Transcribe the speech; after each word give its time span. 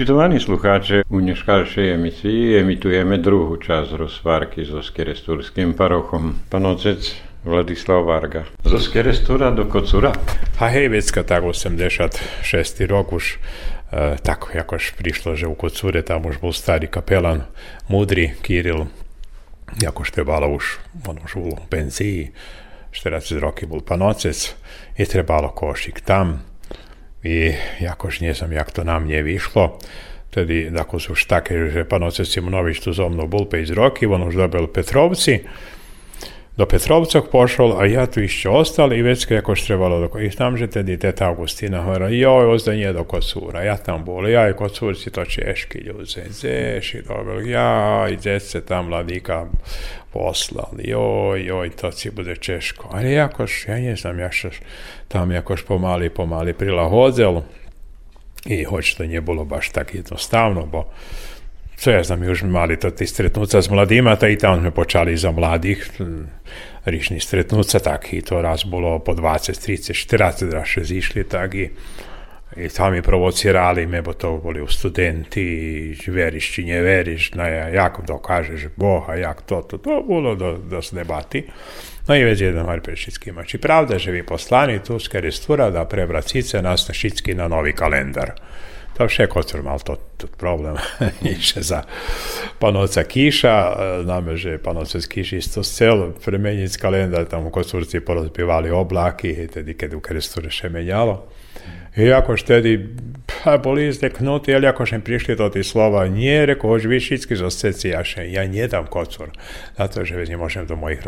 Počitovaní 0.00 0.40
slucháče, 0.40 1.02
u 1.12 1.20
dneškajšej 1.20 1.92
emisii 1.92 2.56
emitujeme 2.56 3.20
druhú 3.20 3.60
časť 3.60 4.00
rozvárky 4.00 4.64
so 4.64 4.80
skeresturským 4.80 5.76
parochom. 5.76 6.40
Pan 6.48 6.64
otec 6.64 7.04
Vladislav 7.44 8.08
Varga. 8.08 8.48
Zo 8.64 8.80
skerestura 8.80 9.52
do 9.52 9.68
kocura? 9.68 10.16
A 10.56 10.72
hej, 10.72 10.88
vecka 10.88 11.20
tak 11.20 11.44
86. 11.44 12.16
rok 12.88 13.12
už 13.12 13.36
e, 13.36 14.16
tako 14.24 14.56
jakož 14.56 14.96
prišlo, 14.96 15.36
že 15.36 15.44
u 15.44 15.52
kocure 15.52 16.00
tam 16.00 16.24
už 16.32 16.40
bol 16.40 16.56
starý 16.56 16.88
kapelan, 16.88 17.44
mudri 17.84 18.32
Kiril, 18.40 18.88
jakož 19.84 20.16
trebalo 20.16 20.48
už, 20.48 20.80
on 21.12 21.20
už 21.20 21.32
u 21.36 21.60
penziji, 21.68 22.32
40 22.88 23.36
roky 23.36 23.68
bol 23.68 23.84
pan 23.84 24.00
otec 24.00 24.56
i 24.96 25.04
trebalo 25.04 25.52
košik 25.52 26.00
tam 26.00 26.49
i 27.24 27.54
jakož 27.80 28.20
nie 28.20 28.34
znam 28.34 28.52
jak 28.52 28.72
to 28.72 28.84
na 28.84 28.98
mne 28.98 29.22
vyšlo. 29.22 29.78
Tedy 30.30 30.70
ako 30.70 30.96
sú 31.02 31.18
už 31.18 31.26
také, 31.26 31.74
že 31.74 31.82
pán 31.82 32.06
otec 32.06 32.22
Simonovič 32.22 32.80
tu 32.80 32.94
zo 32.94 33.10
mnou 33.10 33.26
bol 33.26 33.50
5 33.50 33.74
roky, 33.74 34.06
on 34.06 34.22
už 34.22 34.38
dobil 34.38 34.70
Petrovci, 34.70 35.42
do 36.60 36.68
Petrovcov 36.68 37.32
pošol 37.32 37.80
a 37.80 37.88
ja 37.88 38.04
tu 38.04 38.20
ešte 38.20 38.52
ostal 38.52 38.92
i 38.92 39.00
već 39.00 39.32
jakož 39.32 39.64
trebalo 39.64 39.96
do 40.04 40.08
I 40.20 40.28
tam, 40.28 40.60
že 40.60 40.68
tedy 40.68 41.00
teta 41.00 41.32
Augustina 41.32 41.80
hovorila, 41.80 42.12
joj, 42.12 42.52
ozda 42.52 42.76
nije 42.76 42.92
do 42.92 43.04
kocura, 43.04 43.64
ja 43.64 43.80
tam 43.80 44.04
bol, 44.04 44.28
ja 44.28 44.50
i 44.50 44.52
kocurci 44.52 45.10
to 45.10 45.24
češki 45.24 45.78
ljuze, 45.78 46.28
zeši 46.28 47.02
dobil, 47.08 47.48
ja 47.48 48.06
i 48.12 48.40
se 48.40 48.60
tam 48.60 48.92
mladika 48.92 49.46
poslali, 50.12 50.84
joj, 50.84 51.44
joj, 51.46 51.70
to 51.70 51.92
si 51.92 52.10
bude 52.10 52.36
češko. 52.36 52.88
Ali 52.92 53.12
jakož, 53.12 53.68
ja 53.68 53.78
ne 53.78 53.96
znam, 53.96 54.18
ja 54.18 54.32
što 54.32 54.48
tam 55.08 55.30
jakož 55.30 55.62
pomali, 55.62 56.10
pomali 56.10 56.52
prilahodzel 56.52 57.40
i 58.46 58.64
hoć 58.64 58.94
to 58.94 59.04
nije 59.04 59.20
bilo 59.20 59.44
baš 59.44 59.70
tak 59.70 59.94
jednostavno, 59.94 60.66
bo 60.66 60.84
co 61.80 61.90
ja 61.90 62.02
znam, 62.04 62.22
już 62.22 62.42
mali 62.42 62.76
to 62.76 62.90
ti 62.90 63.06
stretnuca 63.06 63.62
s 63.62 63.70
mladima, 63.70 64.16
ta 64.16 64.28
i 64.28 64.38
tam 64.38 64.60
sme 64.60 64.70
počali 64.70 65.16
za 65.16 65.30
mladih 65.30 65.90
rišni 66.84 67.20
stretnuca, 67.20 67.78
tak 67.78 68.12
i 68.12 68.22
to 68.22 68.42
raz 68.42 68.64
bolo 68.64 68.98
po 68.98 69.12
20, 69.12 69.56
30, 69.68 70.16
40 70.16 70.52
raše 70.52 70.84
zišli, 70.84 71.24
tak 71.24 71.54
i 71.54 71.70
i 72.56 72.68
tam 72.68 72.92
mi 72.92 73.02
provocirali 73.02 73.86
me, 73.86 74.02
bo 74.02 74.12
to 74.12 74.36
boli 74.36 74.66
studenti, 74.68 75.96
veriš 76.06 76.52
či 76.52 76.64
ne 76.64 76.80
veriš, 76.82 77.32
na 77.34 77.48
jak 77.48 78.00
dokažeš 78.06 78.66
Boha, 78.76 79.14
jak 79.14 79.42
to, 79.42 79.62
to, 79.62 79.78
to 79.78 80.02
bolo 80.08 80.34
do, 80.34 80.58
dost 80.70 80.94
debati. 80.94 81.46
No 82.08 82.16
i 82.16 82.24
već 82.24 82.40
jedan 82.40 82.66
mar 82.66 82.80
prešitski 82.80 83.32
mači. 83.32 83.58
Pravda, 83.58 83.98
že 83.98 84.10
vi 84.10 84.26
poslani 84.26 84.78
tu 84.78 84.98
skerestura 84.98 85.70
da 85.70 85.84
prebracice 85.84 86.62
nas 86.62 86.88
na 86.88 86.94
šitski 86.94 87.34
na 87.34 87.48
novi 87.48 87.72
kalendar. 87.72 88.32
To 88.96 89.06
vše 89.06 89.26
kocur 89.26 89.62
mal 89.62 89.78
to, 89.78 89.96
to 90.16 90.26
problem 90.26 90.76
iše 91.38 91.62
za 91.62 91.82
panovca 92.58 93.02
kiša, 93.02 93.76
znamo, 94.02 94.36
že 94.36 94.58
panovca 94.58 95.00
z 95.00 95.06
kiši 95.06 95.36
isto 95.36 95.62
cel 95.62 96.12
premenic 96.24 96.76
kalendar, 96.76 97.24
tam 97.24 97.46
u 97.46 97.50
kocurci 97.50 98.00
porozpivali 98.00 98.70
oblaki, 98.70 99.30
i 99.30 99.46
tedy 99.48 99.74
kad 99.74 99.94
u 99.94 100.00
keresture 100.00 100.50
še 100.50 100.68
menjalo. 100.68 101.24
I 101.96 102.12
ako 102.12 102.36
štedi 102.36 102.78
pa 103.44 103.58
boli 103.58 103.92
zdeknuti, 103.92 104.54
ali 104.54 104.66
ako 104.66 104.86
še 104.86 104.98
prišli 105.00 105.34
do 105.36 105.48
tih 105.50 105.64
slova, 105.66 106.04
nie, 106.06 106.46
reko, 106.46 106.68
hoć 106.68 106.86
vi 106.86 107.00
šitski 107.00 107.38
zosteci, 107.40 107.90
ja 107.90 108.04
še, 108.04 108.26
ja 108.30 108.44
nie 108.46 108.66
dam 108.68 108.86
kocur, 108.86 109.32
zato 109.78 110.04
že 110.04 110.16
već 110.16 110.34
ne 110.34 110.38
možem 110.38 110.66
do 110.66 110.76
mojih 110.76 111.00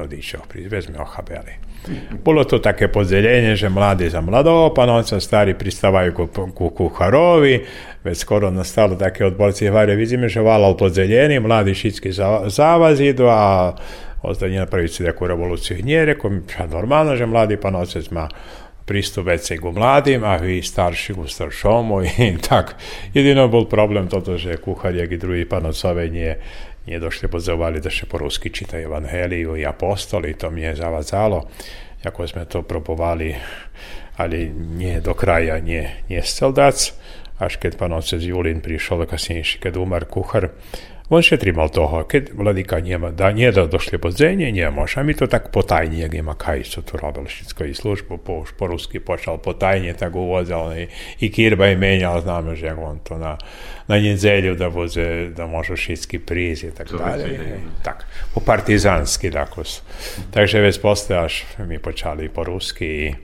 već 0.71 0.89
me 0.89 0.99
ochabeli. 0.99 1.61
Bolo 2.25 2.45
to 2.45 2.63
také 2.63 2.87
podzelenie, 2.87 3.59
že 3.59 3.69
mladí 3.69 4.07
za 4.07 4.23
mladého 4.23 4.71
panovca, 4.71 5.19
starí 5.19 5.55
pristávajú 5.55 6.11
ku, 6.15 6.27
ku 6.55 6.71
kucharovi, 6.71 7.67
već 8.07 8.17
skoro 8.19 8.51
nastalo 8.51 8.95
také 8.95 9.27
odborci 9.27 9.67
hvare, 9.67 9.99
vidíme, 9.99 10.31
že 10.31 10.41
valal 10.41 10.79
podzelení, 10.79 11.43
mladí 11.43 11.75
šitski 11.75 12.15
zavaz 12.49 13.03
idu, 13.03 13.27
a 13.27 13.75
ostali 14.23 14.55
napraviti 14.55 15.03
takú 15.03 15.27
revoluciju. 15.27 15.83
Nie, 15.83 16.07
reko, 16.07 16.31
normalno, 16.71 17.19
že 17.19 17.27
mladý 17.27 17.59
panovcec 17.59 18.07
má 18.15 18.31
pristup 18.83 19.31
ku 19.63 19.71
mladým 19.71 20.27
a 20.27 20.37
vy 20.37 20.63
starší 20.63 21.15
ku 21.15 21.25
staršomu 21.27 22.03
i 22.07 22.39
tak. 22.39 22.77
Jedino 23.15 23.47
bol 23.49 23.71
problem 23.71 24.09
toto, 24.11 24.35
že 24.37 24.59
kuchar, 24.59 24.95
jak 24.95 25.11
i 25.11 25.19
druhý 25.19 25.45
panocové 25.45 26.11
nie, 26.11 26.35
nie 26.87 26.99
došli 26.99 27.31
pozovali 27.31 27.79
da 27.79 27.91
še 27.91 28.11
po 28.11 28.19
rusky 28.19 28.51
čita 28.51 28.79
Evangeliju 28.79 29.55
i 29.55 29.63
apostoli, 29.63 30.35
to 30.35 30.51
mne 30.51 30.75
zavadzalo, 30.75 31.47
ako 32.03 32.27
sme 32.27 32.45
to 32.51 32.67
probovali, 32.67 33.31
ali 34.19 34.51
nie 34.51 34.99
do 34.99 35.15
kraja 35.15 35.63
nie, 35.63 35.87
nie 36.11 36.23
dac, 36.51 36.79
až 37.39 37.53
keď 37.59 37.73
pan 37.79 37.95
otec 37.95 38.23
Julin 38.23 38.63
prišol, 38.63 39.07
kasnejší, 39.07 39.63
keď 39.63 39.79
umar 39.79 40.07
kuchar, 40.11 40.55
on 41.13 41.23
še 41.25 41.37
trimal 41.37 41.69
toho, 41.69 42.03
keď 42.09 42.31
vladika 42.33 42.81
njema, 42.81 43.11
da 43.11 43.31
nije 43.33 43.53
da 43.53 43.67
došli 43.67 43.99
po 43.99 44.11
zemlje, 44.11 44.53
nije 44.53 44.71
može, 44.71 45.01
a 45.01 45.03
mi 45.03 45.15
to 45.15 45.27
tak 45.27 45.51
potajnije, 45.53 46.03
jak 46.03 46.15
ima 46.15 46.35
kaj 46.35 46.65
su 46.65 46.83
tu 46.83 46.97
robili 46.97 47.27
všetko 47.29 47.65
i 47.65 47.75
službu, 47.75 48.19
po, 48.19 48.45
po 48.59 48.67
ruski 48.67 49.01
počal 49.01 49.39
potajnije, 49.39 49.95
tak 49.95 50.15
uvozal 50.15 50.73
i, 50.79 50.87
i 51.21 51.33
kirba 51.33 51.69
i 51.69 51.77
menjal, 51.77 52.21
znamo, 52.21 52.55
že 52.55 52.73
on 52.73 52.99
to 53.05 53.19
na, 53.19 53.37
na 53.89 53.99
njezelju 53.99 54.55
da 54.55 54.69
voze, 54.69 55.29
da 55.37 55.47
može 55.47 55.77
šitski 55.77 56.19
priz 56.19 56.65
i 56.65 56.71
tak 56.71 56.89
dalje. 56.93 57.61
Tak, 57.83 58.07
po 58.35 58.41
partizanski, 58.41 59.31
dakle. 59.31 59.65
Takže 60.31 60.61
već 60.61 60.81
posle 60.81 61.17
až 61.17 61.45
mi 61.59 61.79
počali 61.79 62.29
po 62.29 62.45
ruski, 62.45 62.87
i, 62.87 63.15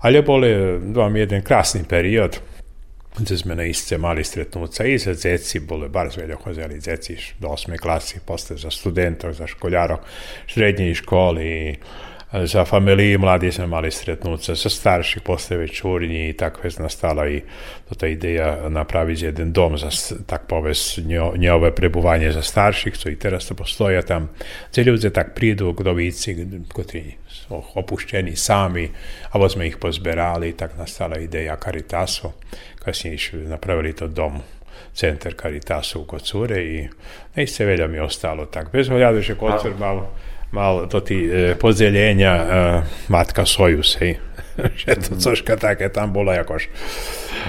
ali 0.00 0.16
je 0.16 0.22
boli 0.22 0.78
vam 0.94 1.16
jedan 1.16 1.42
krasni 1.42 1.84
period, 1.88 2.40
na 3.44 3.64
isce 3.64 3.98
mali 3.98 4.24
stretnuca 4.24 4.84
i 4.84 4.98
za 4.98 5.14
zeci, 5.14 5.60
bar 5.88 6.10
zveljo 6.10 6.36
hozeli 6.36 6.80
zeci 6.80 7.16
do 7.38 7.48
osme 7.48 7.78
klasi, 7.78 8.20
posle 8.26 8.56
za 8.56 8.70
studentov, 8.70 9.32
za 9.32 9.46
školjarov, 9.46 9.98
srednjih 10.46 10.96
školi, 10.96 11.76
za 12.42 12.64
familiji 12.64 13.18
mladi 13.18 13.52
sme 13.52 13.66
mali 13.66 13.90
stretnuca, 13.90 14.56
sa 14.56 14.68
starših 14.68 15.22
posle 15.22 15.56
već 15.56 15.84
urnji 15.84 16.28
i 16.28 16.32
tako 16.32 16.60
je 16.66 16.70
nastala 16.78 17.28
i 17.28 17.42
ta 17.98 18.06
ideja 18.06 18.68
napraviti 18.68 19.24
jedan 19.24 19.52
dom 19.52 19.78
za, 19.78 19.90
tak 20.26 20.46
povez, 20.48 20.98
njove 21.36 21.74
prebuvanje 21.74 22.32
za 22.32 22.42
starših, 22.42 22.98
co 22.98 23.10
i 23.10 23.16
teraz 23.16 23.46
to 23.46 23.54
postoja 23.54 24.02
tam. 24.02 24.28
Te 24.74 24.82
ľudia 24.82 25.10
tak 25.10 25.34
prídu 25.34 25.74
k 25.74 25.84
ktorí 25.84 26.10
sú 26.10 26.30
opuštení 27.50 28.36
sami, 28.36 28.88
alebo 29.32 29.48
sme 29.48 29.68
ich 29.68 29.76
pozberali, 29.76 30.56
tak 30.56 30.78
nastala 30.78 31.20
ideja 31.20 31.56
Caritaso, 31.60 32.40
kasnije 32.80 33.48
napravili 33.48 33.92
to 33.92 34.08
dom 34.08 34.40
centar 34.94 35.34
Caritasu 35.34 36.04
kod 36.06 36.22
cure 36.22 36.62
i 36.62 36.88
nejste 37.36 37.64
velja 37.64 37.86
mi 37.86 37.98
ostalo 37.98 38.46
tak. 38.46 38.70
Bez 38.72 38.88
hľadu, 38.88 39.22
že 39.22 39.34
koncert 39.34 39.78
mal, 39.78 40.06
mal 40.54 40.86
to 40.86 41.02
ti 41.02 41.26
e, 41.26 41.54
podzeljenja 41.58 42.34
e, 42.34 42.44
matka 43.10 43.46
Sojus, 43.46 43.98
hej. 43.98 44.18
že 44.80 44.94
to 44.94 45.18
coška 45.18 45.58
také 45.58 45.90
tam 45.90 46.14
bola 46.14 46.38
jakož. 46.38 46.70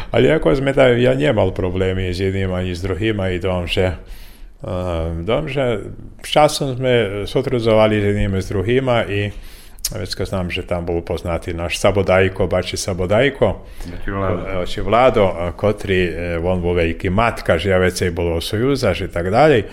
Ale 0.09 0.33
ako 0.33 0.57
sme 0.57 0.73
tam, 0.73 0.97
ja 0.97 1.13
nemal 1.13 1.53
problémy 1.53 2.09
s 2.09 2.17
jedným 2.17 2.49
ani 2.49 2.73
s 2.73 2.81
druhým 2.81 3.21
i 3.29 3.37
dom, 3.37 3.69
že 3.69 3.93
uh, 3.93 5.13
dom, 5.21 5.45
že 5.45 5.93
časom 6.25 6.75
sme 6.75 7.23
sotruzovali 7.29 8.01
s 8.01 8.05
jedným 8.09 8.33
s 8.41 8.49
druhýma 8.49 9.05
i 9.05 9.29
već 9.93 10.15
kad 10.15 10.27
znam, 10.27 10.49
že 10.49 10.67
tam 10.67 10.85
poznati 11.05 11.53
naš 11.53 11.77
Sabodajko, 11.79 12.47
bači 12.47 12.77
Sabodajko, 12.77 13.65
či 14.67 14.81
Vlado, 14.81 15.53
kotri, 15.57 16.09
on 16.43 16.61
bol 16.61 16.75
veľký 16.75 17.09
matka, 17.09 17.57
že 17.57 17.69
ja 17.69 17.77
vecej 17.77 18.11
bolo 18.11 18.41
sojuzaž 18.41 19.01
i 19.01 19.07
tak 19.07 19.29
dalje, 19.29 19.65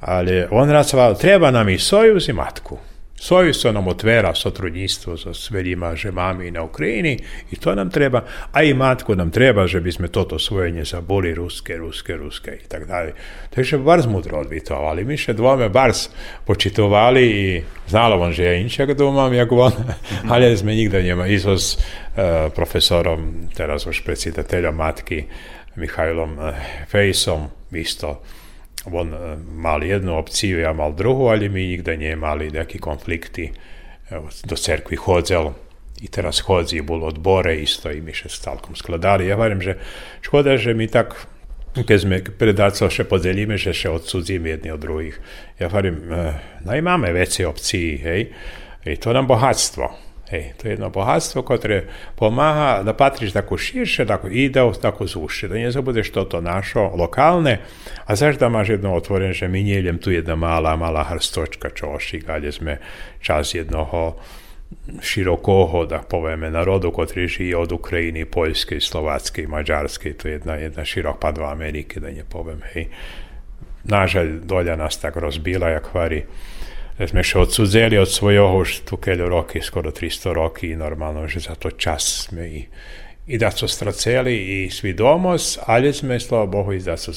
ali 0.00 0.46
on 0.50 0.70
racoval, 0.70 1.18
treba 1.18 1.50
nam 1.50 1.68
i 1.68 1.78
sojuz 1.78 2.28
i 2.28 2.32
matku. 2.32 2.78
Sojuz 3.20 3.62
to 3.62 3.72
nam 3.72 3.88
otvera 3.88 4.34
sotrudnjstvo 4.34 5.16
za 5.16 5.34
sveljima 5.34 5.96
žemami 5.96 6.50
na 6.50 6.62
Ukrajini 6.62 7.18
i 7.50 7.56
to 7.56 7.74
nam 7.74 7.90
treba, 7.90 8.24
a 8.52 8.62
i 8.62 8.74
matku 8.74 9.14
nam 9.14 9.30
treba, 9.30 9.66
že 9.66 9.80
bismo 9.80 10.08
toto 10.08 10.38
svojenje 10.38 10.84
zaboli 10.84 11.34
ruske, 11.34 11.76
ruske, 11.76 12.16
ruske 12.16 12.58
i 12.64 12.68
tak 12.68 12.86
dalje. 12.86 13.14
Takže 13.50 13.78
bar 13.78 14.08
mudro 14.08 14.38
odvitovali. 14.38 15.04
Mi 15.04 15.16
še 15.16 15.34
dvome 15.34 15.68
bars 15.68 16.08
počitovali 16.46 17.24
i 17.26 17.62
znalo 17.88 18.22
on, 18.22 18.32
že 18.32 18.44
ja 18.44 18.54
inčak 18.54 18.94
domam, 18.94 19.34
jak 19.34 19.52
on, 19.52 19.72
ali 20.32 20.56
sme 20.56 20.74
nikda 20.74 21.00
njema 21.00 21.26
izo 21.26 21.58
s 21.58 21.74
uh, 21.76 22.52
profesorom, 22.54 23.50
teraz 23.56 23.86
už 23.86 24.04
predsjedateljom 24.06 24.74
matki 24.74 25.24
Mihajlom 25.76 26.38
uh, 26.38 26.54
Fejsom, 26.90 27.48
isto 27.72 28.22
on 28.86 29.14
mal 29.54 29.82
jednu 29.84 30.14
opciju, 30.18 30.60
ja 30.60 30.72
mal 30.72 30.94
drugu, 30.94 31.26
ali 31.28 31.48
mi 31.48 31.66
nikda 31.66 31.96
nije 31.96 32.16
mali 32.16 32.50
neki 32.50 32.78
konflikti 32.78 33.50
evo, 34.10 34.28
do 34.44 34.56
cerkvi 34.56 34.96
chodzil, 34.96 35.50
i 36.00 36.08
teraz 36.08 36.40
chodzi, 36.40 36.80
bol 36.80 37.02
odbore 37.04 37.56
isto 37.58 37.90
i 37.90 38.00
my 38.00 38.14
še 38.14 38.30
celkom 38.30 38.76
skladali. 38.78 39.26
Ja 39.26 39.36
varím, 39.36 39.58
že 39.58 39.78
škoda, 40.22 40.54
že 40.56 40.74
my 40.74 40.86
tak 40.86 41.16
keď 41.78 41.98
sme 42.00 42.16
predáco 42.22 42.88
še 42.90 43.04
podelíme, 43.06 43.58
že 43.60 43.76
še 43.76 43.92
odsudzíme 43.92 44.50
jedni 44.50 44.72
od 44.74 44.82
druhých. 44.82 45.18
Ja 45.60 45.68
varím, 45.70 46.00
e, 46.10 46.34
najmáme 46.66 47.12
veci 47.14 47.44
obcí, 47.44 48.00
hej, 48.02 48.32
hej, 48.86 48.96
to 48.98 49.12
nám 49.14 49.28
bohatstvo. 49.30 50.07
Hej, 50.28 50.52
to 50.60 50.68
je 50.68 50.76
jedno 50.76 50.92
bohatstvo, 50.92 51.40
ktoré 51.40 51.88
pomáha 52.12 52.84
da 52.84 52.92
patriš 52.92 53.32
tako 53.32 53.56
širše, 53.56 54.04
tako 54.04 54.28
ideo, 54.28 54.76
tako 54.76 55.06
zušće, 55.08 55.48
da 55.48 55.56
ne 55.56 55.70
zabudeš 55.72 56.12
to 56.12 56.24
to 56.24 56.40
našo, 56.44 56.92
lokalne, 56.92 57.64
a 58.04 58.16
zašto 58.16 58.50
máš 58.52 58.76
jedno 58.76 58.92
otvorené, 58.92 59.32
že 59.32 59.48
my 59.48 59.62
nijedem 59.64 59.96
tu 59.98 60.12
jedna 60.12 60.36
mala, 60.36 60.76
mala 60.76 61.04
hrstočka 61.04 61.72
čoši, 61.72 62.20
gdje 62.20 62.52
sme 62.52 62.76
čas 63.24 63.54
jednoho 63.54 64.20
širokoho, 65.00 65.86
da 65.88 66.04
povieme, 66.04 66.52
narodu, 66.52 66.92
ktorý 66.92 67.24
žije 67.24 67.56
od 67.56 67.72
Ukrajiny, 67.72 68.28
Poljskej, 68.28 68.84
Slovackej, 68.84 69.48
Mađarskej, 69.48 70.12
to 70.12 70.28
je 70.28 70.32
jedna, 70.36 70.60
jedna 70.60 70.84
širok 70.84 71.16
pa 71.16 71.32
do 71.32 71.48
Amerike, 71.48 72.00
da 72.00 72.12
ne 72.12 72.28
poviem, 72.28 72.60
hej. 72.76 72.92
Nažalj, 73.88 74.44
dolja 74.44 74.76
nas 74.76 75.00
tak 75.00 75.16
rozbila, 75.16 75.72
jak 75.72 75.88
vari 75.94 76.28
sme 77.06 77.22
še 77.22 77.38
odsudzeli 77.38 77.94
od 77.94 78.10
svojho 78.10 78.58
už 78.58 78.82
tu 78.82 78.98
keľo 78.98 79.30
roky, 79.30 79.62
skoro 79.62 79.94
300 79.94 80.34
roky, 80.34 80.74
normalno, 80.74 81.30
že 81.30 81.46
za 81.46 81.54
to 81.54 81.70
čas 81.70 82.26
sme 82.26 82.42
i, 82.50 82.62
i 83.30 83.38
da 83.38 83.54
so 83.54 83.70
straceli 83.70 84.34
i 84.34 84.58
svidomos, 84.66 85.62
ali 85.70 85.94
sme, 85.94 86.18
slava 86.18 86.50
Bohu, 86.50 86.74
i 86.74 86.82
da 86.82 86.98
so 86.98 87.14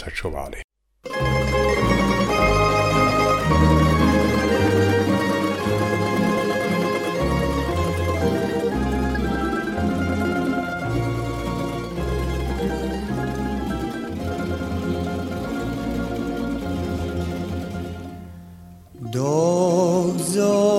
začuvali. 20.41 20.70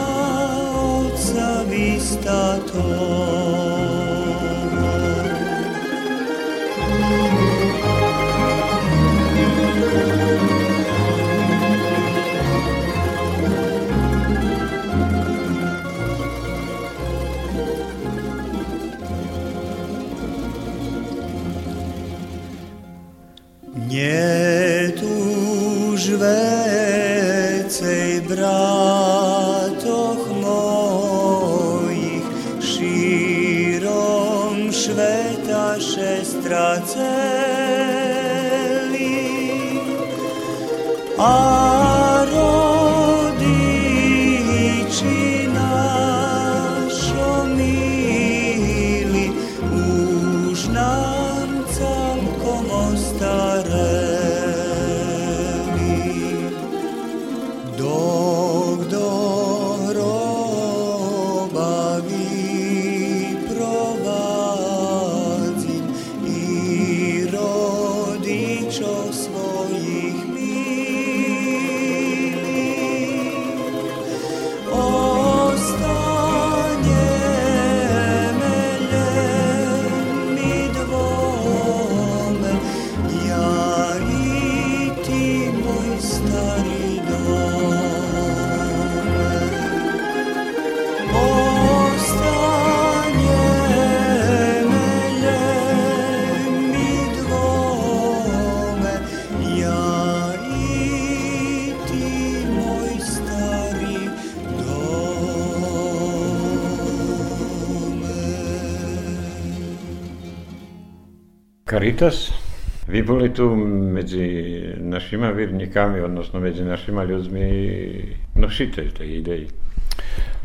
medzi 113.78 114.62
našima 114.76 115.30
vjernikami, 115.30 116.00
odnosno 116.00 116.40
među 116.40 116.64
našima 116.64 117.04
ljudmi 117.04 118.02
nositelj 118.34 118.90
te 118.90 119.06
ideji. 119.06 119.48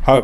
A 0.06 0.20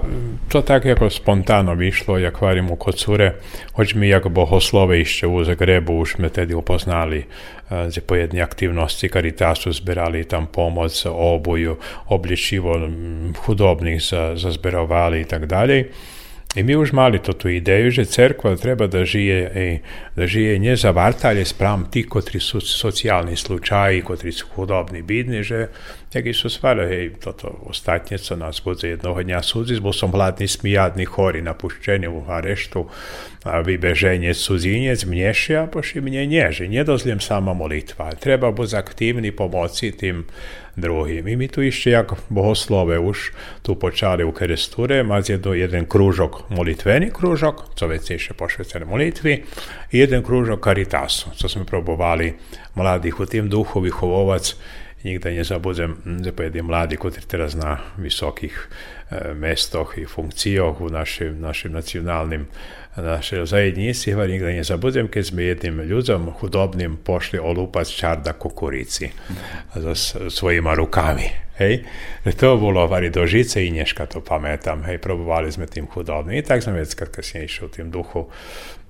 to 0.49 0.62
tak 0.62 0.85
jako 0.85 1.11
spontano 1.11 1.75
vyšlo, 1.75 2.19
jak 2.19 2.40
varimo 2.40 2.76
kod 2.76 2.95
cure, 2.95 3.33
hoć 3.73 3.95
mi 3.95 4.09
jako 4.09 4.29
bohoslove 4.29 5.00
išće 5.00 5.26
u 5.26 5.45
Zagrebu, 5.45 5.99
už 5.99 6.19
me 6.19 6.29
tedy 6.29 6.55
upoznali 6.55 7.25
za 7.71 8.00
pojedne 8.07 8.40
aktivnosti 8.40 9.09
Caritasu, 9.09 9.73
zbirali 9.73 10.25
tam 10.25 10.47
pomoc, 10.47 11.07
obuju, 11.07 11.76
obličivo 12.09 12.88
hudobnih 13.45 14.02
za, 14.02 14.33
za 14.37 14.50
zbirovali 14.50 15.21
i 15.21 15.25
tak 15.25 15.47
dalje. 15.47 15.88
I 16.57 16.62
mi 16.62 16.76
už 16.76 16.92
mali 16.92 17.19
to 17.19 17.33
tu 17.33 17.49
ideju, 17.49 17.90
že 17.90 18.04
cerkva 18.04 18.57
treba 18.57 18.87
da 18.87 19.04
žije, 19.04 19.38
e, 19.54 19.78
da 20.16 20.26
žije 20.26 20.59
nje 20.59 20.76
zavartalje 20.76 21.45
spram 21.45 21.87
ti, 21.90 22.02
kotri 22.02 22.40
su 22.40 22.61
socijalni 22.61 23.37
slučaji, 23.37 24.02
kotri 24.02 24.33
su 24.33 24.47
hudobni, 24.54 25.02
bidni, 25.02 25.42
že 25.42 25.66
Jakieś 26.11 26.45
uswale, 26.45 26.90
hej, 26.90 27.11
to 27.23 27.33
to 27.33 27.49
ostatnie, 27.71 28.19
co 28.19 28.37
nas 28.37 28.59
bude 28.61 28.88
jednoho 28.88 29.23
dnia 29.23 29.38
súdziť, 29.47 29.79
bol 29.79 29.95
som 29.95 30.11
hladný, 30.11 30.50
smijadný, 30.50 31.07
chorý 31.07 31.38
na 31.38 31.55
puščeniu, 31.55 32.26
areštu, 32.26 32.83
a 33.47 33.62
vybeženie 33.62 34.35
cudzinec, 34.35 35.07
mnešia, 35.07 35.71
poši 35.71 36.02
mne 36.02 36.26
nie, 36.26 36.45
že 36.50 36.67
nedozliem 36.67 37.23
sama 37.23 37.55
molitva. 37.55 38.12
Treba 38.19 38.50
byť 38.50 38.71
aktívny 38.75 39.31
pomoci 39.31 39.95
tým 39.95 40.26
druhým. 40.76 41.25
I 41.25 41.35
my 41.38 41.47
tu 41.47 41.62
ešte, 41.62 41.95
jak 41.95 42.19
bohoslove, 42.26 42.99
už 42.99 43.33
tu 43.62 43.79
počali 43.79 44.26
u 44.26 44.35
Keresture, 44.35 45.07
mať 45.07 45.38
jedno, 45.38 45.55
jeden 45.55 45.87
krúžok 45.87 46.50
molitvený 46.50 47.14
krúžok, 47.14 47.79
co 47.79 47.87
vecejšie 47.87 48.35
pošvecené 48.35 48.83
molitvy, 48.83 49.47
i 49.88 49.97
jeden 49.97 50.26
krúžok 50.26 50.59
karitasu, 50.59 51.33
co 51.33 51.47
sme 51.47 51.62
probovali 51.64 52.35
mladých 52.76 53.17
u 53.23 53.25
tým 53.25 53.47
Nikdaj 55.04 55.35
nie 55.35 55.45
zabudzam, 55.45 55.97
hm, 56.04 56.23
da 56.23 56.45
je 56.45 56.62
mladi, 56.62 56.97
kot 56.97 57.16
je 57.16 57.23
teraz 57.28 57.54
na 57.54 57.78
visokih 57.97 58.69
eh, 59.11 59.35
mestoh 59.35 59.99
i 59.99 60.07
funkcijah 60.07 60.80
u 60.80 60.88
našim, 60.88 61.40
našim 61.40 61.73
nacionalnim 61.73 62.47
eh, 62.97 63.02
našoj 63.02 63.47
zajednici, 63.47 64.11
ja 64.11 64.26
nikdaj 64.26 64.54
ne 64.54 64.64
zabudzam, 64.64 65.09
kad 65.09 65.26
smo 65.26 65.40
jednim 65.40 65.80
ljudom 65.80 66.30
hudobnim 66.40 66.97
pošli 66.97 67.38
olupac 67.38 67.88
čarda 67.88 68.33
kukurici 68.33 69.04
eh, 69.04 69.80
za 69.80 69.95
svojima 70.30 70.75
rukami. 70.75 71.30
Hej, 71.61 71.85
to 72.40 72.57
bilo 72.57 72.87
vari 72.87 73.11
do 73.11 73.26
žice 73.26 73.66
i 73.66 73.71
nješka 73.71 74.07
to 74.07 74.21
pametam, 74.21 74.85
hej, 74.85 74.99
probovali 74.99 75.52
smo 75.52 75.66
tim 75.66 75.87
hudobnim 75.87 76.38
i 76.38 76.42
tak 76.42 76.62
sam 76.62 76.75
već 76.75 76.95
kad 76.95 77.11
kasnije 77.11 77.45
išao 77.45 77.66
u 77.66 77.71
tim 77.71 77.90
duhu 77.90 78.28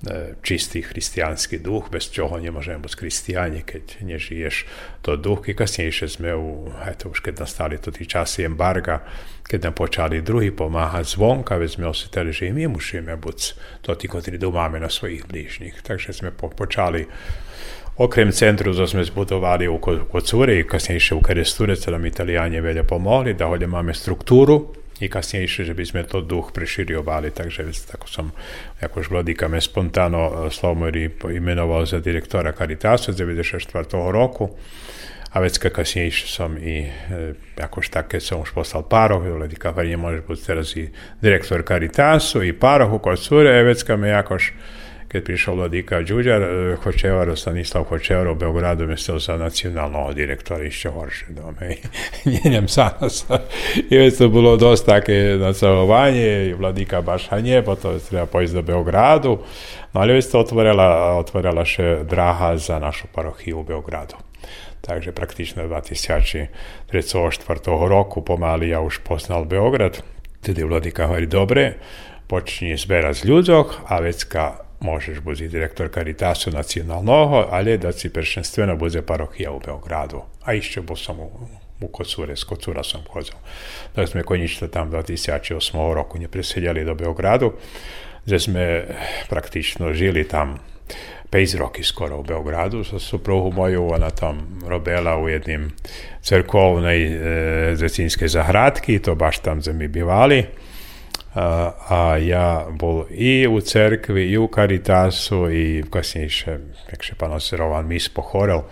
E, 0.00 0.33
čistý 0.42 0.80
hristijanski 0.80 1.59
duh, 1.59 1.90
bez 1.92 2.09
čoho 2.09 2.38
ne 2.40 2.50
možemo 2.50 2.78
biti 2.78 2.97
kristijani, 2.97 3.61
keď 3.62 3.83
ne 4.00 4.19
žiješ 4.19 4.64
to 5.02 5.16
duh. 5.16 5.49
I 5.49 5.54
kasnije 5.54 6.09
sme, 6.09 6.35
u, 6.35 6.73
eto, 6.88 7.12
už 7.12 7.21
keď 7.21 7.40
nastali 7.40 7.76
to 7.78 7.90
ti 7.90 8.07
časi 8.09 8.49
embarga, 8.49 9.04
keď 9.45 9.64
nam 9.64 9.73
počali 9.76 10.23
drugi 10.23 10.57
pomahati 10.57 11.11
zvonka, 11.11 11.57
već 11.57 11.71
sme 11.71 11.87
osjetili, 11.87 12.33
že 12.33 12.47
i 12.47 12.52
mi 12.52 12.66
musíme 12.66 13.16
biti 13.16 13.52
to 13.83 13.95
ti, 13.95 14.09
kotri 14.09 14.38
domáme 14.38 14.80
na 14.80 14.88
svojih 14.88 15.28
bližnjih. 15.28 15.83
Takže 15.83 16.12
sme 16.12 16.30
po, 16.30 16.49
počali 16.49 17.07
Okrem 18.00 18.33
centru, 18.33 18.73
co 18.73 18.87
sme 18.87 19.04
zbudovali 19.04 19.69
u 19.69 19.78
Kocuri, 20.12 20.64
kasnije 20.64 21.12
u 21.12 21.21
Keresture, 21.21 21.76
co 21.76 21.90
nam 21.90 22.07
italijanje 22.07 22.61
velje 22.61 22.83
pomoli, 22.83 23.35
da 23.35 23.47
ovdje 23.47 23.66
máme 23.66 23.95
strukturu, 23.95 24.80
i 25.00 25.09
kasnejšie, 25.09 25.64
že 25.64 25.75
by 25.75 25.85
sme 25.85 26.02
to 26.04 26.21
duch 26.21 26.52
preširiovali, 26.52 27.33
takže 27.33 27.64
tako 27.88 28.07
som 28.07 28.26
akož 28.80 29.09
vladika 29.09 29.49
me 29.49 29.61
spontano 29.61 30.52
Slavomiri 30.52 31.09
imenoval 31.33 31.88
za 31.88 32.04
direktora 32.04 32.52
Caritasa 32.52 33.12
94. 33.12 33.64
roku 34.12 34.52
a 35.30 35.40
već 35.40 35.59
kasnejšie 35.59 36.26
som 36.26 36.59
i 36.59 36.90
e, 36.90 37.35
akož 37.57 37.88
tak, 37.88 38.12
keď 38.12 38.23
som 38.23 38.37
už 38.42 38.50
poslal 38.50 38.83
pároch, 38.83 39.23
vladika 39.23 39.71
Fari 39.71 39.95
nemôže 39.95 40.26
byť 40.26 40.40
teraz 40.42 40.75
i 40.75 40.90
direktor 41.23 41.62
Caritasu 41.62 42.42
i 42.42 42.52
párohu 42.52 42.99
kod 42.99 43.19
cure, 43.19 43.62
već 43.62 43.87
me 43.95 44.11
akož 45.11 45.11
keď 45.11 45.23
prišiel 45.26 45.57
vladíka 45.57 46.02
Đuđar, 46.02 46.43
Hočevar, 46.83 47.37
Stanislav 47.37 47.85
Hočevar 47.85 48.29
u 48.29 48.35
Beogradu 48.35 48.87
myslel 48.87 49.19
za 49.19 49.37
nacionalnog 49.37 50.14
direktora 50.14 50.64
ešte 50.64 50.88
horšie 50.88 51.35
dom. 51.35 51.55
Hej. 51.59 51.76
Njenjem 52.45 52.69
sana 52.69 53.11
sa. 53.11 53.40
I 53.90 53.99
već 53.99 54.19
to 54.19 54.29
bilo 54.29 54.57
dosta 54.57 55.00
také 55.00 55.37
nacelovanje 55.37 56.50
i 56.50 56.55
vladíka 56.55 57.02
baš 57.02 57.31
nie, 57.43 57.62
potom 57.62 57.99
treba 57.99 58.26
pojsť 58.26 58.55
do 58.55 58.62
Beogradu. 58.62 59.38
No 59.93 60.00
ali 60.00 60.12
već 60.12 60.31
to 60.31 60.38
otvorila, 60.38 61.19
otvorila 61.19 61.64
še 61.64 62.05
draha 62.05 62.57
za 62.57 62.79
našu 62.79 63.07
parohiju 63.12 63.59
u 63.59 63.64
Beogradu. 63.64 64.14
Takže 64.81 65.12
praktično 65.12 65.67
2034. 65.67 67.88
roku 67.88 68.23
pomali 68.23 68.69
ja 68.69 68.81
už 68.81 68.99
poznal 69.02 69.45
Beograd. 69.45 70.02
Tedy 70.40 70.64
vladika 70.64 71.07
hovorí, 71.07 71.26
dobre, 71.26 71.75
počni 72.31 72.79
zberať 72.79 73.26
ľuďoch 73.26 73.90
a 73.90 74.00
vecka 74.00 74.70
možeš 74.81 75.21
biti 75.21 75.49
direktor 75.49 75.89
Caritasu 75.95 76.51
nacionalnog, 76.51 77.47
ali 77.51 77.79
da 77.79 77.93
si 77.93 78.13
prvenstveno 78.13 78.77
bude 78.77 79.03
parohija 79.03 79.53
u 79.53 79.61
Beogradu. 79.61 80.23
A 80.45 80.55
išće 80.55 80.81
bo 80.81 80.97
sam 80.97 81.21
u, 81.21 81.31
u 81.81 81.89
Kocure, 81.89 82.37
s 82.37 82.45
Kocura 82.45 82.85
sam 82.85 83.05
kozao. 83.13 83.39
Da 83.97 84.07
smo 84.07 84.23
konjično 84.23 84.69
tam 84.69 84.91
2008 84.91 85.95
roku 85.95 86.19
nje 86.19 86.29
preseljali 86.29 86.85
do 86.85 86.95
Beogradu, 86.95 87.53
gdje 88.25 88.39
smo 88.39 88.61
praktično 89.29 89.93
žili 89.93 90.29
tam 90.29 90.59
5 91.31 91.59
roki 91.59 91.83
skoro 91.83 92.19
u 92.19 92.23
Beogradu 92.23 92.85
sa 92.85 92.99
supruhu 92.99 93.53
moju, 93.53 93.89
ona 93.93 94.11
tam 94.11 94.61
robila 94.67 95.19
u 95.19 95.29
jednim 95.29 95.71
crkovnej 96.23 97.05
e, 97.05 97.77
zecinske 97.77 98.29
zahradki, 98.29 98.99
to 98.99 99.15
baš 99.15 99.39
tam 99.39 99.59
gdje 99.59 99.73
mi 99.73 99.89
bivali 99.89 100.47
a, 101.35 102.17
ja 102.19 102.67
bol 102.71 103.05
i 103.11 103.47
u 103.47 103.61
cerkvi, 103.61 104.31
i 104.31 104.39
u 104.39 104.49
Caritasu, 104.55 105.51
i 105.51 105.85
kasnejšie, 105.91 106.59
jak 106.91 107.03
še 107.07 107.15
pán 107.15 107.39
Rovan 107.59 107.87
mis 107.87 108.09
pochorel, 108.09 108.65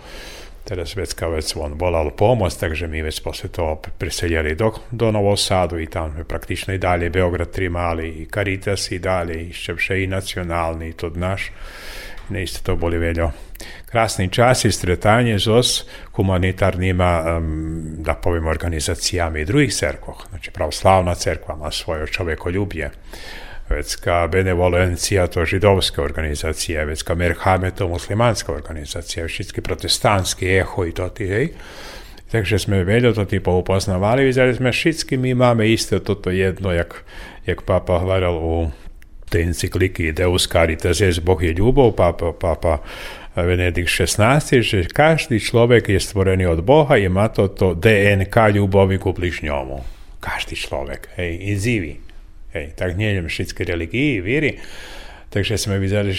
teraz 0.67 0.93
vecka 0.95 1.27
vec 1.31 1.55
on 1.55 1.73
volal 1.79 2.11
pomoc, 2.11 2.53
takže 2.53 2.87
my 2.87 3.01
već 3.01 3.19
posle 3.19 3.49
toho 3.49 3.79
presedjeli 3.97 4.55
do, 4.55 4.71
do 4.91 5.11
Novosadu 5.11 5.79
i 5.79 5.87
tam 5.87 6.25
praktično 6.27 6.73
i 6.73 6.77
dalje 6.77 7.09
Beograd 7.09 7.51
trimali 7.51 8.09
i 8.09 8.25
Caritas 8.25 8.91
i 8.91 8.99
dalje 8.99 9.49
i 9.49 9.53
še 9.53 10.03
i 10.03 10.07
nacionalni 10.07 10.89
i 10.89 10.93
to 10.93 11.09
naš. 11.09 11.51
Ne 12.29 12.43
isto 12.43 12.61
to 12.63 12.75
boli 12.75 12.99
veľa 12.99 13.48
krásny 13.89 14.29
čas 14.29 14.65
i 14.65 14.71
stretanje 14.71 15.39
s 15.39 15.85
humanitarnima, 16.13 17.37
um, 17.37 18.03
da 18.05 18.13
poviem, 18.13 18.47
organizacijami 18.47 19.45
drugih 19.45 19.73
cerkoh. 19.73 20.25
Znači, 20.29 20.51
pravoslavna 20.51 21.15
cerkva 21.15 21.55
má 21.55 21.71
svoje 21.71 22.07
čovekoljubje. 22.07 22.91
Vecka 23.69 24.27
benevolencija 24.27 25.27
to 25.27 25.45
židovska 25.45 26.03
organizacija, 26.03 26.85
vecka 26.85 27.15
merhame 27.15 27.71
to 27.71 27.87
muslimanska 27.87 28.53
organizacija, 28.53 29.25
všetky 29.25 29.61
protestantski 29.61 30.57
eho 30.57 30.85
i 30.85 30.91
to 30.91 31.09
ti, 31.09 31.27
hej. 31.27 31.47
Takže 32.29 32.61
sme 32.61 32.85
veľa 32.85 33.13
to 33.13 33.25
typo 33.25 33.57
upoznavali, 33.57 34.25
videli 34.25 34.53
sme 34.53 34.69
všetky, 34.69 35.17
my 35.17 35.33
máme 35.33 35.65
isté 35.65 35.97
toto 35.97 36.29
jedno, 36.29 36.69
jak, 36.73 37.05
jak 37.45 37.61
papa 37.65 37.97
hovoril 37.97 38.37
u 38.37 38.55
tej 39.29 39.53
encykliki 39.53 40.13
Deus 40.13 40.49
Caritas, 40.49 41.01
je 41.01 41.21
Boh 41.21 41.41
je 41.41 41.53
ľubov, 41.53 41.93
papa, 41.93 42.33
papa 42.33 42.81
Benedikt 43.45 43.91
XVI, 43.91 44.41
že 44.41 44.87
každý 44.89 45.39
človek 45.39 45.91
je 45.91 45.99
stvorený 45.99 46.47
od 46.47 46.63
Boha 46.63 46.95
i 46.99 47.11
má 47.11 47.29
toto 47.29 47.75
DNK 47.75 48.59
ľubovi 48.59 48.97
ku 48.97 49.11
bližňomu. 49.11 49.77
Každý 50.19 50.55
človek, 50.59 51.15
hej, 51.15 51.31
i 51.39 51.51
zivi. 51.55 51.93
Hej, 52.49 52.73
tak 52.75 52.97
nie 52.97 53.13
jem 53.13 53.29
všetky 53.29 53.61
religii, 53.63 54.19
víry. 54.19 54.57
Takže 55.29 55.61
sme 55.61 55.77
videli, 55.77 56.09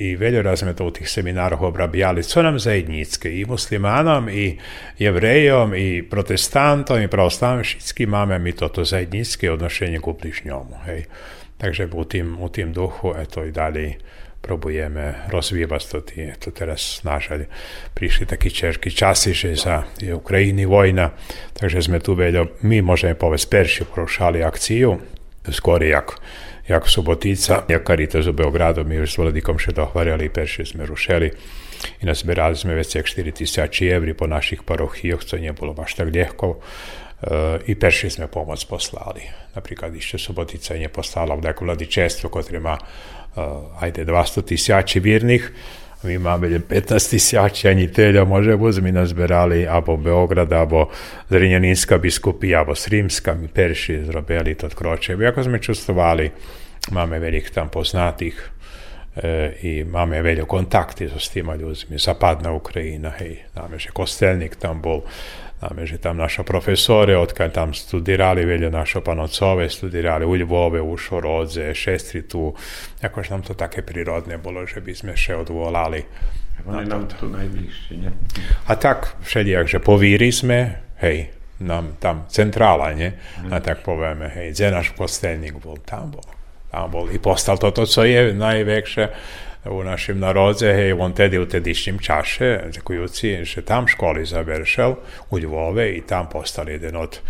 i 0.00 0.16
raz 0.16 0.64
sme 0.64 0.72
to 0.72 0.88
u 0.88 0.92
tých 0.96 1.12
seminároch 1.12 1.60
obrabjali, 1.60 2.24
co 2.24 2.40
nám 2.40 2.56
zajednícke, 2.56 3.28
i 3.28 3.44
muslimánom, 3.44 4.32
i 4.32 4.56
jevrejom, 4.96 5.76
i 5.76 6.00
protestantom, 6.00 6.96
i 7.04 7.12
pravoslavnom, 7.12 7.60
všetky 7.60 8.08
máme 8.08 8.40
my 8.40 8.56
toto 8.56 8.80
zajednícke 8.80 9.52
odnošenie 9.52 10.00
ku 10.00 10.16
bližňomu. 10.16 10.80
Hej. 10.88 11.04
Takže 11.60 11.92
u 11.92 12.04
tým, 12.08 12.40
u 12.40 12.48
tým 12.48 12.72
duchu, 12.72 13.12
eto 13.12 13.44
i 13.44 13.52
dalej 13.52 14.00
próbujemy 14.44 15.14
rozwijać 15.32 15.86
to, 15.86 15.98
to 16.40 16.50
teraz 16.52 17.00
nasze 17.04 17.48
prišli 17.96 18.28
takí 18.28 18.52
čerky 18.52 18.92
časy, 18.92 19.32
že 19.32 19.56
za 19.56 19.88
Ukrajiny 20.12 20.68
vojna, 20.68 21.16
takže 21.56 21.80
sme 21.80 22.04
tu 22.04 22.12
veľa, 22.12 22.60
my 22.60 22.84
môžeme 22.84 23.16
povedať, 23.16 23.48
perši 23.48 23.82
prošali 23.88 24.44
akciju, 24.44 25.00
skôr 25.48 25.80
jak, 25.80 26.20
jak 26.68 26.84
Subotica, 26.84 27.64
jak 27.68 27.88
Caritas 27.88 28.28
u 28.28 28.36
Beogradu, 28.36 28.84
mi 28.84 29.00
s 29.00 29.16
Vladikom 29.16 29.56
še 29.56 29.72
dohvarjali, 29.72 30.28
perši 30.28 30.76
sme 30.76 30.84
rušeli 30.84 31.28
i 32.00 32.04
nazbierali 32.04 32.56
sme 32.56 32.76
već 32.76 33.00
4 33.00 33.32
tisíci 33.32 33.88
evri 33.88 34.12
po 34.12 34.28
našich 34.28 34.60
parochijoch, 34.60 35.24
co 35.24 35.40
nie 35.40 35.52
bolo 35.56 35.72
baš 35.72 35.96
tak 35.96 36.12
ľahko. 36.12 36.60
i 37.66 37.72
perši 37.72 38.20
sme 38.20 38.26
pomoc 38.28 38.60
poslali. 38.68 39.24
Napríklad 39.56 39.96
ešte 39.96 40.20
Subotica 40.20 40.76
je 40.76 40.90
poslala 40.92 41.32
vdako 41.38 41.64
vladičestvo, 41.64 42.28
má 42.60 42.76
ajde 43.80 44.04
200 44.04 44.44
tisuća 44.44 45.00
vjernih, 45.00 45.52
mi 46.02 46.12
imamo 46.12 46.46
15 46.46 47.10
tisuća 47.10 47.68
anjitelja, 47.68 48.24
može 48.24 48.56
biti, 48.56 48.80
mi 48.80 48.92
nazberali 48.92 49.66
abo 49.68 49.96
Beograd, 49.96 50.52
abo 50.52 50.86
Zrenjaninska 51.30 51.98
biskupija, 51.98 52.60
abo 52.60 52.74
Srimska, 52.74 53.34
mi 53.34 53.48
perši 53.48 54.04
zrobili 54.04 54.54
to 54.54 54.68
kroče. 54.68 55.16
Iako 55.22 55.42
smo 55.44 55.58
čustovali, 55.58 56.30
máme 56.90 57.18
velik 57.18 57.50
tam 57.50 57.68
poznatih 57.68 58.50
e, 59.16 59.52
i 59.62 59.84
máme 59.84 60.22
veľa 60.22 60.44
kontakty 60.46 61.08
so 61.08 61.18
s 61.18 61.30
týma 61.30 61.54
ľuďmi. 61.56 61.98
Zapadná 61.98 62.52
Ukrajina, 62.52 63.14
hej, 63.18 63.46
máme, 63.56 63.78
že 63.78 63.94
kostelnik 63.94 64.56
tam 64.56 64.82
bol, 64.82 65.06
Znamená, 65.64 65.88
že 65.88 65.96
tam 65.96 66.20
naša 66.20 66.44
profesore, 66.44 67.16
odkiaľ 67.16 67.48
tam 67.48 67.72
studirali, 67.72 68.44
veľa 68.44 68.68
našo 68.68 69.00
panocove, 69.00 69.64
studirali 69.64 70.28
u 70.28 70.36
Lvove, 70.36 70.76
u 70.76 70.92
Šorodze, 70.92 71.72
šestri 71.72 72.28
tu. 72.28 72.52
Akože 73.00 73.32
nám 73.32 73.48
to 73.48 73.56
také 73.56 73.80
prírodné 73.80 74.36
bolo, 74.36 74.68
že 74.68 74.84
by 74.84 74.92
sme 74.92 75.12
še 75.16 75.32
odvolali. 75.40 76.04
Oni 76.68 76.84
nám 76.84 77.08
tu 77.08 77.32
najbližšie, 77.32 77.94
nie? 77.96 78.12
A 78.68 78.76
tak 78.76 79.16
všelijak, 79.24 79.64
že 79.64 79.80
povíri 79.80 80.28
sme, 80.28 80.84
hej, 81.00 81.32
nám 81.64 81.96
tam 81.96 82.28
centrála, 82.28 82.92
nie? 82.92 83.16
A 83.48 83.56
tak 83.64 83.80
povieme, 83.80 84.28
hej, 84.36 84.52
kde 84.52 84.68
náš 84.68 84.92
kostelník 84.92 85.56
bol, 85.64 85.80
tam 85.80 86.12
bol. 86.12 86.28
Tam 86.74 86.90
bol 86.90 87.06
i 87.14 87.22
postal 87.22 87.54
toto, 87.54 87.86
co 87.86 88.02
je 88.02 88.34
najväčšie 88.34 89.04
u 89.70 89.78
našem 89.86 90.18
narodze, 90.18 90.66
hej, 90.74 90.92
on 90.98 91.14
tedy 91.14 91.38
u 91.38 91.46
tedišnjem 91.46 92.02
čaše, 92.02 92.74
ďakujúci, 92.74 93.46
že 93.46 93.62
tam 93.62 93.86
školy 93.86 94.26
završil 94.26 94.98
u 95.30 95.34
Lvove 95.38 95.86
i 95.94 96.02
tam 96.02 96.26
postal 96.26 96.68
jeden 96.68 96.98
od 96.98 97.22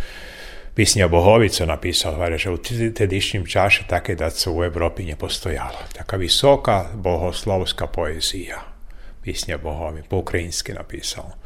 Pisnja 0.74 1.12
Bohovica 1.12 1.68
napisal, 1.68 2.16
hvala, 2.16 2.40
že 2.40 2.50
u 2.50 2.58
tedišnjem 2.96 3.46
čaše 3.46 3.84
také 3.84 4.16
da 4.16 4.32
se 4.32 4.50
u 4.50 4.64
Evropi 4.64 5.04
ne 5.04 5.14
postojalo. 5.16 5.92
Taka 5.92 6.16
visoka 6.16 6.90
bohoslovska 6.96 7.86
poezija. 7.86 8.64
Pisnja 9.22 9.60
Bohovi, 9.60 10.02
po-ukrajinski 10.08 10.72
napisal. 10.72 11.36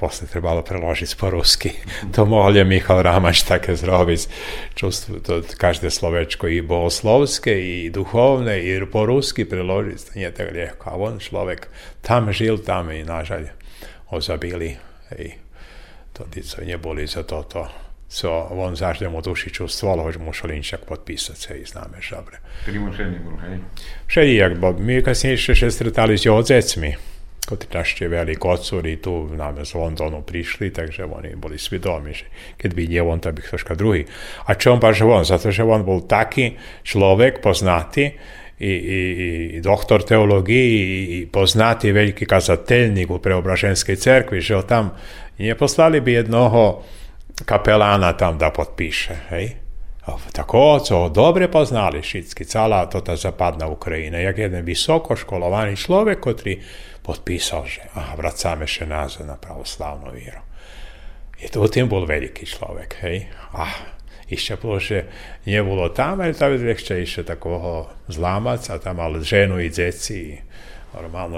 vlastne 0.00 0.26
trebalo 0.26 0.64
preložiť 0.64 1.12
po 1.20 1.28
rusky. 1.28 1.76
To 2.16 2.24
mohol 2.24 2.56
je 2.56 2.64
Michal 2.64 3.04
Ramaš 3.04 3.44
také 3.44 3.76
zrobiť. 3.76 4.26
Čustvo, 4.74 5.20
to, 5.20 5.44
každé 5.44 5.92
slovečko 5.92 6.48
i 6.48 6.64
bohoslovské, 6.64 7.52
i 7.52 7.76
duchovné, 7.92 8.64
i 8.64 8.80
po 8.88 9.04
rusky 9.04 9.44
preložiť. 9.44 10.16
Nie 10.16 10.32
tak 10.32 10.56
ľahko. 10.56 10.84
A 10.90 10.94
on 10.96 11.20
človek 11.20 11.68
tam 12.00 12.32
žil, 12.32 12.58
tam 12.64 12.88
i 12.90 13.04
nažalj 13.04 13.52
ho 14.10 14.16
zabili. 14.18 14.80
I 15.14 15.36
to 16.16 16.24
dico 16.26 16.64
neboli 16.64 17.04
za 17.06 17.22
toto. 17.22 17.90
co 18.10 18.48
on 18.50 18.76
zaždemu 18.76 19.22
duši 19.22 19.50
čustvovalo, 19.50 20.02
hoć 20.02 20.16
Mušolinčak 20.16 20.80
potpisat 20.84 21.36
se 21.36 21.58
i 21.58 21.64
znameš, 21.64 22.10
dobre. 22.10 22.42
Primošeni 22.64 23.18
bol, 23.22 23.38
hej? 23.38 23.62
Še 24.10 24.26
jak, 24.34 24.58
bo 24.58 24.72
mi 24.74 24.98
kasnije 25.02 25.38
še 25.38 25.54
se 25.54 25.70
sretali 25.70 26.18
s 26.18 26.26
jo 26.26 26.34
decmi, 27.40 27.56
ktorí 27.56 27.66
našteveli 27.72 28.34
kocúri 28.36 29.00
tu 29.00 29.32
nám 29.32 29.64
z 29.64 29.74
Londonu 29.74 30.22
prišli, 30.22 30.70
takže 30.70 31.04
oni 31.04 31.34
boli 31.36 31.58
svedomi, 31.58 32.12
že 32.12 32.26
keď 32.56 32.70
by 32.74 32.82
nie 32.86 33.02
on, 33.02 33.18
tak 33.20 33.34
by 33.34 33.42
troška 33.42 33.74
druhý. 33.74 34.04
A 34.46 34.54
čo 34.54 34.76
on 34.76 34.80
baš 34.80 35.02
on? 35.02 35.24
Zato, 35.24 35.50
že 35.50 35.64
on 35.64 35.82
bol 35.82 36.06
taký 36.06 36.56
človek 36.84 37.40
poznatý, 37.40 38.12
i, 38.60 38.68
i, 38.76 38.98
i 39.56 39.60
doktor 39.64 40.04
teologiji 40.04 41.16
i 41.16 41.26
poznati 41.26 41.92
veliki 41.92 42.28
u 43.08 43.18
Preobraženskej 43.18 43.96
cerkvi, 43.96 44.40
že 44.44 44.60
tam 44.68 44.92
nie 45.40 45.56
poslali 45.56 46.04
bi 46.04 46.12
jednoho 46.12 46.84
kapelana 47.48 48.12
tam 48.12 48.36
da 48.36 48.52
potpiše, 48.52 49.16
hej? 49.32 49.56
Tako 50.32 50.80
co 50.84 51.08
dobre 51.08 51.48
poznali 51.48 52.02
šitski, 52.02 52.44
cala 52.44 52.86
tota 52.86 53.16
zapadna 53.16 53.66
Ukrajina, 53.68 54.18
jak 54.18 54.38
jeden 54.38 54.64
visoko 54.64 55.16
človek, 55.76 56.20
ktorý 56.20 56.60
potpisao 57.02 57.66
že 57.66 57.80
aha, 57.94 58.14
vracam 58.14 58.66
še 58.66 58.86
nazad 58.86 59.26
na 59.26 59.36
pravoslavnu 59.36 60.12
vjeru. 60.12 60.40
I 61.40 61.48
to 61.48 61.68
tim 61.68 61.88
bol 61.88 62.04
veliki 62.04 62.46
človek, 62.46 62.94
hej. 63.00 63.26
Ah, 63.52 63.72
išće 64.28 64.56
ploše 64.56 65.04
nije 65.44 65.62
bilo 65.62 65.88
tamo, 65.88 66.24
jer 66.24 66.34
tamo 66.38 66.54
je 66.94 67.02
išće 67.02 67.24
takovo 67.24 67.90
zlamac, 68.08 68.70
a 68.70 68.78
tamo 68.78 69.02
ali 69.02 69.24
ženu 69.24 69.60
i 69.60 69.68
djeci 69.68 70.14
i 70.14 70.38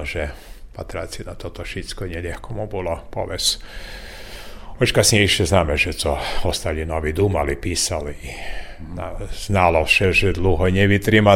že 0.04 0.28
patraci 0.72 1.24
na 1.24 1.34
toto 1.34 1.64
šitsko 1.64 2.06
nije 2.06 2.20
lijekomu 2.20 2.66
bilo 2.66 3.00
poves. 3.10 3.58
Už 4.80 4.92
kasnije 4.92 5.24
išće 5.24 5.46
že 5.76 5.92
co 5.92 6.18
ostali 6.44 6.84
novi 6.84 7.12
dumali, 7.12 7.60
pisali 7.60 8.12
i 8.22 8.32
znalo 9.46 9.86
še, 9.86 10.12
že 10.12 10.32
dluho 10.32 10.70
nje 10.70 10.86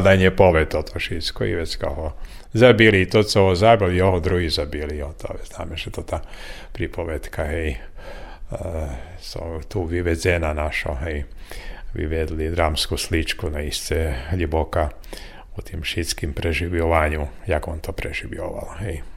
da 0.00 0.16
nje 0.16 0.30
toto 0.66 0.98
šitsko 0.98 1.44
i 1.44 1.54
već 1.54 1.76
kao 1.76 2.12
zabili 2.56 3.06
to, 3.06 3.24
co 3.24 3.40
ho 3.40 3.54
zabili, 3.54 3.96
jeho 3.96 4.20
drugi 4.20 4.50
zabili. 4.50 4.98
Jo, 4.98 5.12
to 5.12 5.28
zname, 5.44 5.76
že 5.76 5.90
to 5.90 6.02
ta 6.02 6.24
pripovedka, 6.72 7.44
hej, 7.44 7.76
uh, 8.50 8.88
so 9.20 9.60
tu 9.68 9.84
vyvedzena 9.84 10.56
našo, 10.56 10.96
hej, 11.04 11.28
vyvedli 11.94 12.52
dramskú 12.52 12.96
sličku 12.96 13.48
na 13.48 13.60
isce 13.60 14.32
hlboka 14.32 14.92
o 15.56 15.64
tým 15.64 15.80
všetkým 15.80 16.36
preživovaniu, 16.36 17.48
jak 17.48 17.68
on 17.68 17.80
to 17.80 17.92
preživoval, 17.92 18.76
hej. 18.84 19.15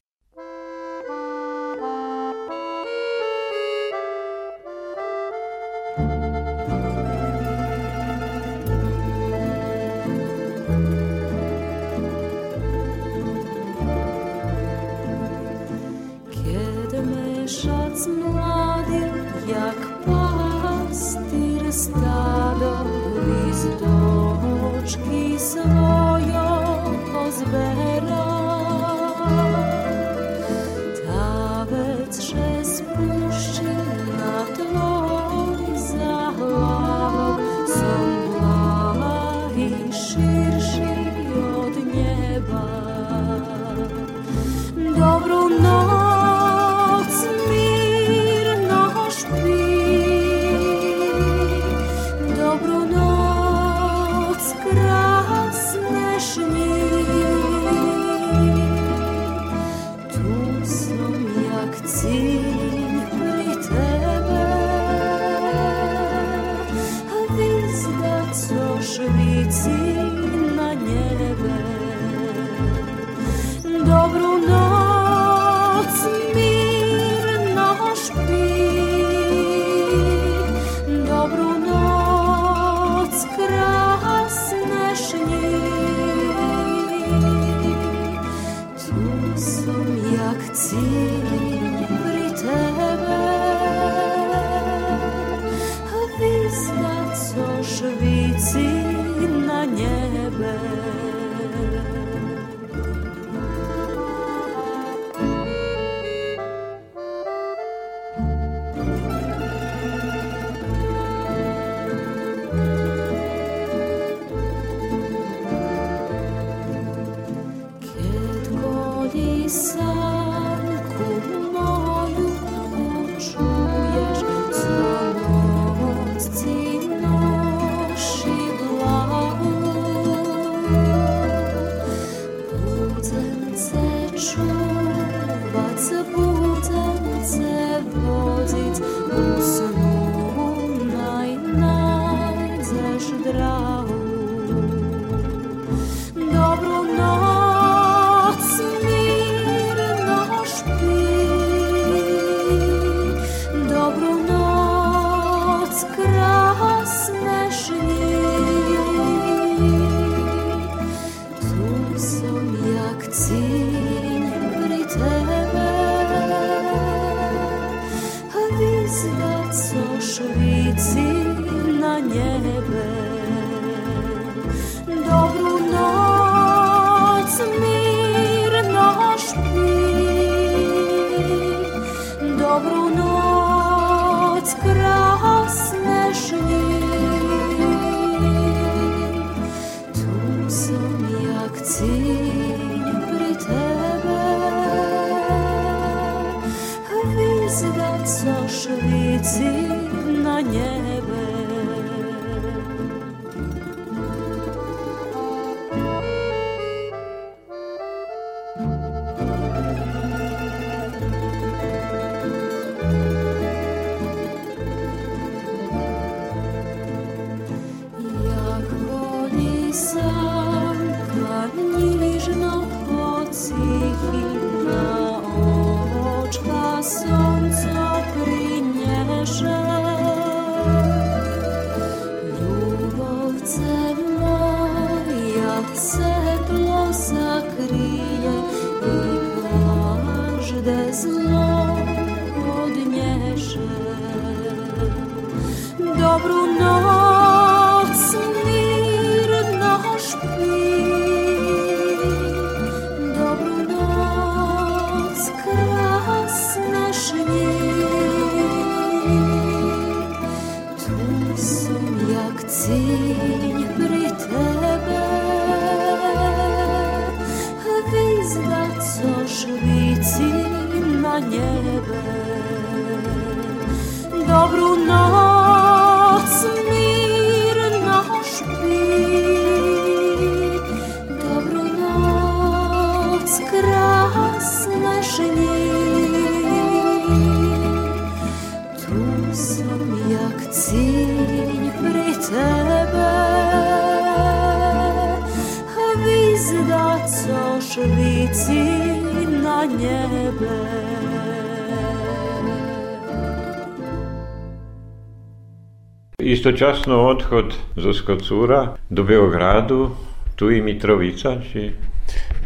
Istočasno 306.40 306.96
odhod 307.08 307.54
zo 307.76 307.94
Skocura 307.94 308.78
do 308.90 309.04
Beogradu, 309.04 309.92
tu 310.36 310.52
i 310.52 310.62
Mitrovica, 310.62 311.36
či? 311.52 311.68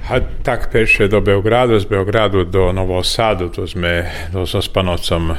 A 0.09 0.17
tak 0.41 0.71
peše 0.73 1.05
do 1.07 1.21
Beogradu, 1.21 1.77
z 1.77 1.85
Beogradu 1.85 2.41
do 2.43 2.73
Novosadu, 2.73 3.53
to 3.53 3.69
sme 3.69 4.09
so 4.49 4.61
Spanocom 4.65 5.37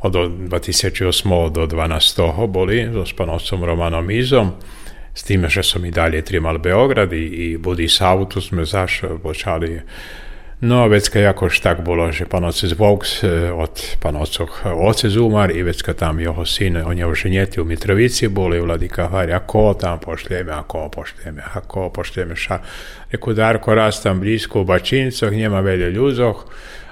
od 0.00 0.12
2008 0.48 1.52
do 1.52 1.68
12 1.68 2.48
boli, 2.48 2.88
so 2.88 3.04
Spanocom 3.04 3.68
Romanom 3.68 4.08
Izom, 4.08 4.56
s 5.12 5.20
tým, 5.20 5.44
že 5.52 5.60
som 5.60 5.84
i 5.84 5.92
dalje 5.92 6.24
trimal 6.24 6.56
Beograd 6.56 7.12
i, 7.12 7.52
i 7.52 7.56
Budisavu, 7.60 8.24
tu 8.24 8.40
sme 8.40 8.64
zaš 8.64 9.04
počali 9.20 9.76
No, 10.60 10.88
vecka 10.88 11.16
jakož 11.16 11.56
tak 11.64 11.80
bolo, 11.80 12.12
že 12.12 12.28
pan 12.28 12.44
otec 12.44 12.76
Voks 12.76 13.24
od 13.56 13.80
pan 13.96 14.12
otcov 14.20 14.52
otec 14.68 15.16
umar 15.16 15.48
i 15.48 15.64
vecka 15.64 15.96
tam 15.96 16.20
jeho 16.20 16.44
sin, 16.44 16.76
on 16.76 16.92
je 16.92 17.06
už 17.06 17.16
ženjeti 17.16 17.60
u 17.60 17.64
Mitrovici 17.64 18.28
boli, 18.28 18.60
vladika 18.60 19.08
Hari, 19.08 19.32
ako 19.32 19.72
tam 19.80 19.96
pošljeme, 19.96 20.52
ako 20.52 20.92
pošljeme, 20.92 21.40
ako 21.54 21.88
pošljeme, 21.88 22.36
ša. 22.36 22.60
Reku, 23.08 23.32
Darko, 23.32 23.74
raz 23.74 24.02
tam 24.04 24.20
blisko 24.20 24.60
u 24.60 24.64
Bačincoh, 24.64 25.32
njema 25.32 25.60
velje 25.60 25.90
ljuzoh, 25.90 26.44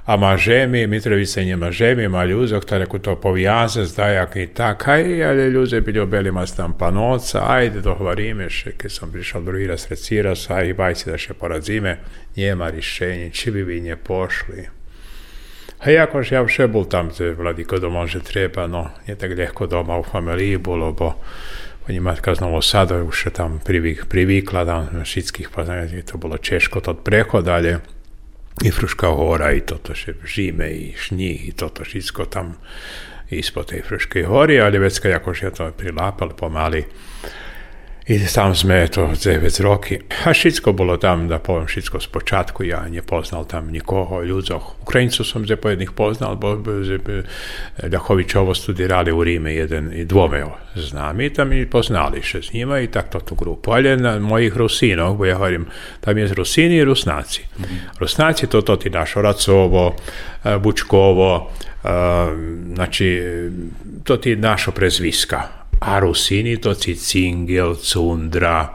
a 0.08 0.16
ma 0.16 0.36
žemi, 0.36 0.86
Mitrovica 0.86 1.42
njema 1.42 1.70
žemi, 1.70 2.08
ma 2.08 2.24
ljuzoh, 2.24 2.64
ta 2.64 2.78
reku 2.78 2.98
to 2.98 3.16
povijaza, 3.20 3.84
zdajak 3.84 4.36
i 4.36 4.46
tak, 4.46 4.88
aj, 4.88 5.24
ali 5.24 5.50
ljuze 5.50 5.80
bili 5.80 6.00
obelima 6.00 6.46
tam 6.46 6.72
panoca, 6.78 7.42
ajde, 7.48 7.80
dohvarimeš, 7.80 8.64
keď 8.76 8.92
som 8.92 9.12
prišao 9.12 9.42
drugi 9.42 9.66
raz 9.66 9.86
reciras, 9.90 10.50
aj, 10.50 10.72
bajci 10.72 11.10
da 11.10 11.18
še 11.18 11.34
porazime, 11.34 11.98
njema 12.36 12.70
rješenje, 12.70 13.30
či 13.30 13.50
bi 13.50 13.62
vi 13.62 13.80
nje 13.80 13.96
pošli. 13.96 14.64
A 15.78 15.90
jakož 15.90 16.32
ja 16.32 16.42
vše 16.42 16.70
bol 16.72 16.88
tam, 16.88 17.12
že 17.12 17.34
vladiko 17.36 17.76
doma, 17.78 18.06
že 18.06 18.24
treba, 18.24 18.66
no, 18.66 18.88
je 19.06 19.14
tak 19.14 19.36
lehko 19.36 19.66
doma 19.66 19.98
u 19.98 20.08
familiji 20.08 20.56
bolo, 20.56 20.92
bo 20.92 21.14
Pani 21.88 22.00
matka 22.00 22.34
z 22.34 22.40
Novog 22.40 22.64
Sada 22.64 23.00
už 23.00 23.32
tam 23.32 23.60
privik, 23.64 24.08
privikla 24.12 24.64
da 24.64 24.84
všetkých 25.04 25.48
poznania, 25.48 25.88
to 26.04 26.20
bolo 26.20 26.36
češko 26.36 26.80
to 26.80 26.92
prehodalje 26.94 27.80
i 27.80 27.97
Fruška 28.66 29.08
hora 29.14 29.52
i 29.54 29.60
toto 29.62 29.94
še 29.94 30.16
žime 30.26 30.66
i 30.74 30.90
šnih 30.98 31.48
i 31.48 31.52
toto 31.54 31.86
všetko 31.86 32.26
tam 32.26 32.56
ispod 33.30 33.70
tej 33.70 33.84
Fruškej 33.86 34.24
hory, 34.26 34.58
ali 34.64 34.78
već 34.78 34.98
kad 34.98 35.10
jakož 35.12 35.42
je 35.42 35.50
to 35.54 35.70
prilapalo 35.76 36.34
pomali 36.34 36.84
i 38.08 38.16
tam 38.24 38.56
sme 38.56 38.88
to 38.88 39.12
9 39.12 39.60
roky. 39.60 40.00
A 40.24 40.32
všetko 40.32 40.72
bolo 40.72 40.96
tam, 40.96 41.28
da 41.28 41.36
poviem 41.44 41.68
všetko 41.68 42.00
z 42.00 42.08
počátku, 42.08 42.64
ja 42.64 42.88
nepoznal 42.88 43.44
tam 43.44 43.68
nikoho, 43.68 44.24
ľudzoch. 44.24 44.80
Ukrajincu 44.80 45.20
som 45.28 45.44
ze 45.44 45.60
pojedných 45.60 45.92
poznal, 45.92 46.40
bo 46.40 46.56
Ľachovičovo 47.84 48.56
studirali 48.56 49.12
u 49.12 49.20
Ríme 49.20 49.52
jeden 49.52 49.92
i 49.92 50.08
dvome 50.08 50.40
s 50.72 50.96
nami, 50.96 51.28
tam 51.36 51.52
i 51.52 51.68
poznali 51.68 52.24
še 52.24 52.40
s 52.40 52.52
njima 52.56 52.80
i 52.80 52.88
tak 52.88 53.12
to 53.12 53.20
tu 53.20 53.36
grupu. 53.36 53.76
Ali 53.76 53.92
na 54.00 54.16
mojih 54.16 54.56
Rusinov, 54.56 55.20
bo 55.20 55.28
ja 55.28 55.36
hovorim, 55.36 55.68
tam 56.00 56.16
je 56.16 56.32
Rusini 56.32 56.80
i 56.80 56.84
Rusnaci. 56.84 57.44
Mm 57.44 57.62
-hmm. 57.62 58.00
Rusnaci 58.00 58.46
to 58.46 58.62
to 58.62 58.76
ti 58.76 58.90
naš 58.90 59.16
Oracovo, 59.16 59.96
Bučkovo, 60.60 61.50
znači 62.74 63.22
to 64.04 64.16
ti 64.16 64.36
našo 64.36 64.72
prezviska 64.72 65.57
a 65.80 65.98
Rusini 65.98 66.58
to 66.58 66.74
ci 66.74 66.94
Cingel, 66.96 67.76
Cundra, 67.76 68.74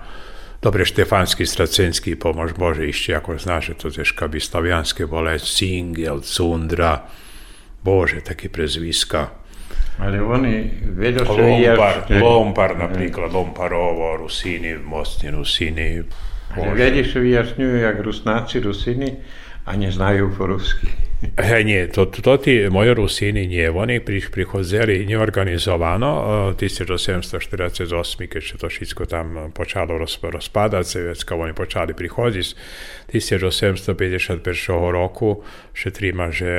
dobre 0.61 0.87
Štefanski, 0.87 1.43
Stracenski 1.43 2.15
pomož 2.15 2.55
Bože 2.55 2.87
ešte, 2.87 3.11
ako 3.19 3.35
znáš, 3.35 3.75
to 3.75 3.91
teška 3.91 4.31
by 4.31 4.39
slavianske 4.39 5.03
bole, 5.05 5.35
Cingel, 5.39 6.23
Cundra, 6.23 7.03
Bože, 7.83 8.23
taký 8.23 8.47
prezviska. 8.47 9.43
Ali 9.99 10.17
oni 10.17 10.71
vedo 10.97 11.25
se 11.25 11.41
Lompar, 11.41 11.95
Lompar 12.09 12.71
napríklad, 12.77 13.29
Lomparovo, 13.29 14.17
Rusini, 14.17 14.73
Mostni, 14.79 15.29
Rusini. 15.29 16.01
Ale 16.53 16.73
vedi 16.73 17.03
se 17.03 17.19
vyjasňujú, 17.19 17.75
jak 17.81 17.99
Rusnáci, 17.99 18.59
Rusini, 18.59 19.17
a 19.65 19.75
ne 19.75 19.89
znajú 19.91 20.29
po 20.37 20.45
rusky. 20.45 21.12
He, 21.37 21.63
nie, 21.63 21.87
to, 21.87 22.05
to 22.05 22.37
ti 22.37 22.69
moji 22.69 22.93
Rusini 22.93 23.67
oni 23.67 23.99
pri, 23.99 24.21
prichozeli 24.31 25.05
neorganizovano, 25.05 26.53
1748, 26.59 28.27
keď 28.27 28.41
sa 28.43 28.57
to 28.57 28.67
všetko 28.69 29.05
tam 29.05 29.51
počalo 29.55 29.97
roz, 29.97 30.19
rozpadať, 30.21 30.95
već 30.95 31.23
kao 31.23 31.39
oni 31.39 31.53
počali 31.53 31.93
prichodziť, 31.93 32.47
1851 33.13 34.91
roku 34.91 35.43
šetrima, 35.73 36.31
že 36.31 36.51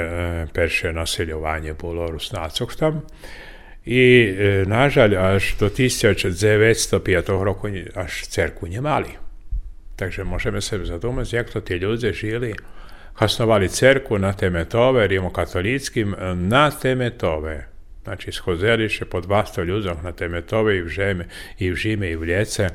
perše 0.53 0.93
naseljovanje 0.93 1.75
bolo 1.75 2.11
Rusnacov 2.11 2.75
tam. 2.77 3.03
I 3.87 4.33
nažalj, 4.67 5.17
až 5.17 5.55
do 5.61 5.69
1905 5.69 7.29
roku 7.29 7.69
až 7.95 8.13
cerku 8.27 8.67
nemali. 8.67 9.21
Takže 9.97 10.25
možeme 10.25 10.61
se 10.61 10.85
zadumati, 10.85 11.37
jak 11.37 11.51
to 11.51 11.61
ti 11.61 11.75
ljudi 11.75 12.13
žili 12.13 12.55
hasnovali 13.15 13.69
cerku 13.69 14.19
na 14.19 14.33
temetove, 14.33 15.07
rimokatolickým 15.07 16.15
na 16.35 16.71
temetove. 16.71 17.69
Znači, 18.05 18.33
schozeliše 18.33 19.05
po 19.05 19.21
200 19.21 19.65
ľuďoch 19.65 20.03
na 20.05 20.13
temetove 20.13 20.77
i 20.77 20.83
v, 20.83 20.89
žeme, 20.89 21.25
i 21.59 21.71
v 21.71 21.75
Žime, 21.77 22.11
i 22.11 22.17
v 22.17 22.25
Ljece. 22.25 22.69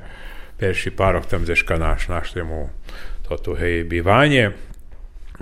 Perši 0.57 0.91
parok 0.91 1.25
tam 1.25 1.45
zeška 1.45 1.77
naš, 1.77 2.07
našli 2.07 2.43
mu 2.43 2.69
to 3.27 3.37
tu 3.37 3.53
hej 3.53 3.83
bivanje. 3.83 4.51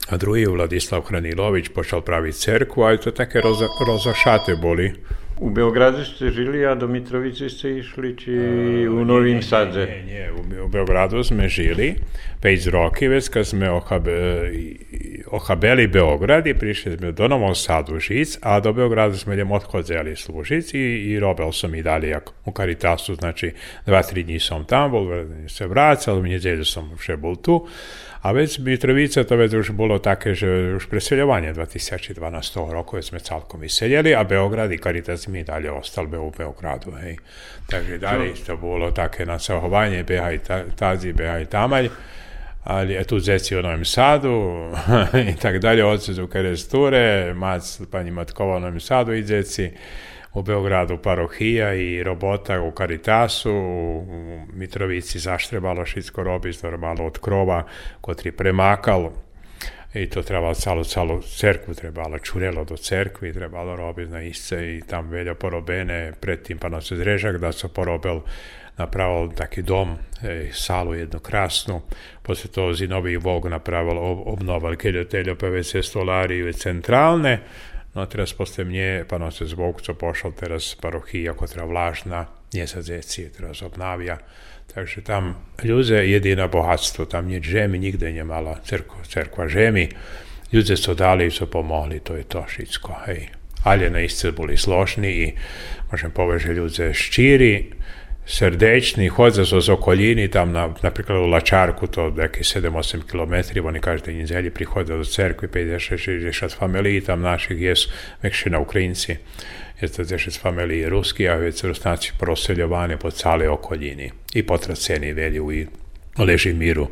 A 0.10 0.18
drugi 0.18 0.46
Vladislav 0.46 1.02
Hranilović 1.02 1.70
počal 1.74 2.02
praviť 2.02 2.36
cerku, 2.36 2.84
a 2.84 2.98
to 2.98 3.12
také 3.12 3.42
roza, 3.42 3.66
rozašate 3.88 4.60
boli. 4.62 4.94
U 5.40 5.50
Beogradu 5.50 6.06
ste 6.06 6.32
žili, 6.32 6.66
a 6.66 6.76
do 6.76 6.88
Mitrovice 6.88 7.50
ste 7.50 7.78
išli, 7.78 8.18
či 8.18 8.32
u 8.90 9.06
Novým 9.06 9.42
Sadze? 9.42 9.86
Nie, 9.86 10.02
nie, 10.04 10.26
u, 10.34 10.66
u 10.66 10.68
Beogradu 10.68 11.24
sme 11.24 11.46
žili. 11.50 11.96
5 12.42 12.70
roky, 12.74 13.10
već 13.10 13.30
kad 13.30 13.48
sme 13.48 13.70
ohabe, 13.70 14.50
ohabeli 15.32 15.88
Beograd 15.88 16.48
i 16.48 16.54
prišli 16.54 16.98
sme 16.98 17.12
do 17.12 17.28
Novog 17.28 17.58
Sadu 17.58 18.00
žic, 18.00 18.38
a 18.42 18.60
do 18.60 18.74
Beograda 18.74 19.14
sme 19.14 19.34
idem 19.34 19.52
odchodzeli 19.52 20.16
služic 20.16 20.74
i, 20.74 21.14
i 21.14 21.20
robil 21.20 21.52
som 21.52 21.76
i 21.76 21.84
dalje 21.84 22.10
jak 22.10 22.30
u 22.46 22.52
Caritasu, 22.52 23.16
znači 23.16 23.54
2-3 23.86 24.24
dní 24.24 24.40
som 24.40 24.66
tam 24.66 24.92
bol, 24.92 25.06
se 25.48 25.68
vracal, 25.68 26.20
v 26.20 26.34
nedjelju 26.34 26.66
som 26.66 26.90
vše 26.98 27.18
bol 27.18 27.36
tu, 27.36 27.68
a 28.22 28.32
već 28.32 28.60
Mitrovica 28.60 29.24
to 29.24 29.36
već 29.36 29.54
už 29.54 29.72
bolo 29.72 30.00
také, 30.00 30.36
že 30.36 30.76
už 30.76 30.86
preseljovanje 30.86 31.54
2012 31.54 32.72
roku 32.72 33.02
sme 33.02 33.20
celkom 33.20 33.64
iseljeli, 33.64 34.16
a 34.16 34.24
Beograd 34.24 34.72
i 34.72 34.78
Caritas 34.78 35.28
mi 35.28 35.44
dalje 35.44 35.72
ostal 35.72 36.08
be 36.08 36.18
u 36.18 36.32
Beogradu, 36.38 36.92
hej. 36.92 37.18
Takže 37.70 37.98
dalje 37.98 38.34
to 38.46 38.58
bolo 38.58 38.92
také 38.92 39.26
nasahovanje, 39.26 40.04
behaj 40.04 40.38
ta, 40.38 40.64
tazi, 40.76 41.14
behaj 41.14 41.46
tamalj, 41.46 41.90
ali 42.64 42.94
je 42.94 43.04
tu 43.04 43.20
zeci 43.20 43.56
u 43.56 43.62
Novom 43.62 43.86
Sadu 43.86 44.72
i 45.32 45.36
tak 45.36 45.60
dalje, 45.60 45.86
oci 45.86 46.22
u 46.22 46.28
Keresture, 46.28 47.34
mac, 47.34 47.80
pani 47.92 48.12
Matkova 48.12 48.58
u 48.58 48.60
Novom 48.60 48.80
Sadu 48.80 49.14
i 49.14 49.24
zeci, 49.24 49.72
u 50.38 50.42
Beogradu 50.44 50.98
parohija 50.98 51.74
i 51.74 52.04
robota 52.04 52.62
u 52.62 52.72
Karitasu, 52.72 53.52
u 53.52 54.06
Mitrovici 54.54 55.20
zaštrebalo 55.20 55.86
šitsko 55.86 56.24
robizno 56.24 56.78
malo 56.78 57.06
od 57.06 57.20
krova, 57.20 57.64
kotri 58.02 58.32
premakal, 58.32 59.10
i 59.94 60.10
to 60.10 60.24
trebalo 60.24 60.54
celu, 60.54 60.84
celu 60.84 61.22
cerkvu 61.22 61.74
trebalo, 61.74 62.20
čurelo 62.20 62.64
do 62.64 62.78
cerkvi, 62.78 63.34
trebalo 63.34 63.76
robiti 63.76 64.12
na 64.12 64.22
isce 64.22 64.76
i 64.76 64.82
tam 64.82 65.10
veljo 65.10 65.36
porobene, 65.36 66.14
predtim 66.22 66.58
pa 66.58 66.70
nas 66.70 66.92
zrežak 66.94 67.38
da 67.38 67.52
su 67.52 67.74
porobili 67.74 68.22
napravili 68.78 69.36
taki 69.36 69.62
dom, 69.62 69.96
e, 70.24 70.50
salu 70.54 70.94
jednu 70.94 71.20
krasnu, 71.20 71.82
poslije 72.22 72.52
to 72.52 72.74
Zinovi 72.74 73.18
Vog 73.18 73.46
napravili, 73.46 74.00
ob, 74.00 74.20
obnovili 74.26 74.78
keljoteljo 74.78 75.36
PVC 75.36 75.76
stolariju 75.82 76.54
centralne, 76.54 77.40
no 77.98 78.06
teraz 78.06 78.34
pa 79.10 79.18
nas 79.18 79.42
je 79.42 79.48
zbog 79.50 79.82
co 79.82 79.94
pošao 79.94 80.32
teraz 80.32 80.76
parohija, 80.78 81.34
koja 81.34 81.66
vlažna, 81.66 82.28
nje 82.54 82.68
sa 82.68 82.82
zeci, 82.82 83.26
teraz 83.34 83.62
obnavja, 83.66 84.18
takže 84.74 85.02
tam 85.02 85.36
ľudia 85.58 86.06
jediné 86.06 86.46
bohatstvo, 86.48 87.10
tam 87.10 87.26
nič 87.26 87.42
žemi, 87.42 87.82
nikde 87.82 88.14
nemala 88.14 88.62
cerkva, 88.62 89.02
cerkva 89.02 89.50
žemi, 89.50 89.90
ľudia 90.54 90.78
so 90.78 90.94
dali, 90.94 91.32
so 91.34 91.50
pomohli, 91.50 92.00
to 92.06 92.14
je 92.14 92.24
to 92.30 92.46
všetko, 92.46 92.92
hej. 93.10 93.34
Ale 93.66 93.90
naiste 93.90 94.32
boli 94.32 94.54
složni 94.54 95.10
i 95.10 95.28
môžem 95.90 96.14
povedať, 96.14 96.54
že 96.54 96.62
ľudia 96.62 96.88
štíri, 98.28 98.38
srdečni, 98.38 99.10
chodze 99.10 99.46
so 99.46 99.62
z 99.62 99.70
okolini, 99.70 100.28
tam 100.28 100.52
na, 100.52 100.70
napríklad 100.84 101.18
u 101.18 101.28
Lačarku, 101.28 101.88
to 101.88 102.10
neki 102.10 102.44
7-8 102.44 103.08
km, 103.08 103.68
oni 103.68 103.80
každej 103.80 104.16
nedelji 104.16 104.50
prihode 104.50 104.98
do 104.98 105.04
cerkvi, 105.04 105.48
50-60 105.48 106.58
familiji 106.58 107.02
tam 107.02 107.22
naših 107.22 107.62
jes, 107.62 107.88
na 108.46 108.60
Ukrajinci, 108.60 109.18
je 109.82 109.88
to 109.88 110.04
10 110.04 110.40
familiji 110.40 110.90
ruski, 110.90 111.30
a 111.30 111.36
već 111.36 111.64
Rusnaci 111.64 112.12
proseljovani 112.20 112.98
po 112.98 113.12
cale 113.12 113.50
okoljini 113.50 114.12
i 114.34 114.44
potraceni 114.44 115.14
velji 115.14 115.40
u 115.40 115.52
Ležimiru, 116.18 116.88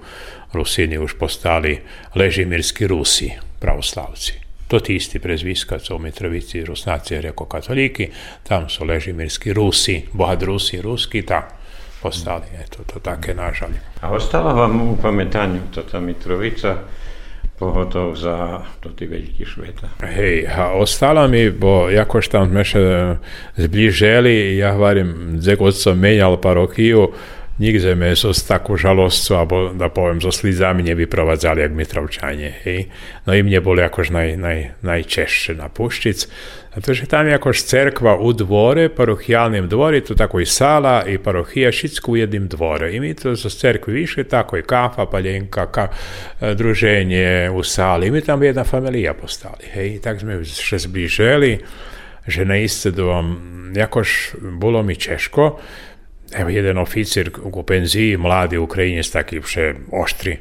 Rusini 0.53 0.97
už 0.97 1.13
postali 1.19 1.81
ležimirski 2.15 2.87
Rusi, 2.87 3.31
pravoslavci. 3.59 4.44
To 4.67 4.79
ti 4.79 4.95
isti 4.95 5.19
prezviskac 5.19 5.89
u 5.89 5.99
Mitrovici, 5.99 6.65
Rusnaci 6.65 7.13
je 7.13 7.21
rekao 7.21 7.45
katoliki, 7.45 8.09
tam 8.43 8.69
su 8.69 8.85
ležimirski 8.85 9.53
Rusi, 9.53 10.01
bohat 10.13 10.43
Rusi, 10.43 10.81
Ruski, 10.81 11.21
ta 11.21 11.47
postali, 12.01 12.45
eto, 12.63 12.83
to 12.93 12.99
také 12.99 13.33
nažalje. 13.33 13.81
A 14.01 14.09
ostala 14.09 14.53
vam 14.53 14.81
u 14.81 14.97
pametanju 15.01 15.59
to 15.73 15.81
ta 15.81 15.99
Mitrovica, 15.99 16.75
pogotovo 17.59 18.15
za 18.15 18.61
to 18.79 18.89
ti 18.89 19.05
veliki 19.05 19.45
šveta. 19.45 19.89
Hej, 20.01 20.47
a 20.57 20.71
ostala 20.71 21.27
mi, 21.27 21.49
bo 21.49 21.89
jakož 21.89 22.27
tam 22.27 22.49
sme 22.49 22.63
še 22.63 22.83
zbliželi, 23.57 24.57
ja 24.57 24.73
hovorím, 24.75 25.39
god 25.57 25.77
som 25.77 25.99
menjal 25.99 26.37
parochiju, 26.41 27.09
Nigde 27.55 27.95
me 27.95 28.11
so 28.19 28.35
s 28.35 28.43
takú 28.43 28.75
žalosťou, 28.75 29.35
alebo 29.39 29.57
da 29.71 29.87
poviem, 29.87 30.19
so 30.19 30.27
slizami 30.27 30.83
nevyprovadzali, 30.91 31.63
jak 31.63 31.71
Mitrovčanie. 31.71 32.51
Hej. 32.67 32.91
No 33.23 33.31
i 33.31 33.47
mne 33.47 33.63
boli 33.63 33.79
akož 33.79 34.11
naj, 34.11 34.35
naj, 34.35 34.59
najčešće 34.83 35.55
na 35.55 35.71
Puščic. 35.71 36.27
Že 36.75 37.07
tam 37.07 37.31
je 37.31 37.39
akož 37.39 37.63
cerkva 37.63 38.19
u 38.19 38.35
dvore, 38.35 38.91
parohijalnim 38.91 39.71
dvori, 39.71 40.03
to 40.03 40.19
tako 40.19 40.43
i 40.43 40.45
sala 40.45 41.07
i 41.07 41.15
parohija 41.15 41.71
šitsko 41.71 42.11
u 42.11 42.19
jednim 42.19 42.51
dvore. 42.51 42.91
I 42.91 42.99
mi 42.99 43.15
to 43.15 43.39
sa 43.39 43.47
cerkvi 43.47 44.03
više, 44.03 44.27
tako 44.27 44.59
i 44.59 44.67
kafa, 44.67 45.07
paljenka, 45.07 45.71
ka, 45.71 45.87
e, 46.41 46.55
druženje 46.59 47.49
u 47.55 47.63
sali. 47.63 48.07
I 48.07 48.11
mi 48.11 48.21
tam 48.21 48.43
jedna 48.43 48.67
familija 48.67 49.13
postali. 49.13 49.71
Hej. 49.71 49.95
I 49.95 50.01
tak 50.03 50.19
sme 50.19 50.43
še 50.43 50.75
zbliželi, 50.91 51.63
že 52.27 52.43
na 52.43 52.59
iscedu 52.59 53.07
jakož 53.75 54.35
bolo 54.59 54.83
mi 54.83 54.95
češko, 54.95 55.59
evo 56.33 56.49
jedan 56.49 56.77
oficir 56.77 57.31
u 57.43 57.63
penziji, 57.63 58.17
mladi 58.17 58.57
Ukrajinec, 58.57 59.09
taki 59.09 59.39
vše 59.39 59.73
oštri, 59.91 60.37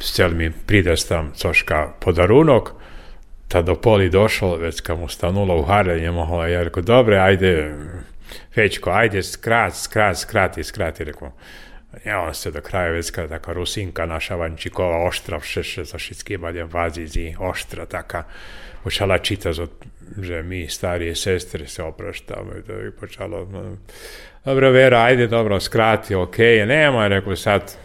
chcel 0.00 0.30
mi 0.30 0.50
pridať 0.66 1.08
tam 1.08 1.32
coška 1.34 1.92
podarunok, 2.00 2.72
ta 3.48 3.62
do 3.62 3.74
poli 3.74 4.10
došao, 4.10 4.56
već 4.56 4.80
kad 4.80 4.98
mu 4.98 5.06
u 5.58 5.62
hare, 5.62 5.96
nije 5.96 6.10
mogla, 6.10 6.48
ja 6.48 6.62
rekao, 6.62 6.82
dobre, 6.82 7.18
ajde, 7.18 7.74
Fećko, 8.54 8.90
ajde, 8.90 9.22
skrat, 9.22 9.74
skrat, 9.74 10.18
skrati, 10.18 10.64
skrati, 10.64 11.04
rekao, 11.04 11.32
ja 12.04 12.20
on 12.20 12.34
se 12.34 12.50
do 12.50 12.60
kraja 12.60 12.90
već 12.90 13.10
taka 13.10 13.52
Rusinka 13.52 14.06
naša 14.06 14.36
Vančikova, 14.36 15.06
oštra, 15.06 15.38
vše, 15.38 15.84
za 15.84 15.98
šiskimaljem 15.98 16.68
vazizi, 16.72 17.34
oštra, 17.38 17.86
taka, 17.86 18.22
počala 18.84 19.18
čitati, 19.18 19.62
že 20.18 20.42
mi 20.42 20.68
starije 20.68 21.14
sestre 21.14 21.66
se 21.66 21.82
opraštamo 21.82 22.50
i 22.58 22.62
to 22.62 22.72
je 22.72 22.90
počalo, 22.90 23.48
dobro, 24.44 24.70
Vera, 24.70 25.02
ajde, 25.02 25.26
dobro, 25.26 25.60
skrati, 25.60 26.14
ok, 26.14 26.38
nema, 26.66 27.08
rekao 27.08 27.36
sad, 27.36 27.76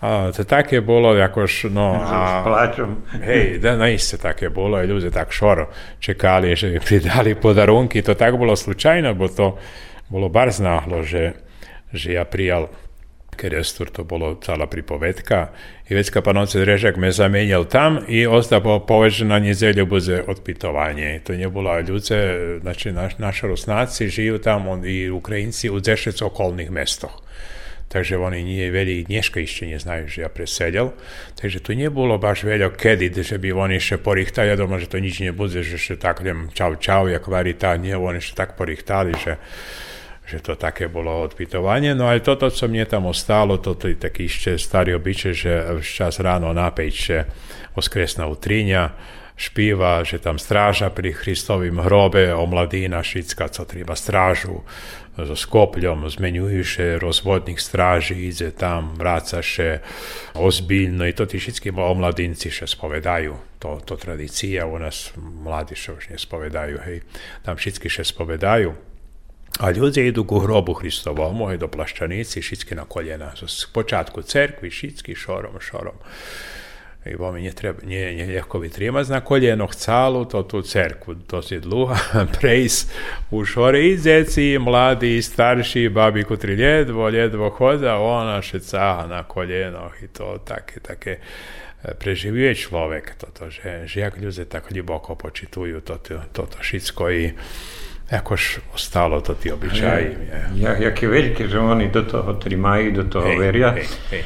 a, 0.00 0.32
to 0.36 0.44
tak 0.44 0.72
je 0.72 0.80
bilo, 0.80 1.14
jakož, 1.14 1.64
no, 1.64 2.00
a, 2.12 2.42
plačom. 2.44 2.96
hej, 3.26 3.58
da, 3.58 3.76
naiste 3.76 4.18
tak 4.18 4.42
je 4.42 4.50
bilo 4.50 4.82
i 4.82 4.86
ljudi 4.86 5.10
tak 5.10 5.32
šoro 5.32 5.68
čekali, 6.00 6.56
že 6.56 6.70
bi 6.70 6.80
pridali 6.80 7.34
podarunki, 7.34 8.02
to 8.02 8.14
tak 8.14 8.38
bilo 8.38 8.56
slučajno, 8.56 9.14
bo 9.14 9.28
to 9.28 9.58
bilo 10.08 10.28
bar 10.28 10.50
znahlo, 10.50 11.02
že, 11.02 11.32
že 11.92 12.12
ja 12.12 12.24
prijal 12.24 12.68
Kerestur 13.36 13.90
to 13.90 14.04
bolo 14.04 14.34
cala 14.34 14.66
pripovedka 14.66 15.48
i 15.88 15.94
već 15.94 16.10
kapanoce 16.10 16.60
Drežak 16.60 16.96
me 16.96 17.12
zamenjal 17.12 17.64
tam 17.64 17.98
i 18.08 18.26
ostao 18.26 18.86
povežena 18.86 19.38
njezelju 19.38 19.86
bude 19.86 20.22
otpitovanje. 20.26 21.20
To 21.24 21.32
nije 21.32 21.48
bila 21.48 21.82
znači 22.60 22.92
naš, 22.92 23.18
naši 23.18 23.46
Rusnaci 23.46 24.08
žiju 24.08 24.38
tam 24.38 24.68
on, 24.68 24.82
i 24.84 25.10
Ukrajinci 25.10 25.70
u 25.70 25.80
dešec 25.80 26.22
okolnih 26.22 26.70
mestoh. 26.70 27.22
Takže 27.88 28.16
oni 28.18 28.42
nije 28.44 28.70
veli 28.70 29.04
dneška 29.04 29.40
išće 29.40 29.66
nje 29.66 29.78
že 30.06 30.22
ja 30.22 30.28
preseljal. 30.28 30.90
Takže 31.40 31.60
tu 31.60 31.74
nije 31.74 31.90
baš 32.18 32.42
veljo 32.42 32.70
kedit, 32.70 33.18
že 33.18 33.38
bi 33.38 33.52
oni 33.52 33.80
še 33.80 33.96
porihtali, 33.96 34.56
doma 34.56 34.78
že 34.78 34.86
to 34.86 34.98
nič 34.98 35.20
ne 35.20 35.32
že 35.48 35.78
še 35.78 35.96
tak 35.96 36.22
čau 36.54 36.76
čau, 36.76 37.08
jak 37.08 37.26
varita, 37.26 37.76
nije 37.76 37.96
oni 37.96 38.20
še 38.20 38.34
tak 38.34 38.56
porihtali, 38.56 39.12
že... 39.24 39.36
Že 39.36 39.85
to 40.42 40.58
také 40.58 40.90
bolo 40.90 41.22
odpitovanie. 41.22 41.94
No 41.94 42.10
aj 42.10 42.26
toto, 42.26 42.50
co 42.50 42.66
mne 42.66 42.82
tam 42.90 43.06
ostalo, 43.06 43.62
toto 43.62 43.86
je 43.86 43.94
taký 43.94 44.26
ešte 44.26 44.58
starý 44.58 44.98
obyčaj, 44.98 45.34
že 45.34 45.52
čas 45.86 46.18
ráno 46.18 46.50
na 46.50 46.74
že 46.74 47.30
voskresná 47.78 48.26
utrinja, 48.26 48.90
špíva, 49.38 50.02
že 50.02 50.18
tam 50.18 50.40
stráža 50.40 50.90
pri 50.90 51.14
Hristovým 51.14 51.78
hrobe, 51.78 52.32
omladina 52.34 53.04
šicka, 53.04 53.52
co 53.52 53.62
treba 53.68 53.94
strážu 53.94 54.64
so 55.16 55.32
skopľom, 55.32 56.12
zmenjujúše 56.12 57.00
rozvodných 57.00 57.56
stráží, 57.56 58.28
ide 58.28 58.52
tam, 58.52 58.92
vrácaše 59.00 59.80
ozbiljno 60.36 61.08
i 61.08 61.16
to 61.16 61.24
ti 61.24 61.40
všetky 61.40 61.72
omladinci 61.72 62.52
še 62.52 62.68
spovedajú. 62.68 63.32
To, 63.64 63.80
to 63.80 63.96
tradícia 63.96 64.68
u 64.68 64.76
nás 64.76 65.16
mladí 65.16 65.72
še 65.72 65.96
už 65.96 66.04
nespovedajú, 66.12 66.76
hej. 66.84 67.00
Tam 67.40 67.56
všetky 67.56 67.88
še 67.88 68.04
spovedajú. 68.04 68.85
A 69.56 69.72
ľudia 69.72 70.04
idú 70.04 70.28
ku 70.28 70.44
hrobu 70.44 70.76
Hristovomu, 70.76 71.48
aj 71.48 71.64
do 71.64 71.68
plaščanici, 71.72 72.44
všetky 72.44 72.76
na 72.76 72.84
koljena. 72.84 73.32
Z 73.32 73.72
počátku 73.72 74.20
cerkvi, 74.20 74.68
všetky 74.68 75.16
šorom, 75.16 75.56
šorom. 75.56 75.96
I 77.06 77.14
vome 77.14 77.38
nie, 77.38 77.54
treba, 77.54 77.80
nie 77.86 78.02
ľahko 78.34 78.66
vytrímať 78.66 79.14
na 79.14 79.22
koljenoch 79.22 79.72
celú 79.78 80.26
tú 80.26 80.60
cerkvu. 80.60 81.24
To 81.30 81.38
si 81.40 81.62
dlhá 81.62 82.26
prejsť 82.36 82.82
už 83.32 83.46
hore 83.56 83.80
i 83.80 83.94
deci, 83.96 84.58
mladí, 84.58 85.22
starší, 85.22 85.88
babi, 85.88 86.26
kutri 86.26 86.58
ledvo, 86.58 87.06
ledvo 87.08 87.48
choda, 87.54 87.96
ona 88.02 88.42
še 88.42 88.60
cáha 88.60 89.06
na 89.06 89.22
koljenoch 89.22 89.94
i 90.02 90.10
to 90.10 90.42
také, 90.42 90.82
také 90.82 91.22
preživuje 91.94 92.52
človek 92.58 93.14
toto, 93.14 93.46
že, 93.54 93.86
že 93.86 94.02
jak 94.02 94.18
ľudia 94.18 94.44
tak 94.50 94.74
hliboko 94.74 95.14
počitujú 95.14 95.86
toto, 95.86 96.18
toto 96.34 96.58
všetko 96.58 97.02
i 97.14 97.24
jakož 98.10 98.60
ostalo 98.74 99.20
to 99.20 99.34
ti 99.34 99.52
obyčaji. 99.52 100.06
Ja, 100.54 100.78
jak 100.78 101.02
je 101.02 101.08
veľké, 101.08 101.42
že 101.50 101.58
oni 101.58 101.90
do 101.90 102.06
toho 102.06 102.38
trimajú, 102.38 103.02
do 103.02 103.04
toho 103.10 103.28
hej, 103.34 103.38
veria. 103.38 103.70
Hej, 103.74 103.86
hej. 104.10 104.22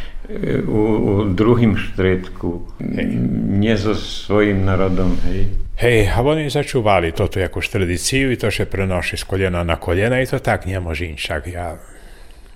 U, 0.62 0.80
u 1.00 1.12
druhým 1.26 1.74
štredku, 1.74 2.70
hej. 2.78 3.08
nie 3.58 3.74
so 3.74 3.96
svojím 3.96 4.62
národom, 4.62 5.18
hej. 5.26 5.48
Hej, 5.80 6.12
a 6.12 6.20
oni 6.20 6.52
začúvali 6.52 7.16
toto 7.16 7.40
jakož 7.40 7.72
tradíciu 7.72 8.28
i 8.28 8.36
to, 8.36 8.52
že 8.52 8.68
prenoši 8.68 9.16
z 9.16 9.24
kolena 9.24 9.64
na 9.64 9.80
kolena 9.80 10.20
i 10.20 10.28
to 10.28 10.36
tak 10.36 10.68
nemôže 10.68 11.08
inšak. 11.08 11.48
Ja 11.48 11.80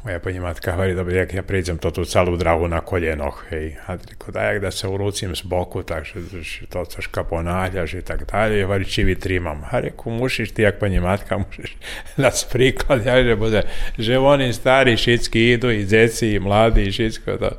moja 0.05 0.21
pani 0.21 0.40
matka 0.40 0.77
hovorí, 0.77 0.93
dobre, 0.95 1.17
jak 1.17 1.33
ja 1.33 1.43
prejdem 1.43 1.81
toto 1.81 2.05
celú 2.05 2.37
drahu 2.37 2.69
na 2.69 2.85
koljenoch, 2.85 3.49
hej. 3.49 3.81
A 3.88 3.97
reko, 3.97 4.29
daj, 4.29 4.61
da 4.61 4.71
se 4.71 4.85
urucim 4.88 5.33
z 5.33 5.43
boku, 5.49 5.83
takže 5.83 6.21
že 6.45 6.69
to 6.69 6.85
troška 6.85 7.25
ponáhľaš 7.25 7.99
i 7.99 8.03
tak 8.05 8.29
dalje, 8.29 8.69
hovorí, 8.69 8.85
či 8.85 9.09
vytrímam. 9.09 9.64
A 9.73 9.81
reku, 9.81 10.12
mušiš 10.12 10.53
ti, 10.53 10.62
jak 10.62 10.77
pani 10.77 11.01
matka, 11.01 11.38
mušiš 11.45 11.77
dať 12.21 12.37
príklad, 12.53 13.01
ja, 13.09 13.17
že 13.25 13.35
bude, 13.35 13.61
že 13.97 14.21
oni 14.21 14.53
stari 14.53 15.01
všetky 15.01 15.57
idú, 15.57 15.73
i 15.73 15.88
deci, 15.88 16.37
i 16.37 16.38
mladí, 16.38 16.85
i 16.85 16.93
všetko 16.93 17.31
to. 17.40 17.51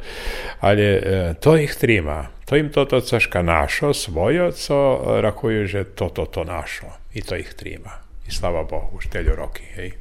Ale 0.62 0.86
e, 0.86 0.99
to 1.41 1.58
ich 1.58 1.73
tríma. 1.73 2.29
To 2.45 2.53
im 2.53 2.69
toto 2.69 3.01
troška 3.01 3.41
našo, 3.41 3.89
svojo, 3.89 4.53
co 4.53 4.77
rakujú, 5.17 5.65
že 5.65 5.81
toto 5.97 6.29
to 6.29 6.45
našo. 6.45 6.93
I 7.17 7.25
to 7.25 7.34
ich 7.34 7.58
tríma. 7.58 8.05
i 8.27 8.31
slava 8.31 8.63
Bohu, 8.63 9.01
štelju 9.01 9.36
roki, 9.36 9.63
hej. 9.75 9.91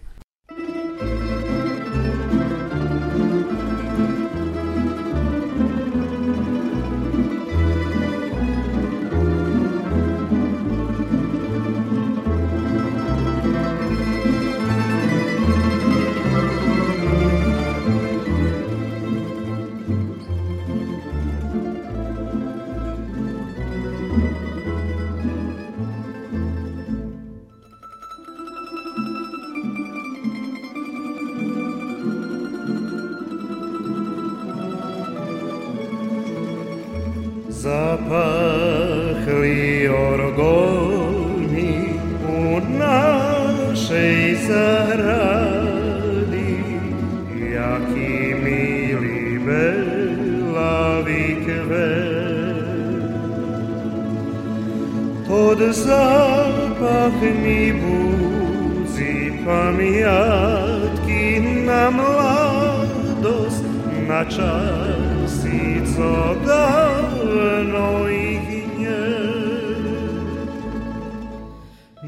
Buzi 59.44 59.50
pamiatki 59.50 61.40
na 61.66 61.90
mladost, 61.90 63.64
na 64.08 64.24
časi, 64.24 65.80
co 65.96 66.34
davno 66.46 68.08
ih 68.08 68.48
nje. 68.78 69.04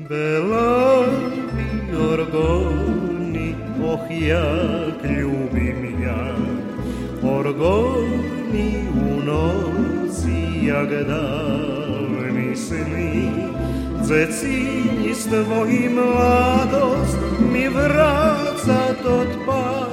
Belavi 0.08 1.68
orgoni, 2.10 3.54
oh 3.84 4.10
jak 4.10 5.04
ljubim 5.04 6.02
ja, 6.02 6.34
orgoni 7.22 8.88
u 8.94 9.20
noci, 9.24 10.66
jak 10.66 10.88
davni 10.88 12.56
sni, 12.56 13.30
Zecinji 14.06 15.14
s 15.14 15.26
tvojim 15.26 15.94
mladost 15.94 17.18
mi 17.52 17.68
vraca 17.68 18.94
tot 19.02 19.28
pah, 19.46 19.88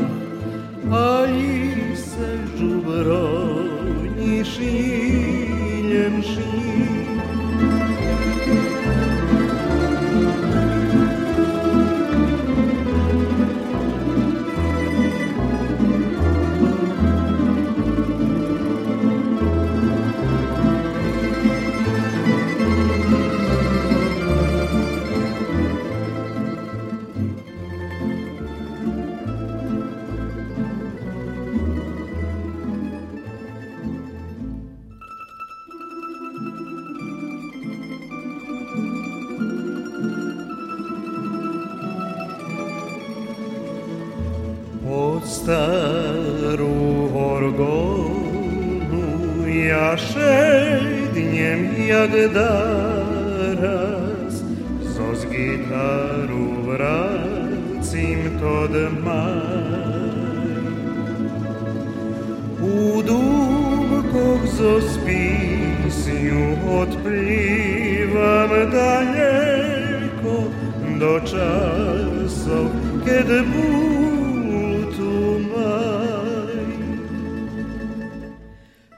ali 0.91 1.95
se 1.95 2.39
žubroni 2.57 4.45
šiljem 4.45 6.21
šiljem. 6.21 6.92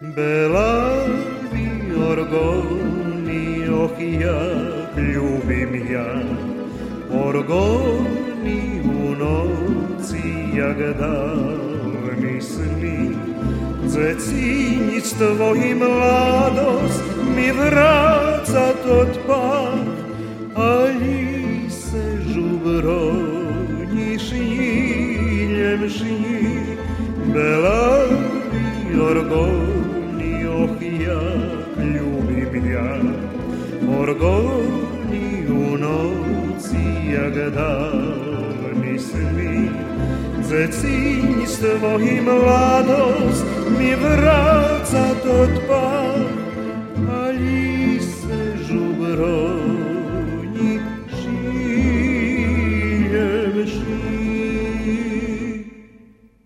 Belavi 0.01 1.95
orgoni, 1.95 3.69
oh 3.69 3.95
jak 3.97 4.97
ljubim 4.97 5.91
ja, 5.91 6.21
orgoni 7.25 8.81
u 8.83 9.15
noci, 9.15 10.57
jak 10.57 10.77
davni 10.99 12.41
sni. 12.41 13.15
Zecinji 13.85 15.01
s 15.01 15.13
tvojim 15.13 15.77
mladost 15.77 17.03
mi 17.35 17.51
vraca 17.51 18.73
tot 18.85 19.19
pah, 19.27 19.79
ali 20.55 21.69
se 21.69 22.17
žubroni 22.33 24.19
šiljem 24.19 25.89
šilj. 25.89 26.75
Belavi 27.33 28.99
orgoni, 29.01 29.74
ja, 32.75 32.99
orgoni 33.99 35.47
u 35.49 35.77
noci, 35.77 36.85
jak 37.13 37.35
davni 37.55 38.99
sni. 38.99 39.69
Zecinji 40.41 41.47
s 41.47 41.59
tvojim 41.59 42.23
mladost 42.23 43.45
mi 43.79 43.95
vraca 43.95 45.05
tot 45.23 45.53
pah, 45.67 46.27
ali 47.09 47.99
se 47.99 48.57
žubroni. 48.67 49.75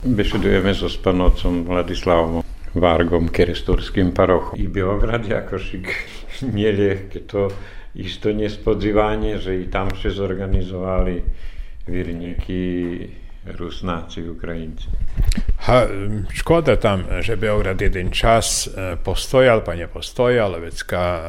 Besedujeme 0.04 0.74
so 0.74 0.90
spanocom 0.90 1.64
Vladislavom 1.64 2.44
Vargom, 2.76 3.30
keresturským 3.32 4.12
parochom. 4.12 4.60
I 4.60 4.68
Beograd 4.68 5.28
jakošik 5.28 5.88
je 6.54 7.22
to 7.28 7.52
isto 7.98 8.30
nespodzivanie, 8.30 9.42
že 9.42 9.60
i 9.60 9.66
tam 9.68 9.90
še 9.92 10.14
zorganizovali 10.14 11.26
virníky 11.90 12.62
Rusnáci, 13.50 14.30
Ukrajinci. 14.30 14.88
Ha, 15.66 15.88
škoda 16.30 16.76
tam, 16.76 17.08
že 17.24 17.40
Beograd 17.40 17.82
jeden 17.82 18.12
čas 18.12 18.68
e, 18.68 19.00
postojal, 19.00 19.64
pa 19.64 19.74
nie 19.74 19.88
postojal, 19.88 20.60
vecka 20.60 21.00
e, 21.00 21.20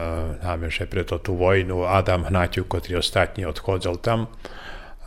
máme, 0.44 0.68
že 0.68 0.90
preto 0.90 1.22
tú 1.22 1.38
vojnu 1.38 1.86
Adam 1.86 2.26
Hnaťu, 2.28 2.66
ktorý 2.66 3.00
ostatní 3.00 3.46
odchádzal 3.46 3.96
tam, 4.02 4.28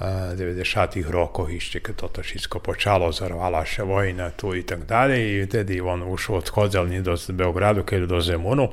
v 0.03 0.35
90. 0.35 0.99
rokoch 1.07 1.47
ešte, 1.47 1.79
keď 1.79 1.95
toto 1.95 2.19
všetko 2.19 2.59
počalo, 2.59 3.15
zarvala 3.15 3.63
še 3.63 3.87
vojna 3.87 4.35
tu 4.35 4.51
i 4.51 4.67
tak 4.67 4.83
dalej, 4.83 5.21
i 5.23 5.37
vtedy 5.47 5.79
on 5.79 6.03
už 6.03 6.43
odchádzal 6.43 6.91
nie 6.91 6.99
do 6.99 7.15
Beogradu, 7.31 7.87
keď 7.87 8.11
do 8.11 8.19
Zemunu, 8.19 8.67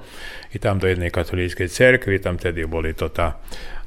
i 0.51 0.59
tam 0.59 0.83
do 0.83 0.91
jednej 0.91 1.15
katolíckej 1.15 1.71
cerkvi, 1.71 2.19
tam 2.19 2.35
tedy 2.35 2.67
boli 2.67 2.99
to 2.99 3.15
tá 3.15 3.39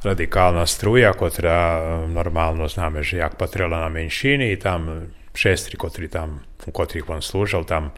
radikálna 0.07 0.63
struja, 0.63 1.11
ktorá 1.11 1.83
normálno 2.07 2.67
známe, 2.71 3.03
že 3.03 3.19
jak 3.19 3.35
patrila 3.35 3.83
na 3.83 3.91
menšiny, 3.91 4.55
i 4.55 4.57
tam 4.59 5.11
šestri, 5.35 5.75
ktorí 5.75 6.07
tam, 6.07 6.47
u 6.63 6.71
ktorých 6.71 7.09
on 7.09 7.19
slúžil, 7.19 7.67
tam 7.67 7.91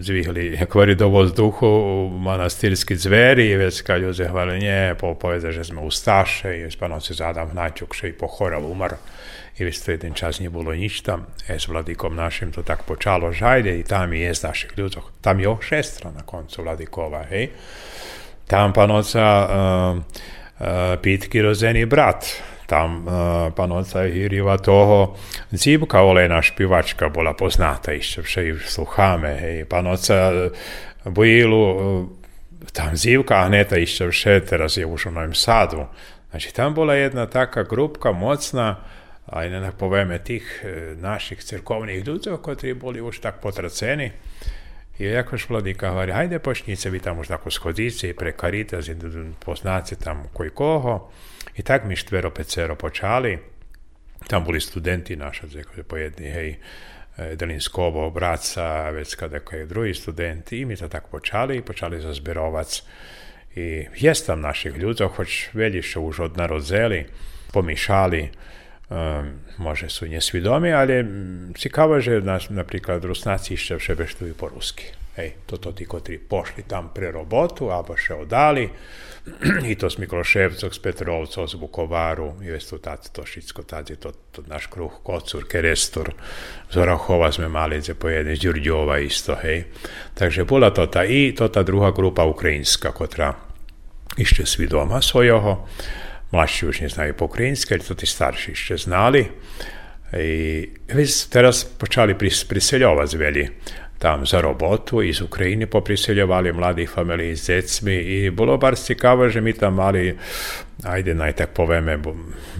zvihli 0.00 0.56
kvôli 0.64 0.96
do 0.96 1.12
vzduchu 1.12 1.68
manastirski 2.08 2.96
zveri 2.96 3.50
i 3.50 3.56
već 3.56 3.80
kad 3.80 4.00
ljudi 4.00 4.24
hvali 4.24 4.60
nje, 4.60 4.94
po 5.00 5.14
povede, 5.14 5.52
že 5.52 5.64
sme 5.64 5.80
ustaše 5.80 6.60
i 6.60 6.70
spanovci 6.70 7.12
Adam 7.22 7.50
Hnačuk 7.50 7.94
še 7.94 8.08
i 8.08 8.16
pohoral, 8.16 8.64
umar 8.64 8.96
i 9.58 9.64
već 9.64 9.80
to 9.84 9.90
jeden 9.90 10.14
čas 10.14 10.38
nije 10.38 10.50
bilo 10.50 10.72
ništa. 10.72 11.18
E 11.48 11.58
s 11.58 11.68
vladikom 11.68 12.16
našim 12.16 12.52
to 12.52 12.62
tak 12.62 12.82
počalo 12.82 13.32
žajde 13.32 13.78
i 13.78 13.84
tam 13.84 14.12
je 14.12 14.34
z 14.34 14.42
naših 14.42 14.72
ljudov. 14.76 15.02
Tam 15.20 15.40
je 15.40 15.56
šestra 15.60 16.10
na 16.10 16.22
koncu 16.22 16.62
vladikova, 16.62 17.24
hej. 17.28 17.48
Tam 18.46 18.72
panoca 18.72 19.24
uh, 19.26 19.96
uh, 19.96 20.66
pitki 21.02 21.42
rozeni 21.42 21.86
brat, 21.86 22.24
Tam 22.66 23.06
uh, 23.06 23.54
pán 23.54 23.70
Oca 23.70 24.02
hýriva 24.10 24.58
toho 24.58 25.14
Dzívka 25.54 26.02
Olejná 26.02 26.42
špivačka 26.42 27.14
bola 27.14 27.30
poznáta 27.32 27.94
ešte, 27.94 28.26
všej 28.26 28.66
slucháme, 28.66 29.30
hej. 29.38 29.56
Pán 29.70 29.86
Oca 29.86 30.50
Bojilu, 31.06 31.62
tam 32.74 32.98
Zivka 32.98 33.46
ešte 33.46 34.10
vše, 34.10 34.42
teraz 34.42 34.76
je 34.76 34.82
už 34.82 35.06
u 35.06 35.10
Novom 35.14 35.34
Sadu. 35.34 35.86
Znači, 36.30 36.50
tam 36.50 36.74
bola 36.74 36.98
jedna 36.98 37.26
taka 37.26 37.62
grupka 37.62 38.12
mocna, 38.12 38.82
aj 39.30 39.46
ne 39.50 39.70
povieme 39.70 40.18
tých 40.18 40.44
našich 40.98 41.40
crkovných 41.46 42.02
ľudí, 42.02 42.34
ktorí 42.34 42.74
boli 42.74 42.98
už 42.98 43.22
tak 43.22 43.38
potracení. 43.38 44.10
I 44.98 45.12
jakož 45.12 45.48
vladika 45.48 45.92
govori, 45.92 46.12
hajde 46.12 46.38
počnite 46.38 46.90
vi 46.90 47.00
tamo 47.00 47.24
tako 47.24 47.50
schodice 47.50 48.16
pre 48.16 48.32
Caritas, 48.32 48.88
poznace 49.44 49.96
tam 49.96 50.28
koji 50.32 50.50
koho. 50.50 51.12
I 51.56 51.62
tak 51.62 51.84
mi 51.84 51.96
štvero 51.96 52.30
pecero 52.30 52.76
počali. 52.76 53.38
Tam 54.28 54.44
boli 54.44 54.60
studenti 54.60 55.16
naša, 55.16 55.46
po 55.88 55.96
jedni, 55.96 56.28
hej, 56.28 56.56
Delinskovo, 57.16 58.10
braca, 58.10 58.90
već 58.90 59.14
kada 59.14 59.40
je 59.52 59.66
drugi 59.66 59.94
studenti. 59.94 60.58
I 60.60 60.64
mi 60.64 60.76
to 60.76 60.88
tak 60.88 61.08
počali, 61.08 61.62
počali 61.62 62.00
za 62.00 62.12
zbirovac. 62.12 62.82
I 63.56 63.86
jest 63.96 64.26
tam 64.26 64.40
naših 64.40 64.76
ljudi, 64.76 65.04
hoć 65.04 65.48
veljiše 65.52 65.98
už 65.98 66.20
od 66.20 66.36
narodzeli, 66.36 67.06
pomišali, 67.52 68.28
um, 68.90 69.40
może 69.58 69.88
sú 69.88 70.06
nesvidomi, 70.06 70.70
ale 70.70 71.02
ciekawe, 71.56 71.98
že 71.98 72.22
nás, 72.22 72.52
napríklad 72.52 73.02
Rusnáci 73.02 73.58
ešte 73.58 73.80
všebeštujú 73.80 74.32
po 74.38 74.52
rusky. 74.52 74.92
Hej, 75.16 75.48
toto 75.48 75.72
tí, 75.72 75.88
ktorí 75.88 76.20
pošli 76.20 76.68
tam 76.68 76.92
pre 76.92 77.08
robotu, 77.08 77.72
alebo 77.72 77.96
še 77.96 78.14
odali, 78.14 78.68
i 79.70 79.74
to 79.74 79.90
s 79.90 79.98
Mikloševcog, 79.98 80.74
s 80.74 80.78
Petrovcog, 80.78 81.50
s 81.50 81.54
Vukovaru 81.54 82.32
i 82.42 82.50
već 82.50 82.66
to 82.66 82.78
tad 82.78 83.10
to 83.12 83.26
šitsko, 83.26 83.62
tad 83.62 83.90
je 83.90 83.96
to, 83.96 84.12
to 84.32 84.42
naš 84.46 84.66
kruh, 84.66 84.92
Kocur, 85.02 85.44
Kerestur, 85.48 86.12
Zorahova 86.72 87.32
sme 87.32 87.48
mali 87.48 87.80
za 87.80 87.94
pojedne, 87.94 88.36
Đurđova 88.36 88.98
isto, 88.98 89.34
hej. 89.34 89.64
Takže 90.14 90.44
bola 90.44 90.70
to 90.70 90.86
ta 90.86 91.04
i 91.04 91.34
to 91.34 91.48
ta 91.48 91.62
druga 91.62 91.90
grupa 91.90 92.24
ukrajinska, 92.24 92.92
kotra 92.92 93.34
išće 94.16 94.46
svi 94.46 94.66
doma 94.66 95.02
svojoho, 95.02 95.68
mlađi 96.30 96.66
už 96.66 96.80
ne 96.80 96.88
znaju 96.88 97.14
po 97.14 97.24
ukrajinske, 97.24 97.74
ali 97.74 97.84
to 97.84 97.94
ti 97.94 98.06
starši 98.06 98.52
išće 98.52 98.76
znali. 98.76 99.26
I 100.12 100.68
već 100.88 101.24
teraz 101.24 101.64
počali 101.64 102.18
pris, 102.18 102.44
priseljovati 102.44 103.16
veli. 103.16 103.50
Tam 103.98 104.26
za 104.26 104.40
robotu 104.40 105.02
iz 105.02 105.20
Ukrajine 105.20 105.66
popriseljovali 105.66 106.52
mladih 106.52 106.90
familiji 106.90 107.36
s 107.36 107.46
decmi 107.46 107.94
i 107.94 108.30
bolo 108.30 108.56
bar 108.56 108.76
ciekawe, 108.76 109.30
že 109.30 109.40
mi 109.40 109.52
tam 109.52 109.74
mali 109.74 110.16
ajde 110.84 111.14
naj 111.14 111.32
tak 111.32 111.50
povieme, 111.56 111.98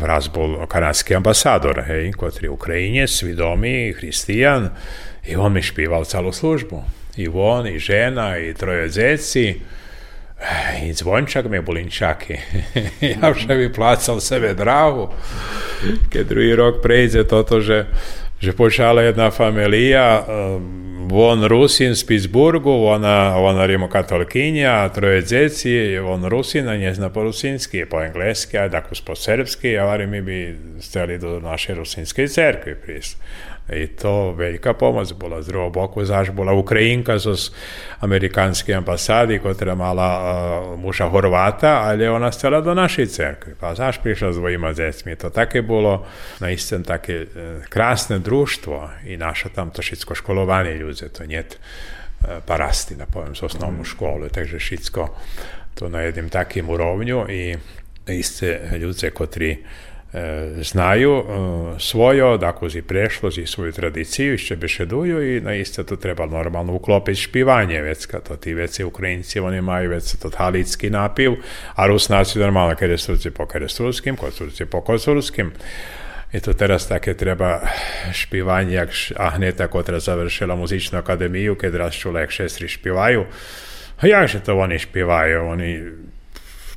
raz 0.01 0.29
bol 0.33 0.65
kanadský 0.67 1.15
ambasador, 1.15 1.85
hej, 1.85 2.17
ktorý 2.17 2.49
Ukrajinec, 2.49 3.13
svidomý, 3.13 3.93
hristijan 3.93 4.73
i 5.29 5.37
on 5.37 5.53
mi 5.53 5.61
špíval 5.61 6.09
celú 6.09 6.33
službu. 6.33 6.85
I 7.17 7.29
on, 7.29 7.67
i 7.69 7.79
žena, 7.79 8.37
i 8.39 8.55
troje 8.55 8.89
djeci 8.89 9.61
i 10.83 10.93
zvončak 10.93 11.49
mi 11.49 11.61
bulinčaki. 11.61 12.37
ja 13.17 13.33
však 13.33 13.57
bi 13.57 13.73
placal 13.73 14.21
sebe 14.21 14.53
drahu. 14.55 15.09
Keď 16.13 16.23
druhý 16.29 16.53
rok 16.53 16.85
prejde 16.85 17.25
toto, 17.25 17.61
že, 17.61 17.89
že 18.37 18.53
počala 18.53 19.01
jedna 19.01 19.33
familija, 19.33 20.25
on 21.13 21.45
Rusin 21.45 21.95
z 21.95 22.05
Pittsburghu, 22.05 22.87
ona, 22.87 23.37
ona 23.37 23.67
rimokatolkinja, 23.67 24.89
troje 24.89 25.21
djeci, 25.21 25.99
on 25.99 26.25
Rusin, 26.25 26.69
a 26.69 26.77
ne 26.77 26.95
zna 26.95 27.11
po 27.11 27.23
rusinski, 27.23 27.85
po 27.91 28.03
engleski, 28.03 28.59
a 28.59 28.69
tako 28.71 28.95
po 29.05 29.15
srpski, 29.15 29.79
a 29.79 30.07
mi 30.07 30.23
bi 30.23 30.57
steli 30.81 31.19
do 31.19 31.41
naše 31.41 31.75
rusinske 31.75 32.29
cerkve 32.29 32.75
pris. 32.75 33.17
I 33.67 33.99
to 33.99 34.31
veľká 34.39 34.79
pomoc 34.79 35.11
bola. 35.19 35.43
Z 35.43 35.51
druhého 35.51 35.75
boku 35.75 35.99
zaž 36.07 36.31
bola 36.31 36.55
Ukrajinka 36.55 37.19
zo 37.19 37.35
amerikanskej 37.99 38.79
ambasády, 38.79 39.43
ktorá 39.43 39.75
mala 39.75 40.07
uh, 40.07 40.23
muža 40.79 41.11
Horváta, 41.11 41.83
ale 41.83 42.07
ona 42.07 42.31
stala 42.31 42.63
do 42.63 42.71
našej 42.79 43.07
cerkvy. 43.11 43.59
A 43.59 43.75
zaž 43.75 43.99
prišla 43.99 44.31
s 44.31 44.39
dvojima 44.39 44.71
deťmi. 44.71 45.19
To 45.19 45.35
také 45.35 45.67
bolo 45.67 46.07
na 46.39 46.55
istom 46.55 46.87
také 46.87 47.27
uh, 47.27 47.29
krásne 47.67 48.23
društvo 48.23 49.03
i 49.11 49.19
naša 49.19 49.51
tam 49.51 49.75
to 49.75 49.83
všetko 49.83 50.15
školovanie 50.15 50.79
ľudí, 50.79 51.11
to 51.11 51.27
uh, 51.27 52.39
parasti, 52.47 52.95
da 52.95 53.11
poviem, 53.11 53.35
z 53.35 53.51
osnovnú 53.51 53.83
školu, 53.83 54.31
takže 54.31 54.63
všetko 54.63 55.03
to 55.75 55.91
na 55.91 56.07
jednom 56.07 56.31
takým 56.31 56.71
urovňu 56.71 57.29
i 57.29 57.53
iste 58.09 58.79
ľudia, 58.79 59.11
ktorí 59.11 59.51
znaju 60.61 61.25
svojo, 61.79 62.37
dakle 62.37 62.71
si 62.71 62.83
prešlozi 62.83 63.47
svoju 63.47 63.73
tradiciju, 63.73 64.35
išće 64.35 64.57
bešeduju 64.57 65.37
i 65.37 65.41
na 65.41 65.55
isto 65.55 65.85
to 65.85 65.97
treba 65.97 66.27
normalno 66.27 66.73
uklopiti 66.73 67.21
špivanje, 67.21 67.83
već 67.83 68.07
to 68.29 68.37
ti 68.37 68.55
veci 68.55 68.85
Ukrajinci, 68.85 69.41
oni 69.41 69.57
imaju 69.57 69.91
već 69.91 70.17
to 70.17 70.31
halicki 70.37 70.91
napiv, 70.91 71.33
a 71.75 71.87
Rusnaci 71.87 72.39
normalno 72.39 72.77
keresturci 72.77 73.31
po 73.31 73.47
keresturskim, 73.47 74.17
kocurci 74.17 74.65
po 74.65 74.81
kocurskim. 74.81 75.53
I 76.33 76.41
to 76.41 76.53
teraz 76.53 76.89
také 76.89 77.15
treba 77.15 77.61
špivanje, 78.13 78.75
jak 78.75 78.91
Ahneta, 79.17 79.69
koja 79.69 80.01
završila 80.01 80.55
muzičnu 80.57 80.99
akademiju, 80.99 81.55
kad 81.55 81.75
raz 81.75 81.95
čula, 81.95 82.21
jak 82.21 82.31
šestri 82.31 82.69
špivaju. 82.69 83.25
A 84.01 84.07
jakže 84.07 84.41
to 84.41 84.59
oni 84.59 84.79
špivaju? 84.79 85.47
Oni, 85.47 85.83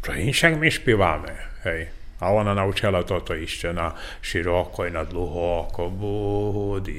to 0.02 0.14
inšak 0.14 0.60
mi 0.60 0.72
špivame, 0.72 1.34
hej. 1.64 1.99
A 2.20 2.34
ona 2.34 2.54
naučila 2.54 3.04
toto 3.04 3.36
išće 3.36 3.74
na 3.74 3.92
široko 4.22 4.86
i 4.86 4.92
na 4.92 5.04
dlugoko. 5.04 5.90
Budim 5.90 6.90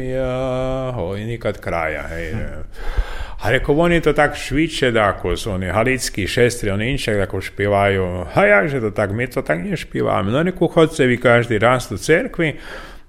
ja, 0.00 0.94
i 1.18 1.24
nikad 1.24 1.60
kraja. 1.60 2.02
Hej. 2.02 2.34
A 3.42 3.50
reko, 3.50 3.72
oni 3.72 4.00
to 4.00 4.12
tak 4.12 4.36
šviče, 4.36 4.90
dako 4.90 5.36
su 5.36 5.50
oni 5.50 5.66
halicki 5.66 6.26
šestri, 6.26 6.70
oni 6.70 6.90
inčak 6.90 7.16
dako 7.16 7.40
špivaju. 7.40 8.24
A 8.34 8.44
jakže 8.44 8.80
to 8.80 8.90
tak, 8.90 9.10
mi 9.10 9.26
to 9.26 9.42
tak 9.42 9.58
ne 9.64 9.76
špivamo. 9.76 10.30
No 10.30 10.42
neku 10.42 10.72
vi 10.98 11.20
každi 11.20 11.58
rast 11.58 11.92
u 11.92 11.96
cerkvi, 11.96 12.58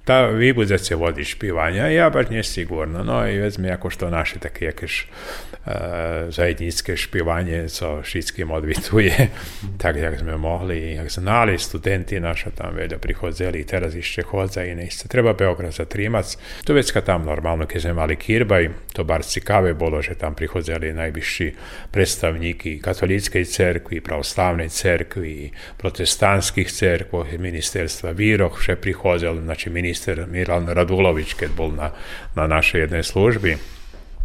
ta 0.01 0.33
vybudzať 0.33 0.81
sa 0.81 0.95
vody 0.97 1.21
špívania, 1.21 1.85
ja 1.93 2.09
baš 2.09 2.33
nesigurno. 2.33 3.05
No 3.05 3.21
i 3.21 3.37
vezme, 3.37 3.69
ako 3.69 3.89
što 3.93 4.09
naše 4.09 4.41
také 4.41 4.73
jakéž 4.73 5.05
uh, 5.05 6.33
zajednické 6.33 6.97
špívanie, 6.97 7.69
co 7.69 8.01
všetkým 8.01 8.49
odvituje, 8.49 9.13
tak 9.83 10.01
jak 10.01 10.17
sme 10.17 10.41
mohli, 10.41 10.97
jak 10.97 11.05
znali 11.05 11.53
studenti 11.61 12.17
naša 12.17 12.49
tam 12.49 12.73
veľa 12.73 12.97
prichodzeli, 12.97 13.61
teraz 13.61 13.93
ešte 13.93 14.25
chodza 14.25 14.65
i 14.65 14.73
nechce. 14.73 15.05
Treba 15.05 15.37
Beograd 15.37 15.73
zatrimac. 15.73 16.33
To 16.65 16.73
vecka 16.73 17.05
tam 17.05 17.21
normálno, 17.29 17.69
keď 17.69 17.79
sme 17.85 17.93
mali 17.93 18.17
Kirbaj, 18.17 18.97
to 18.97 19.05
bar 19.05 19.21
ciekawe 19.21 19.77
bolo, 19.77 20.01
že 20.01 20.17
tam 20.17 20.33
prichodzeli 20.33 20.97
najvyšší 20.97 21.47
predstavníky 21.93 22.81
katolíckej 22.81 23.45
cerkvi, 23.45 24.01
pravoslavnej 24.01 24.73
cerkvi, 24.73 25.53
protestantských 25.77 26.69
cerkvov, 26.73 27.29
ministerstva 27.37 28.17
výroch, 28.17 28.57
vše 28.57 28.81
prichodzeli, 28.81 29.45
znači 29.45 29.69
minister 29.69 29.90
minister 29.91 30.25
Milan 30.27 30.67
Radulović, 30.67 31.33
kad 31.33 31.49
bol 31.57 31.71
na, 31.75 31.91
na 32.35 32.47
našej 32.47 32.81
jednej 32.81 33.03
službi 33.03 33.57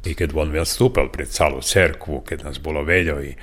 i 0.05 0.15
kad 0.15 0.31
on 0.35 0.55
stupal 0.65 1.09
pred 1.11 1.29
celú 1.29 1.61
cerkvu, 1.61 2.21
kad 2.21 2.45
nas 2.45 2.59
bolo 2.59 2.83
veljo 2.83 3.23
i 3.23 3.35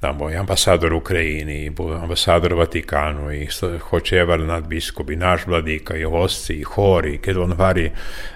tam 0.00 0.18
bol 0.18 0.34
ambasador 0.34 0.92
Ukrajini, 0.92 1.70
bol 1.70 1.94
ambasador 1.94 2.54
Vatikanu 2.54 3.30
i 3.30 3.46
hočevar 3.80 4.40
nadbiskup 4.40 5.10
i 5.10 5.16
naš 5.16 5.46
vladika 5.46 5.96
i 5.96 6.02
hosci 6.02 6.54
i 6.54 6.62
hori, 6.62 7.18
kad 7.18 7.36
on 7.36 7.52
vari 7.52 7.90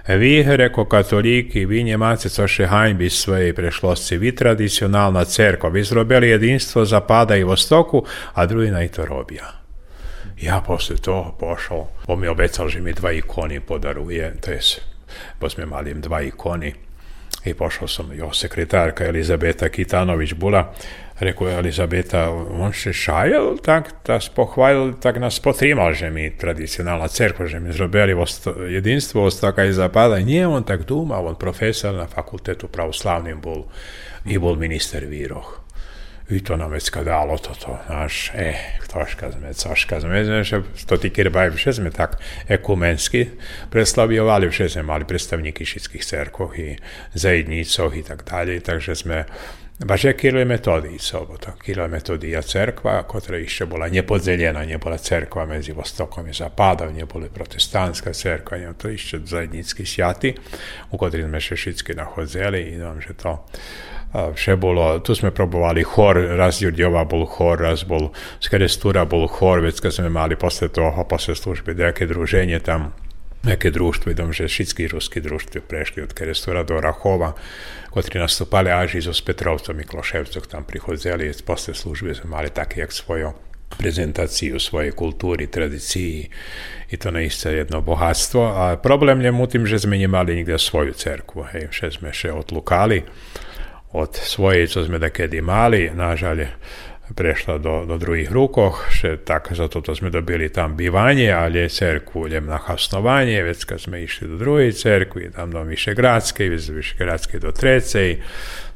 vi, 0.09 0.45
reko 0.47 0.85
katoliki, 0.85 1.67
vi 1.67 1.83
njemaci, 1.83 2.31
co 2.31 2.47
še 2.47 2.67
hajbi 2.67 3.11
svoje 3.11 3.55
prešlosti, 3.55 4.19
vi 4.19 4.35
tradicionalna 4.35 5.25
cerkva, 5.25 5.69
vi 5.69 5.83
zrobili 5.83 6.29
jedinstvo 6.29 6.85
zapada 6.85 7.37
i 7.37 7.45
vostoku, 7.45 8.05
a 8.35 8.47
drugi 8.47 8.71
na 8.71 8.85
i 8.85 8.89
to 8.89 9.07
robija. 9.07 9.66
Ja 10.41 10.61
posle 10.67 10.97
toho 10.97 11.37
pošao, 11.41 11.89
on 12.07 12.21
mi 12.21 12.29
obecal, 12.29 12.69
že 12.69 12.81
mi 12.81 12.93
dva 12.93 13.13
ikoni 13.13 13.61
podaruje, 13.61 14.35
to 14.41 14.51
je, 14.51 14.61
bo 15.41 15.49
sme 15.49 15.67
mali 15.67 15.95
dva 15.95 16.21
ikoni. 16.23 16.75
I 17.47 17.55
pošao 17.55 17.89
sam, 17.89 18.11
jo, 18.13 18.33
sekretarka 18.33 19.05
Elizabeta 19.05 19.69
Kitanović 19.69 20.35
bula, 20.35 20.73
rekao 21.21 21.49
je 21.49 21.59
Elizabeta, 21.59 22.31
on 22.31 22.73
se 22.73 22.93
šajal 22.93 23.57
tak, 23.65 23.93
da 24.07 24.19
pohvalil, 24.35 24.93
tak 25.01 25.17
nas 25.17 25.41
potrimal, 25.41 25.93
že 25.93 26.11
mi 26.11 26.37
tradicionalna 26.37 27.09
cerkva, 27.09 27.47
že 27.47 27.61
mi 27.61 27.73
zrobili 27.73 28.17
jedinstvo 28.71 29.25
ostaka 29.25 29.65
i 29.65 29.73
zapada. 29.73 30.19
Nije 30.19 30.47
on 30.47 30.65
tak 30.65 30.85
duma, 30.85 31.21
on 31.21 31.35
profesor 31.35 31.95
na 31.95 32.07
fakultetu 32.07 32.69
pravoslavnim 32.69 33.41
bol 33.41 33.65
i 34.25 34.39
bol 34.39 34.57
minister 34.57 35.05
Viroh. 35.05 35.66
I 36.31 36.41
to 36.43 36.57
nám 36.57 36.75
vecka 36.75 37.07
dalo 37.07 37.39
toto, 37.39 37.79
náš, 37.87 38.35
eh, 38.35 38.83
troška 38.91 39.31
sme, 39.31 39.55
coška 39.55 40.03
sme, 40.03 40.27
sme 40.27 40.43
že 40.43 40.59
to 40.83 40.99
tí 40.99 41.15
kirbaj, 41.15 41.55
vše 41.55 41.79
sme 41.79 41.95
tak 41.95 42.19
ekumensky 42.51 43.31
preslavovali, 43.71 44.51
vše 44.51 44.75
sme 44.75 44.83
mali 44.83 45.07
predstavníky 45.07 45.63
všetkých 45.63 46.03
cerkov 46.03 46.59
i 46.59 46.75
zajednícov 47.15 47.95
i 47.95 48.03
tak 48.03 48.27
dalej, 48.27 48.59
takže 48.67 48.99
sme 48.99 49.23
Baš 49.77 50.05
je 50.05 50.17
Kiril 50.17 50.47
Metodij 50.49 50.99
sobota. 50.99 51.53
Kiril 51.61 51.89
Metodija 51.89 52.43
cerkva, 52.43 53.03
koja 53.03 53.39
išće 53.39 53.67
bola 53.67 53.89
nepodzeljena, 53.89 54.65
nje 54.65 54.79
bola 54.79 54.97
cerkva 54.97 55.47
mezi 55.47 55.73
Vostokom 55.73 56.29
i 56.29 56.33
Zapadom, 56.33 56.95
nje 56.95 57.05
boli 57.05 57.29
protestantska 57.29 58.13
cerkva, 58.13 58.59
nje 58.59 58.73
to 58.79 58.89
išće 58.89 59.19
zajednicki 59.25 59.87
sjati, 59.87 60.35
u 60.91 60.99
kotri 60.99 61.23
sme 61.23 61.41
šešicki 61.41 61.95
nahodzeli 61.95 62.63
i 62.63 62.79
vam 62.79 63.01
že 63.01 63.15
to 63.15 63.45
še 64.37 64.57
bolo, 64.57 64.99
tu 65.01 65.15
sme 65.15 65.31
probovali 65.35 65.85
hor, 65.85 66.19
raz 66.39 66.61
Jurdiova 66.63 67.05
bol 67.05 67.27
hor, 67.27 67.61
raz 67.61 67.85
bol 67.85 68.13
z 68.41 68.53
Kerestura 68.53 69.05
bol 69.05 69.27
hor, 69.29 69.61
već 69.65 69.81
kad 69.81 69.95
sme 69.95 70.09
mali 70.13 70.37
posle 70.37 70.69
toho, 70.69 71.05
posle 71.05 71.35
službe, 71.35 71.75
neke 71.75 72.07
druženje 72.07 72.61
tam, 72.61 72.93
neke 73.47 73.71
društvo, 73.71 74.13
idom, 74.13 74.33
že 74.33 74.49
šitski 74.49 74.89
ruski 74.89 75.21
društvo 75.21 75.61
prešli 75.69 76.03
od 76.03 76.13
Kerestura 76.13 76.63
do 76.63 76.81
Rahova, 76.81 77.33
kotri 77.91 78.21
nastupali 78.21 78.71
aži 78.71 79.03
s 79.03 79.21
Petrovcom 79.23 79.81
i 79.81 79.89
Kloševcog 79.89 80.47
tam 80.47 80.65
prihodzeli, 80.65 81.33
posle 81.47 81.75
službe 81.75 82.15
sme 82.15 82.31
mali 82.31 82.51
také, 82.51 82.81
jak 82.81 82.93
svojo 82.93 83.35
prezentaciju 83.79 84.61
svoje 84.61 84.93
kulturi, 84.93 85.47
tradiciji 85.47 86.29
i 86.91 86.97
to 86.97 87.11
naiste 87.11 87.53
jedno 87.53 87.81
bohatstvo. 87.81 88.43
A 88.47 88.77
problem 88.77 89.21
je 89.21 89.33
u 89.33 89.47
tim, 89.47 89.67
že 89.67 89.79
sme 89.79 89.99
nemali 89.99 90.35
nigde 90.35 90.59
svoju 90.59 90.93
cerkvu, 90.93 91.43
hej, 91.53 91.69
še 91.71 91.91
sme 91.91 92.13
še 92.13 92.33
odlukali 92.33 93.03
od 93.93 94.17
svoje, 94.17 94.67
co 94.67 94.85
sme 94.85 94.99
takedy 94.99 95.43
mali, 95.43 95.91
nažalje 95.95 96.49
prešla 97.15 97.59
do, 97.59 97.85
do 97.87 97.99
drugih 97.99 98.33
rukoh, 98.33 98.91
še 98.91 99.23
tak, 99.23 99.53
zato 99.55 99.81
to 99.81 99.95
sme 99.95 100.11
dobili 100.11 100.51
tam 100.51 100.75
bivanje, 100.75 101.31
ali 101.31 101.63
je 101.63 101.69
cerkvu 101.69 102.27
idem 102.27 102.47
na 102.51 102.59
hasnovanje, 102.59 103.43
već 103.43 103.65
kad 103.65 103.81
sme 103.81 104.03
išli 104.03 104.29
do 104.29 104.37
druge 104.37 104.73
cerkvi, 104.73 105.31
tam 105.31 105.55
do 105.55 105.63
Višegradske, 105.63 106.47
iz 106.47 106.69
Višegradske 106.69 107.39
do 107.39 107.53
Trecej, 107.55 108.19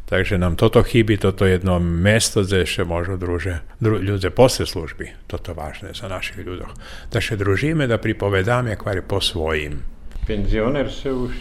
takže 0.06 0.38
nam 0.38 0.56
toto 0.56 0.82
chybi, 0.82 1.18
toto 1.18 1.46
jedno 1.46 1.78
mesto, 1.78 2.46
gdje 2.46 2.66
še 2.66 2.86
možu 2.86 3.18
druže, 3.18 3.60
dru, 3.82 3.98
ľudze 3.98 4.30
posle 4.30 4.66
službi, 4.66 5.10
toto 5.26 5.54
važne 5.54 5.90
za 5.94 6.06
naših 6.06 6.38
ľudoch, 6.46 6.70
da 7.10 7.18
še 7.18 7.34
družíme, 7.34 7.90
da 7.90 7.98
pripovedame 7.98 8.78
kvari 8.78 9.02
po 9.02 9.18
svojim. 9.18 9.82
Penzioner 10.26 10.86
se 10.92 11.10
už 11.10 11.34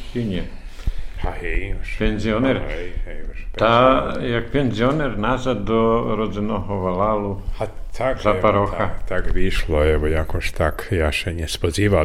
Ha, 1.19 1.31
hej, 1.31 1.69
już. 1.69 1.95
Pensjoner. 1.97 2.61
No, 2.61 2.67
hej, 2.67 2.91
hej, 3.05 3.17
już. 3.27 3.45
Ta, 3.55 4.13
jak 4.21 4.45
pensjoner 4.45 5.17
nasa 5.17 5.55
do 5.55 6.15
rodzonego 6.15 6.81
walalu 6.81 7.41
ha, 7.59 7.67
tak, 7.97 8.21
zaparocha. 8.21 8.77
Tak, 8.77 9.03
tak 9.03 9.33
wyszło, 9.33 9.79
bo 9.99 10.07
jakoś 10.07 10.51
tak, 10.51 10.87
ja 10.91 11.11
się 11.11 11.33
nie 11.33 11.47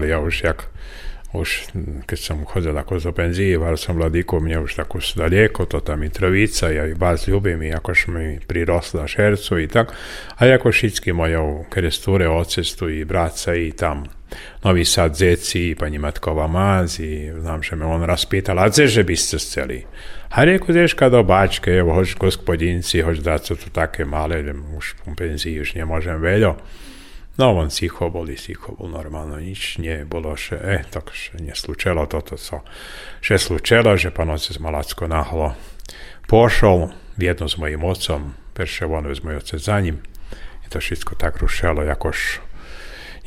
ja 0.07 0.17
już 0.17 0.43
jak 0.43 0.69
už 1.35 1.75
keď 2.07 2.19
som 2.19 2.47
chodil 2.47 2.79
ako 2.79 3.03
zo 3.03 3.11
penzii, 3.11 3.59
var 3.59 3.75
som 3.75 3.99
mladíku, 3.99 4.39
mne 4.39 4.63
už 4.63 4.79
tako 4.79 5.03
daleko, 5.03 5.67
to 5.67 5.83
tam 5.83 6.07
i 6.07 6.11
trovica, 6.11 6.71
ja 6.71 6.87
i 6.87 6.95
vas 6.95 7.27
ljubim 7.27 7.63
i 7.63 7.75
jakož 7.75 8.07
mi 8.07 8.39
prirosla 8.39 9.11
šercu 9.11 9.59
i 9.59 9.69
tak, 9.69 9.91
a 10.39 10.47
jako 10.47 10.73
šitski 10.73 11.13
moja 11.13 11.43
kresture, 11.71 12.29
ocestu 12.29 12.89
i 12.89 13.05
braca 13.05 13.55
i 13.55 13.73
tam 13.73 14.07
Nový 14.65 14.85
Sad 14.85 15.19
deci, 15.19 15.75
pani 15.75 15.99
Matková 15.99 16.47
mázi, 16.47 17.33
znam, 17.33 17.63
že 17.63 17.77
me 17.77 17.85
on 17.85 18.03
raspýtal, 18.03 18.59
a 18.59 18.69
dze, 18.69 18.89
že 18.89 19.03
by 19.05 19.17
ste 19.17 19.37
chceli? 19.39 19.79
A 20.35 20.43
rieku, 20.43 20.73
deška 20.73 21.13
do 21.13 21.23
bačke, 21.23 21.71
hoď 21.83 22.19
gospodinci, 22.19 23.05
hoď 23.05 23.19
dať 23.23 23.41
sa 23.45 23.55
tu 23.55 23.69
také 23.71 24.03
malé, 24.03 24.43
už 24.51 24.99
v 25.07 25.15
penzii 25.15 25.61
už 25.63 25.79
nemôžem 25.79 26.19
veľo. 26.19 26.59
No 27.35 27.51
on 27.59 27.67
ticho 27.67 28.15
bol, 28.15 28.31
ticho 28.31 28.79
bol 28.79 28.91
normálno, 28.91 29.43
nič 29.43 29.83
nebolo, 29.83 30.39
že 30.39 30.55
eh, 30.55 30.87
tak 30.87 31.11
že 31.11 31.43
neslučelo 31.43 32.07
toto, 32.07 32.39
co 32.39 32.63
že 33.19 33.35
slučelo, 33.39 33.99
že 33.99 34.15
pán 34.15 34.31
otec 34.31 34.55
Malacko 34.63 35.11
nahlo 35.11 35.59
pošol 36.31 36.95
jedno 37.19 37.51
s 37.51 37.59
mojim 37.59 37.83
otcom, 37.83 38.39
perše 38.55 38.87
on 38.87 39.11
s 39.11 39.23
moj 39.27 39.43
otec 39.43 39.59
za 39.59 39.83
nim 39.83 39.99
i 40.65 40.67
to 40.71 40.81
všetko 40.81 41.15
tak 41.15 41.43
rušelo, 41.43 41.83
jakož 41.83 42.41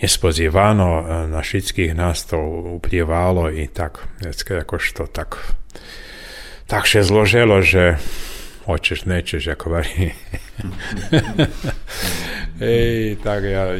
nespozivano, 0.01 0.89
e, 1.01 1.03
na 1.27 1.41
všetkých 1.41 1.93
nás 1.97 2.25
to 2.25 2.37
uplievalo 2.77 3.49
i 3.49 3.67
tak, 3.67 4.05
vždycky 4.21 4.53
jakož 4.53 4.83
to 4.93 5.05
tak 5.07 5.57
tak 6.67 6.83
še 6.83 7.03
zloželo, 7.03 7.63
že 7.63 7.95
hoćeš, 8.67 9.07
nećeš, 9.07 9.47
ako 9.47 9.69
vari. 9.69 10.11
Ej, 12.59 13.15
tak 13.23 13.43
ja, 13.47 13.71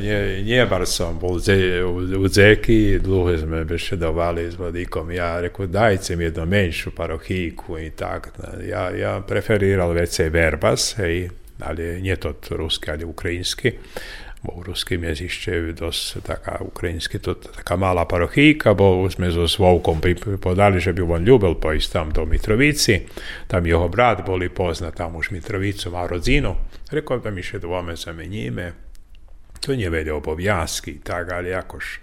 nie 0.45 0.65
bar 0.69 0.87
som 0.87 1.19
bol 1.19 1.39
ze, 1.39 1.83
u, 1.83 1.99
u 1.99 2.27
Zeki, 2.29 2.99
dlho 3.03 3.35
sme 3.37 3.65
bešedovali 3.67 4.47
s 4.47 4.55
vodikom, 4.55 5.11
ja 5.11 5.41
rekao, 5.41 5.67
dajte 5.67 6.15
mi 6.15 6.23
jednu 6.23 6.45
menšu 6.45 6.95
parohijku 6.95 7.77
i 7.77 7.89
tak. 7.91 8.31
Ja, 8.63 8.89
ja 8.95 9.19
preferiral 9.19 9.91
vecej 9.91 10.29
verbas, 10.29 10.95
hej, 11.01 11.27
ali 11.59 11.99
nie 12.01 12.15
to 12.15 12.37
ruski, 12.55 12.91
ali 12.91 13.03
ukrajinski. 13.03 13.73
Bo 14.43 14.53
u 14.55 14.63
ruskim 14.63 15.03
jezišće 15.03 15.51
je 15.51 15.73
dosta 15.73 16.21
taka 16.21 16.57
ukrajinski, 16.61 17.19
to 17.19 17.33
taka 17.33 17.75
mala 17.75 18.05
parohijka, 18.05 18.73
bo 18.73 19.09
sme 19.09 19.31
so 19.31 19.47
Svovkom 19.47 20.01
podali, 20.41 20.79
že 20.79 20.93
bi 20.93 21.01
on 21.01 21.23
ljubel 21.23 21.55
pojist 21.55 21.93
tam 21.93 22.11
do 22.11 22.25
Mitrovici, 22.25 23.01
tam 23.47 23.65
jeho 23.65 23.87
brat 23.87 24.25
boli 24.25 24.49
poznat 24.49 24.95
tam 24.95 25.15
už 25.15 25.31
Mitrovicu, 25.31 25.95
a 25.95 26.07
rodzinu. 26.07 26.55
Rekao 26.91 27.19
da 27.19 27.31
mi 27.31 27.43
še 27.43 27.59
dvome 27.59 27.95
zamenjime, 27.95 28.73
to 29.59 29.75
nie 29.75 29.89
vedel 29.89 30.17
obowiązki, 30.17 30.99
tak, 31.03 31.31
ali 31.31 31.49
jakož 31.49 31.99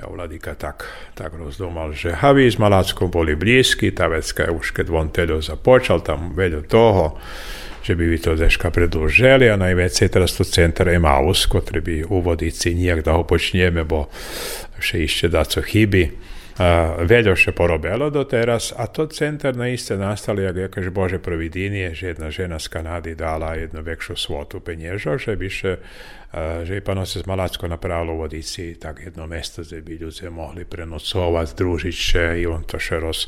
Evo, 0.00 0.16
vladika 0.16 0.54
tak, 0.56 0.88
tak 1.14 1.36
rozdomal, 1.36 1.92
že 1.92 2.16
havi 2.16 2.48
s 2.48 2.56
Malackom 2.56 3.12
boli 3.12 3.36
blízki, 3.36 3.92
ta 3.92 4.08
vecka 4.08 4.48
je 4.48 4.56
už 4.56 4.72
keď 4.72 4.86
on 4.88 5.12
teda 5.12 5.36
započal, 5.44 6.00
tam 6.00 6.32
vedel 6.32 6.64
toho, 6.64 7.20
že 7.82 7.98
by 7.98 8.04
vi 8.06 8.18
to 8.18 8.38
deška 8.38 8.70
predložili, 8.70 9.50
a 9.50 9.58
najvecej 9.58 10.08
teraz 10.08 10.38
to 10.38 10.46
centar 10.46 10.88
Emaus, 10.88 11.50
ktorý 11.50 11.80
by 11.82 11.96
u 12.06 12.22
vodici 12.22 12.72
da 13.02 13.12
ho 13.18 13.26
počneme, 13.26 13.82
bo 13.84 14.06
še 14.78 15.02
išće 15.02 15.28
da 15.28 15.44
co 15.44 15.62
chybi. 15.62 16.32
A, 16.62 17.00
veľo 17.08 17.32
še 17.32 17.56
porobelo 17.56 18.12
do 18.12 18.28
teraz, 18.28 18.76
a 18.76 18.84
to 18.86 19.08
centar 19.08 19.56
na 19.56 19.72
iste 19.72 19.96
nastali, 19.96 20.44
jak 20.44 20.56
jakaž 20.68 20.92
Bože 20.92 21.18
providinije, 21.18 21.94
že 21.94 22.06
jedna 22.12 22.28
žena 22.30 22.58
z 22.60 22.68
Kanady 22.68 23.16
dala 23.16 23.56
jednu 23.56 23.80
vekšu 23.80 24.16
svotu 24.20 24.60
penježo, 24.60 25.16
že 25.16 25.32
bi 25.36 25.48
še 25.48 25.80
že 26.64 26.80
pano 26.80 27.06
se 27.06 27.20
z 27.20 27.26
Malacko 27.26 27.68
napravilo 27.68 28.14
u 28.14 28.18
vodici 28.18 28.74
tak 28.80 29.00
jedno 29.04 29.26
mesto 29.26 29.62
gdje 29.62 29.80
bi 29.80 29.94
ljudi 29.94 30.30
mogli 30.30 30.64
prenocovat, 30.64 31.54
družit 31.56 31.94
še 31.94 32.24
i 32.40 32.46
on 32.46 32.64
to 32.64 32.78
še 32.80 33.00
roz, 33.00 33.26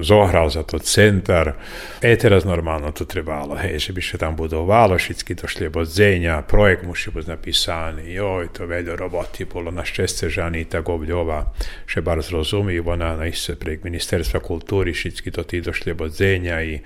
zohral 0.00 0.50
za 0.50 0.62
to 0.62 0.78
centar. 0.78 1.52
E 2.00 2.16
teraz 2.16 2.44
normalno 2.44 2.92
to 2.92 3.04
trebalo, 3.04 3.58
hej, 3.58 3.78
že 3.78 3.92
bi 3.92 4.02
še 4.02 4.18
tam 4.18 4.36
budovalo, 4.36 4.98
všetky 4.98 5.34
to 5.34 5.50
šljebodzenja, 5.50 6.42
projekt 6.46 6.86
muši 6.86 7.10
biti 7.10 7.30
napisani, 7.30 8.06
joj, 8.14 8.52
to 8.54 8.70
veľo 8.70 8.94
roboti 8.96 9.44
bolo, 9.44 9.74
na 9.74 9.82
šťastie 9.82 10.30
žani 10.30 10.64
tak 10.70 10.88
obľova, 10.88 11.42
še 11.90 12.06
bar 12.06 12.22
zrozumí, 12.22 12.78
ona 12.80 13.16
na 13.18 13.26
iste 13.26 13.58
prek 13.58 13.82
Ministerstva 13.82 14.38
kultúry, 14.38 14.94
všetky 14.94 15.34
to 15.34 15.42
tí 15.42 15.58
do 15.58 15.74
šljebodzenja 15.74 16.62
i 16.62 16.78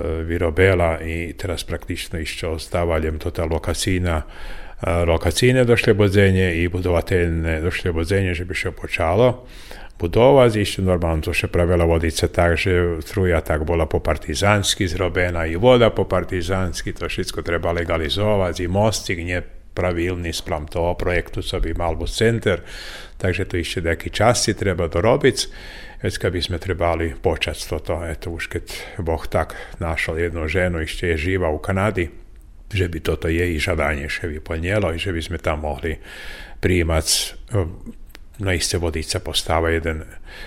vyrobila 0.00 0.98
i 1.00 1.32
teraz 1.38 1.64
praktično 1.64 2.18
ešte 2.18 2.46
ostávaljem 2.46 3.18
tota 3.18 3.44
lokacína 3.44 4.22
lokacíne 4.84 5.64
do 5.64 5.76
šljebodzenje 5.76 6.62
i 6.62 6.68
budovateljne 6.68 7.60
do 7.60 7.70
šljebodzenje, 7.70 8.34
že 8.34 8.44
bi 8.44 8.54
še 8.54 8.70
počalo 8.76 9.46
budovať, 9.94 10.58
ešte 10.58 10.82
normálno 10.82 11.22
to 11.22 11.32
še 11.32 11.48
pravila 11.48 11.86
vodice 11.86 12.28
tak, 12.28 12.58
že 12.58 13.00
struja 13.06 13.40
tak 13.40 13.62
bola 13.62 13.86
po 13.86 14.02
partizansky 14.02 14.90
zrobená 14.90 15.46
i 15.46 15.54
voda 15.56 15.94
po 15.94 16.04
partizansky, 16.04 16.92
to 16.92 17.06
všetko 17.06 17.46
treba 17.46 17.70
legalizovať, 17.72 18.60
i 18.60 18.66
mostík 18.66 19.22
pravilni 19.74 20.32
spram 20.32 20.66
toho 20.66 20.94
projektu, 20.94 21.42
co 21.42 21.60
bi 21.60 21.74
mal 21.74 21.96
bo 21.96 22.06
center, 22.06 22.60
takže 23.18 23.44
to 23.44 23.56
išće 23.56 23.82
neki 23.82 24.10
časti 24.10 24.54
treba 24.54 24.88
dorobiti, 24.88 25.46
već 26.02 26.18
kad 26.18 26.32
bismo 26.32 26.58
trebali 26.58 27.14
počati 27.22 27.68
to, 27.68 27.78
to, 27.78 28.30
už 28.30 28.46
kad 28.46 28.62
Bog 28.98 29.26
tak 29.26 29.54
našao 29.78 30.16
jednu 30.18 30.48
ženu, 30.48 30.80
išće 30.82 31.08
je 31.08 31.16
živa 31.16 31.50
u 31.50 31.58
Kanadi, 31.58 32.10
že 32.72 32.88
bi 32.88 33.00
toto 33.00 33.28
je 33.28 33.54
i 33.54 33.60
še 34.08 34.28
bi 34.28 34.40
i 34.94 34.98
že 34.98 35.12
bismo 35.12 35.38
tam 35.38 35.60
mogli 35.60 35.98
primac 36.60 37.34
ehm, 37.52 37.68
na 38.38 38.46
no 38.46 38.52
iste 38.52 38.78
vodica 38.78 39.18
postava 39.18 39.70
jedan 39.70 40.02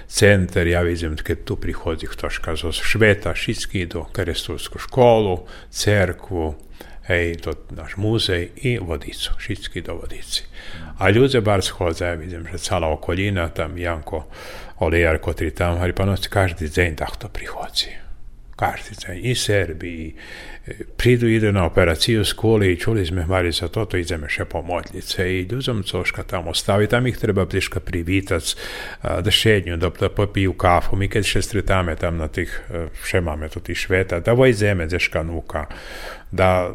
centar, 0.07 0.67
ja 0.67 0.81
vidim 0.81 1.15
kad 1.15 1.43
tu 1.43 1.55
prihodi 1.55 2.07
ktoš 2.07 2.37
kazo 2.37 2.71
šveta, 2.71 3.35
šiski 3.35 3.79
idu 3.81 4.03
ka 4.11 4.25
školu, 4.79 5.45
cerkvu, 5.71 6.55
hej, 7.07 7.37
to 7.41 7.53
naš 7.71 7.97
muzej 7.97 8.49
i 8.55 8.77
vodicu, 8.79 9.31
Šitski 9.39 9.81
do 9.81 9.95
vodici. 10.01 10.43
A 10.99 11.09
ľudia 11.13 11.41
bar 11.41 11.63
schodze, 11.63 12.05
ja 12.05 12.17
vidim, 12.19 12.47
že 12.51 12.57
celá 12.57 12.89
okolina, 12.91 13.49
tam 13.49 13.77
Janko 13.77 14.27
Olijar, 14.79 15.19
kotri 15.21 15.51
tam, 15.51 15.79
ali 15.81 15.93
pa 15.93 16.05
noć 16.05 16.27
každi 16.27 16.69
deň 16.69 16.99
takto 16.99 17.29
prihodzi. 17.29 17.93
Kaštica 18.57 19.13
i 19.13 19.35
Srbiji, 19.37 20.15
prídu 20.97 21.27
ide 21.27 21.51
na 21.51 21.65
operaciju 21.65 22.25
skoli 22.25 22.71
i 22.73 22.79
čuli 22.79 23.05
sme 23.05 23.25
Mari 23.25 23.51
za 23.51 23.67
toto 23.67 23.97
ideme 23.97 24.29
še 24.29 24.45
pomodlice 24.45 25.27
i 25.29 25.45
ljuzom 25.51 25.83
coška 25.83 26.23
tamo 26.23 26.53
stavi, 26.53 26.87
tam 26.87 27.07
ih 27.07 27.17
treba 27.17 27.45
pliška 27.45 27.79
privitac, 27.79 28.55
da 29.03 29.31
šednju, 29.31 29.77
da, 29.77 29.89
da 29.99 30.09
popiju 30.09 30.53
kafu, 30.53 30.95
mi 30.95 31.07
kad 31.07 31.25
še 31.25 31.41
stretame 31.41 31.95
tam 31.95 32.17
na 32.17 32.27
tih, 32.27 32.51
še 33.05 33.21
máme 33.21 33.49
tu 33.53 33.59
tih 33.59 33.77
šveta, 33.77 34.19
da 34.19 34.33
vojzeme 34.33 34.89
zeška 34.89 35.23
nuka, 35.23 35.67
da, 36.31 36.73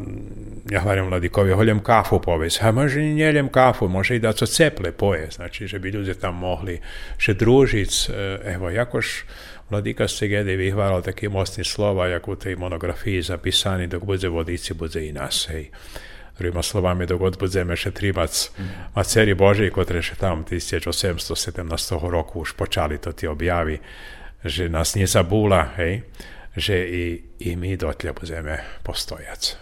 ja 0.71 0.79
hvarim 0.81 1.05
Vladikovi, 1.05 1.53
holjem 1.53 1.79
kafu 1.79 2.21
povez, 2.21 2.57
a 2.61 2.71
može 2.71 3.01
i 3.01 3.13
njeljem 3.13 3.49
kafu, 3.49 3.87
može 3.87 4.15
i 4.15 4.19
da 4.19 4.33
co 4.33 4.45
ceple 4.45 4.91
poje, 4.91 5.29
znači, 5.31 5.67
že 5.67 5.79
bi 5.79 5.89
ljudi 5.89 6.13
tam 6.13 6.35
mogli 6.35 6.79
še 7.17 7.33
družic, 7.33 8.09
evo, 8.45 8.69
jakož, 8.69 9.23
Vladika 9.69 10.07
Segede 10.07 10.53
vyhváral 10.53 11.01
taký 11.01 11.31
mocný 11.33 11.65
slova, 11.65 12.05
jak 12.07 12.27
u 12.27 12.35
tej 12.35 12.55
monografii 12.55 13.23
zapísaný, 13.25 13.87
dok 13.87 14.05
bude 14.05 14.29
vodici, 14.29 14.73
bude 14.73 15.01
i 15.01 15.09
nas, 15.09 15.49
hej. 15.49 15.71
Drugima 16.37 16.61
slovami, 16.61 17.05
dok 17.09 17.37
budeme 17.41 17.73
še 17.77 17.89
trimac 17.89 18.29
mm. 18.29 18.93
Maceri 18.93 19.33
Božej, 19.33 19.73
ktoré 19.73 20.01
še 20.01 20.17
tam 20.17 20.45
1817 20.45 21.65
roku 22.05 22.45
už 22.45 22.53
počali 22.53 23.01
to 23.01 23.17
ti 23.17 23.25
objavi, 23.25 23.79
že 24.45 24.69
nas 24.69 24.93
nie 24.93 25.07
zabúla, 25.07 25.73
hej, 25.79 26.05
že 26.57 26.87
i, 26.87 27.23
i 27.39 27.55
my 27.55 27.77
dotle 27.77 28.13
budeme 28.13 28.63
postojac. 28.83 29.57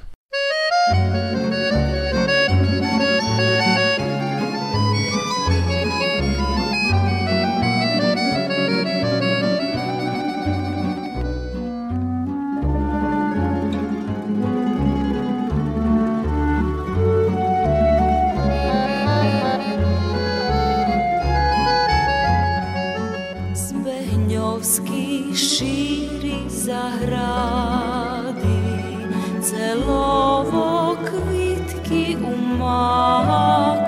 Mama. 32.71 33.80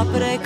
απρέκ 0.00 0.43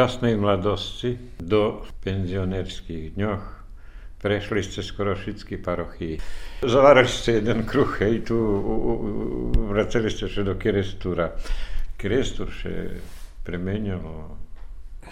šťastnej 0.00 0.40
mladosti 0.40 1.20
do 1.36 1.84
penzionerských 2.00 3.20
dňoch 3.20 3.44
prešli 4.16 4.64
ste 4.64 4.80
skoro 4.80 5.12
všetky 5.12 5.60
parochy. 5.60 6.16
Zavárali 6.64 7.04
ste 7.04 7.44
jeden 7.44 7.68
kruh, 7.68 7.92
hej, 8.00 8.24
tu 8.24 8.36
vraceli 9.68 10.08
ste 10.08 10.24
še 10.24 10.40
do 10.40 10.56
Kerestúra. 10.56 11.36
Kerestur 12.00 12.48
še 12.48 12.96
premenilo 13.44 14.40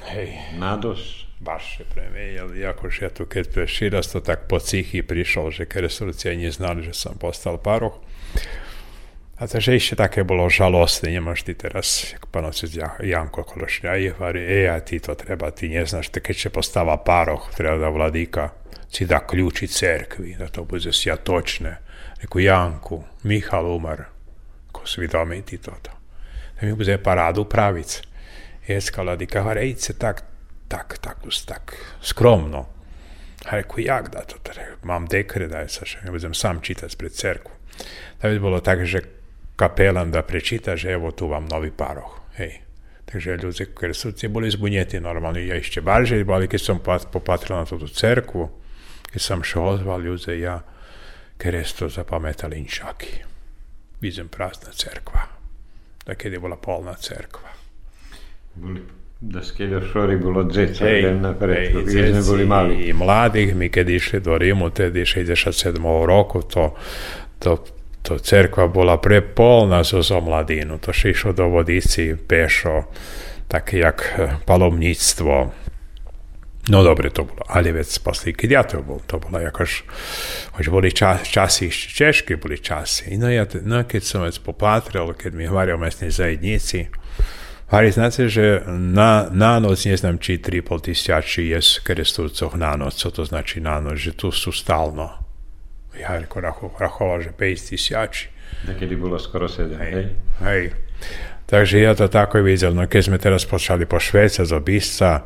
Hej. 0.09 0.57
Nados. 0.57 1.28
Baš 1.36 1.80
je 1.80 1.84
premenil, 1.84 2.57
jakož 2.57 3.05
ja 3.05 3.12
tu 3.12 3.28
keď 3.28 3.45
preširas 3.53 4.09
to 4.09 4.24
tak 4.24 4.49
po 4.49 4.57
cichi 4.57 5.05
prišao, 5.05 5.53
že 5.53 5.68
Keresturci 5.68 6.32
aj 6.32 6.49
neznali, 6.49 6.80
že 6.80 6.97
sam 6.97 7.20
postal 7.20 7.61
paroh. 7.61 8.01
Hát 9.39 9.53
a 9.55 9.61
še 9.62 9.95
tako 9.95 10.18
je 10.18 10.24
bilo 10.26 10.49
žalostno, 10.51 11.09
imaš 11.14 11.45
ti 11.47 11.55
teraz, 11.55 12.14
pa 12.34 12.41
nosi 12.43 12.66
Janko 13.07 13.45
Kološnja 13.47 13.93
i 13.97 14.09
vari, 14.18 14.41
e, 14.43 14.64
a 14.66 14.80
ti 14.80 14.99
to 14.99 15.14
treba, 15.14 15.51
ti 15.51 15.68
ne 15.68 15.84
znaš, 15.86 16.09
te 16.09 16.34
će 16.34 16.51
postava 16.51 16.97
paroh, 16.97 17.47
treba 17.55 17.76
da 17.78 17.89
vladika, 17.89 18.49
ci 18.91 19.07
da 19.07 19.20
ključi 19.26 19.68
cerkvi, 19.68 20.34
da 20.39 20.49
to 20.49 20.64
bude 20.64 20.93
sja 20.93 21.16
točne. 21.16 21.76
Reku, 22.20 22.41
Janku, 22.41 23.05
Mihal 23.22 23.66
umar, 23.66 24.03
ko 24.72 24.86
su 24.86 25.01
vidomi 25.01 25.43
ti 25.43 25.59
to 25.59 25.70
to. 25.82 25.93
Da 26.61 26.66
mi 26.66 26.74
bude 26.74 26.99
paradu 26.99 27.45
pravic. 27.45 28.01
Jeska 28.66 29.03
vladika, 29.03 29.43
var, 29.43 29.59
ej, 29.59 29.76
se 29.78 29.95
tak, 29.99 30.24
tak, 30.68 30.99
tak, 30.99 31.22
tak, 31.47 31.76
skromno. 32.03 32.66
A 33.45 33.57
reku, 33.57 33.80
jak 33.80 34.11
da 34.11 34.24
to, 34.26 34.36
da, 34.45 34.66
imam 34.82 35.07
dekre, 35.07 35.47
da 35.47 35.62
je 35.62 35.68
sa 35.68 35.86
še, 35.86 36.03
ne 36.05 36.11
budem 36.11 36.34
sam 36.34 36.59
čitac 36.61 36.95
pred 36.99 37.14
cerkvu. 37.14 37.55
Da 38.22 38.28
bi 38.28 38.43
bilo 38.43 38.59
tako, 38.61 38.84
že 38.84 39.17
kapelan 39.59 40.14
da 40.14 40.22
prečita, 40.22 40.78
že 40.78 40.94
evo 40.94 41.11
tu 41.11 41.26
vam 41.26 41.50
novi 41.50 41.74
paroh. 41.74 42.30
Hej. 42.38 42.62
Takže 43.09 43.40
ľudia, 43.40 43.66
ktorí 43.72 43.92
srdci 43.96 44.30
boli 44.30 44.46
zbunjeti 44.52 45.02
normalno. 45.02 45.42
Ja 45.42 45.59
ešte 45.59 45.82
barže, 45.82 46.22
ali 46.22 46.46
keď 46.46 46.61
som 46.61 46.78
popatril 46.84 47.59
na 47.59 47.66
túto 47.66 47.90
cerkvu, 47.90 48.46
keď 49.11 49.20
som 49.20 49.42
šo 49.42 49.74
ozval 49.74 50.04
ľudia, 50.04 50.32
ja 50.38 50.56
keresto 51.34 51.90
zapamätali 51.90 52.61
inčaky. 52.61 53.24
Vidím 53.98 54.30
prázdna 54.30 54.70
cerkva. 54.70 55.26
Da 56.06 56.14
keď 56.14 56.38
je 56.38 56.40
bola 56.40 56.61
polná 56.61 56.94
cerkva. 56.94 57.50
Boli 58.54 58.98
da 59.20 59.42
šori 59.92 60.16
bolo 60.16 60.44
dzeca 60.46 60.84
hej, 60.86 61.02
napred, 61.18 61.74
sme 61.90 62.22
boli 62.22 62.46
mali. 62.46 62.74
I 62.86 62.92
mladih, 62.92 63.54
mi 63.54 63.66
kad 63.68 63.88
išli 63.88 64.20
do 64.20 64.38
Rimu, 64.38 64.70
tedy 64.70 65.02
67. 65.02 66.06
roku, 66.06 66.42
to, 66.42 66.74
to 67.38 67.59
to 68.03 68.18
cerkva 68.18 68.66
bola 68.68 68.96
prepolná 68.96 69.84
zo 69.84 70.03
zomladínu. 70.03 70.78
To 70.78 70.90
išlo 70.90 71.32
do 71.32 71.49
vodici 71.49 72.14
pešo, 72.16 72.88
také 73.49 73.78
jak 73.78 73.99
e, 74.16 74.38
palomníctvo. 74.44 75.53
No 76.68 76.84
dobre 76.84 77.09
to 77.09 77.24
bolo, 77.24 77.40
ale 77.49 77.72
vec 77.72 77.88
posle, 78.05 78.36
keď 78.36 78.51
ja 78.53 78.62
to 78.62 78.84
bol, 78.84 79.01
to 79.09 79.16
bolo 79.16 79.40
jakož, 79.40 79.88
hoď 80.53 80.64
boli 80.68 80.92
čas, 80.92 81.24
časy, 81.24 81.72
češky 81.72 82.36
boli 82.36 82.61
časy. 82.61 83.16
No, 83.16 83.32
ja, 83.32 83.49
no 83.64 83.88
keď 83.88 84.03
som 84.05 84.20
vec 84.28 84.36
popatril, 84.36 85.16
keď 85.16 85.32
mi 85.32 85.49
hovoril 85.49 85.80
mesní 85.80 86.12
zajedníci, 86.12 86.92
Hari, 87.68 87.92
znate, 87.92 88.32
že 88.32 88.64
na, 88.68 89.28
na 89.28 89.61
noc, 89.61 89.84
ne 89.84 89.92
znam 89.92 90.16
či 90.16 90.40
3,5 90.40 90.88
tisjači 90.88 91.53
je 91.53 91.61
krestovcoh 91.84 92.57
na 92.57 92.80
noc, 92.80 92.96
co 92.96 93.12
to 93.12 93.28
znači 93.28 93.61
na 93.61 93.76
noc, 93.80 94.01
že 94.01 94.16
tu 94.16 94.32
su 94.32 94.53
stalno 94.53 95.27
ja 96.01 96.18
ako 96.22 96.70
rachoval, 96.78 97.20
že 97.20 97.30
5 97.34 97.68
tisíč. 97.74 98.30
Niekedy 98.64 98.94
bolo 98.96 99.18
skoro 99.18 99.46
7, 99.46 99.76
hej? 99.78 99.92
hej. 99.92 100.07
hej. 100.42 100.62
Takže 101.49 101.80
ja 101.80 101.96
to 101.96 102.12
tako 102.12 102.44
videl. 102.44 102.76
No 102.76 102.84
keď 102.84 103.03
sme 103.09 103.18
teraz 103.18 103.49
počali 103.49 103.88
po 103.88 103.96
Švece 103.96 104.44
za 104.44 104.61
bisca, 104.61 105.24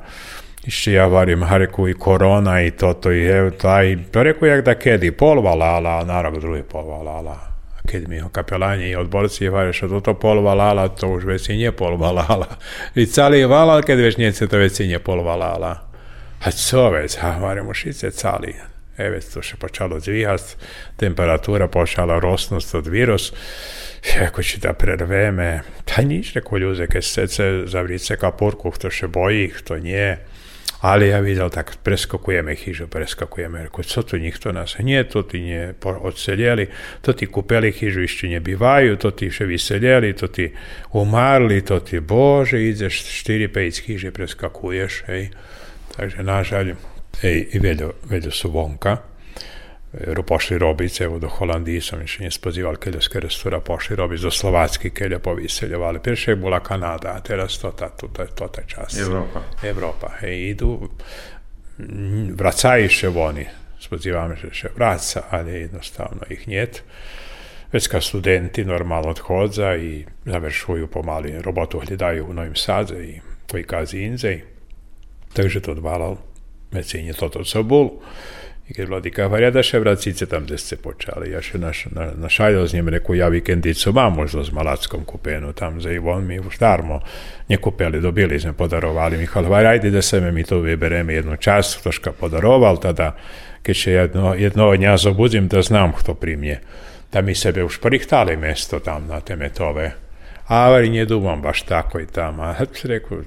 ešte 0.62 0.94
ja 0.94 1.10
varím 1.10 1.42
reku 1.42 1.90
i 1.90 1.98
korona 1.98 2.62
i 2.62 2.70
toto 2.70 3.10
i 3.10 3.26
evo 3.26 3.50
taj, 3.50 4.14
to 4.14 4.22
reku 4.22 4.46
jak 4.46 4.62
da 4.62 4.78
kedi, 4.78 5.10
polvalala, 5.10 6.04
naravno 6.06 6.38
drugi 6.38 6.62
polvalala. 6.62 7.34
A 7.74 7.80
kad 7.90 8.08
mi 8.08 8.22
kapelanje 8.32 8.90
i 8.90 8.96
odborci 8.96 9.48
vare 9.48 9.72
što 9.72 10.00
to 10.00 10.14
polvalala, 10.14 10.88
to 10.88 11.08
už 11.08 11.24
već 11.24 11.48
i 11.48 11.56
nje 11.56 11.72
polvalala. 11.72 12.46
I 12.94 13.06
cali 13.06 13.38
je 13.38 13.46
valal, 13.46 13.82
kad 13.82 13.98
već 13.98 14.16
njece 14.16 14.46
to 14.46 14.56
već 14.56 14.80
i 14.80 14.86
nje 14.86 14.98
polvalala. 14.98 15.88
A 16.44 16.50
co 16.50 16.90
već, 16.90 17.18
a 17.22 17.38
varimo 17.38 17.74
šice 17.74 18.10
cali. 18.10 18.71
900 18.98 19.56
pa 19.58 19.68
čalo 19.68 20.00
zvihast, 20.00 20.56
temperatura 20.96 21.68
počela 21.68 22.18
rosnost 22.18 22.74
od 22.74 22.86
virus, 22.86 23.32
ako 24.26 24.42
čita 24.42 24.72
pred 24.72 25.00
vreme, 25.00 25.62
ta 25.84 26.02
nič 26.02 26.34
neko 26.34 26.58
ljuze, 26.58 26.86
ker 26.86 27.04
se 27.04 27.28
se 27.28 27.62
zavrice 27.66 28.16
ka 28.16 28.30
porku, 28.30 28.72
to 28.78 28.90
še 28.90 29.06
bojih, 29.08 29.62
to 29.64 29.78
nje. 29.78 30.18
Ali 30.82 31.08
ja 31.08 31.20
videl, 31.22 31.46
tak 31.50 31.76
preskakujeme 31.86 32.56
hižu, 32.58 32.88
preskakujeme, 32.90 33.62
rekao, 33.62 33.84
co 33.84 34.02
tu 34.02 34.18
njih 34.18 34.34
nas 34.52 34.74
nje, 34.78 35.04
to 35.04 35.22
ti 35.22 35.40
nje 35.40 35.74
odseljeli, 35.84 36.66
to 37.00 37.12
ti 37.12 37.26
kupeli 37.26 37.70
hižu, 37.72 38.02
išće 38.02 38.28
nje 38.28 38.40
bivaju, 38.40 38.96
to 38.96 39.10
ti 39.10 39.30
še 39.30 39.46
viseljeli, 39.46 40.12
to 40.12 40.26
ti 40.26 40.50
umarli, 40.92 41.60
to 41.62 41.78
ti, 41.80 42.00
bože, 42.00 42.58
ideš 42.58 42.98
4-5 43.22 43.82
hiže, 43.86 44.10
preskakuješ, 44.10 45.04
hej. 45.06 45.30
Takže 45.96 46.22
nažalj, 46.22 46.74
Ej, 47.22 47.48
i 47.52 47.58
vedo, 47.58 47.92
vedo 48.10 48.30
su 48.30 48.50
vonka, 48.50 48.96
ero 49.92 50.22
pošli 50.22 50.58
robice, 50.58 51.04
evo 51.04 51.18
do 51.18 51.28
Holandiji 51.28 51.80
sam 51.80 52.06
še 52.06 52.24
nije 52.24 52.32
spozival 52.32 52.76
keď 52.80 52.96
z 53.02 53.08
Kerestura 53.12 53.60
pošli 53.60 53.96
robice 53.96 54.24
do 54.24 54.30
Slovacky, 54.30 54.90
keď 54.90 55.18
povyseljovali. 55.20 56.00
Prije 56.00 56.36
bola 56.36 56.60
Kanada, 56.60 57.12
a 57.12 57.20
teraz 57.20 57.58
to, 57.58 57.70
ta, 57.76 57.88
to, 57.88 58.08
to, 58.08 58.26
to 58.26 58.48
taj 58.48 58.64
čas. 58.66 58.98
Evropa. 58.98 59.42
Evropa. 59.62 60.12
Ej, 60.22 60.56
idu, 60.56 60.88
vracaju 62.32 62.88
še 62.88 63.08
oni, 63.08 63.44
spozivamo 63.80 64.36
že 64.36 64.50
še 64.52 64.68
vraca, 64.76 65.28
ali 65.30 65.66
jednostavno 65.66 66.24
ih 66.30 66.48
njet. 66.48 66.82
Već 67.72 67.86
kad 67.88 68.04
studenti 68.04 68.64
normalno 68.64 69.10
odhodza 69.10 69.76
i 69.76 70.04
završuju 70.24 70.86
pomali 70.86 71.42
robotu 71.42 71.80
hledaju 71.80 72.26
u 72.26 72.32
Novim 72.32 72.56
Sadze 72.56 73.04
i 73.04 73.20
koji 73.50 73.64
kazi 73.64 73.98
inzej. 73.98 74.42
Takže 75.32 75.60
to 75.60 75.72
odvalal 75.72 76.16
mecenie 76.72 77.12
toto, 77.14 77.44
co 77.44 77.60
bol. 77.64 78.02
I 78.62 78.78
keď 78.78 78.84
vladika 78.88 79.20
hovoria, 79.26 79.50
da 79.50 79.58
še 79.58 79.82
vracíte 79.82 80.24
tam, 80.30 80.46
kde 80.46 80.54
ste 80.54 80.78
počali. 80.78 81.34
Ja 81.34 81.42
še 81.42 81.58
naš, 81.58 81.90
na, 81.90 82.14
našajal 82.14 82.62
z 82.70 82.78
ním 82.78 82.94
reku, 82.94 83.18
ja 83.18 83.26
víkendicu 83.26 83.90
mám 83.90 84.14
možnosť 84.16 84.48
s 84.48 84.54
Malackom 84.54 85.02
kúpenu, 85.02 85.50
tam 85.50 85.82
za 85.82 85.90
Ivon 85.90 86.22
mi 86.22 86.38
už 86.38 86.62
darmo 86.62 87.02
nekúpili, 87.50 87.98
dobili 87.98 88.38
sme, 88.38 88.54
podarovali. 88.54 89.18
Michal 89.18 89.50
hovorí, 89.50 89.76
ajde 89.76 89.90
da 89.90 89.98
seme 89.98 90.30
mi 90.30 90.46
to 90.46 90.62
vybereme 90.62 91.10
jednu 91.10 91.36
čas, 91.42 91.74
ktožka 91.82 92.14
podaroval, 92.14 92.78
tada, 92.78 93.18
keď 93.66 93.74
še 93.74 93.90
jedno, 93.90 94.32
jednoho 94.38 94.78
dňa 94.78 94.94
zobudím, 94.94 95.50
da 95.50 95.58
znam, 95.58 95.92
kto 95.98 96.14
pri 96.14 96.38
mne. 96.38 96.56
Da 97.12 97.20
mi 97.20 97.34
sebe 97.34 97.66
už 97.66 97.82
prichtali 97.82 98.38
mesto 98.38 98.78
tam 98.80 99.10
na 99.10 99.20
te 99.20 99.34
metove. 99.34 99.90
A 100.48 100.70
hovorí, 100.70 100.88
nedúmam 100.88 101.42
baš 101.42 101.66
tako 101.66 101.98
i 101.98 102.06
tam. 102.06 102.40
A 102.40 102.56
reku, 102.62 103.26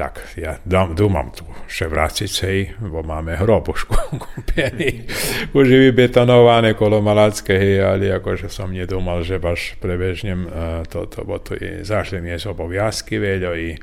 tak 0.00 0.32
ja 0.40 0.56
dám, 0.64 0.96
dumam 0.96 1.28
tu 1.28 1.44
še 1.68 1.84
vracicej, 1.84 2.80
bo 2.80 3.04
máme 3.04 3.36
hrobušku 3.36 3.92
kúpený, 4.24 5.04
už 5.52 5.66
vybetonované 5.68 6.72
kolo 6.72 7.04
Malacké, 7.04 7.60
hej, 7.60 7.84
ale 7.84 8.08
akože 8.16 8.48
som 8.48 8.72
nedumal, 8.72 9.20
že 9.20 9.36
baš 9.36 9.76
prebežnem 9.76 10.48
uh, 10.48 10.80
toto, 10.88 11.20
bo 11.28 11.36
tu 11.44 11.52
je, 11.60 11.84
zašli 11.84 12.24
mi 12.24 12.32
je 12.32 12.40
oboviazky 12.48 13.20
veľo 13.20 13.52
i 13.52 13.76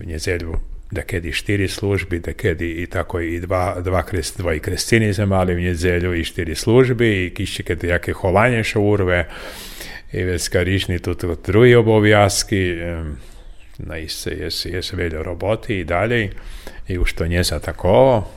v 0.00 0.02
nedeľu 0.08 0.56
da 0.86 1.02
kedy 1.02 1.34
štiri 1.34 1.66
službi, 1.68 2.22
da 2.22 2.30
kedi 2.32 2.70
i 2.80 2.86
tako 2.86 3.18
i 3.20 3.40
dva, 3.42 3.82
dva 3.82 4.06
krest, 4.06 4.38
dvoji 4.38 4.62
krestini 4.62 5.10
zemali 5.12 5.58
v 5.58 5.66
nedzelju 5.66 6.14
i 6.14 6.24
štiri 6.24 6.54
službi 6.54 7.26
i 7.26 7.30
kišće 7.34 7.62
kad 7.66 7.84
jake 7.84 8.14
hovanje 8.14 8.62
še 8.64 8.78
urve 8.78 9.26
i 10.14 10.22
veskarišni 10.24 11.02
tu 11.02 11.18
drugi 11.42 11.74
obovjaski. 11.74 12.62
Um, 12.86 13.16
na 13.84 14.00
je 14.68 14.80
veľa 14.96 15.20
roboty 15.20 15.82
i 15.82 15.88
dalej, 15.88 16.32
i 16.88 16.94
už 16.96 17.12
to 17.12 17.28
nie 17.28 17.42
sa 17.44 17.60
takovo. 17.60 18.35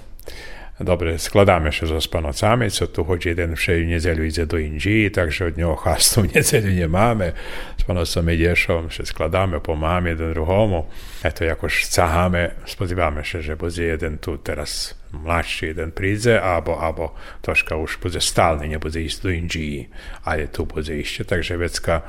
Dobre, 0.82 1.20
składamy 1.20 1.72
się 1.72 1.88
z 1.88 1.92
Ospanocami, 1.92 2.72
co 2.72 2.88
tu 2.88 3.06
chodzi 3.06 3.30
jeden 3.30 3.56
w 3.56 3.62
szyi 3.62 3.88
niedzielu 3.88 4.24
idzie 4.24 4.46
do 4.46 4.58
Indii, 4.58 5.12
także 5.12 5.46
od 5.46 5.58
niego 5.58 5.76
hastu 5.76 6.26
niedzieli 6.36 6.76
nie 6.76 6.88
mamy. 6.88 7.32
Z 7.78 7.84
Panocami 7.84 8.34
idzieszą, 8.34 8.90
się 8.90 9.06
składamy, 9.06 9.60
pomamy 9.60 10.10
jeden 10.10 10.34
drugomu. 10.34 10.88
A 11.24 11.32
to 11.32 11.44
jakoś 11.44 11.86
cahamy, 11.86 12.52
spodziewamy 12.66 13.26
się, 13.26 13.42
że 13.42 13.58
będzie 13.58 13.84
jeden 13.84 14.18
tu 14.18 14.38
teraz 14.38 14.96
mladszy 15.14 15.66
jeden 15.66 15.92
przyjdzie, 15.92 16.42
albo, 16.42 16.82
albo 16.82 17.16
troszkę 17.42 17.76
już 17.82 17.98
będzie 17.98 18.22
stalny, 18.22 18.68
nie 18.68 18.80
będzie 18.80 19.02
iść 19.02 19.20
do 19.20 19.30
Indii, 19.30 19.90
ale 20.24 20.48
tu 20.48 20.66
będzie 20.66 21.00
iść. 21.00 21.22
Także 21.28 21.58
wiecka, 21.58 22.02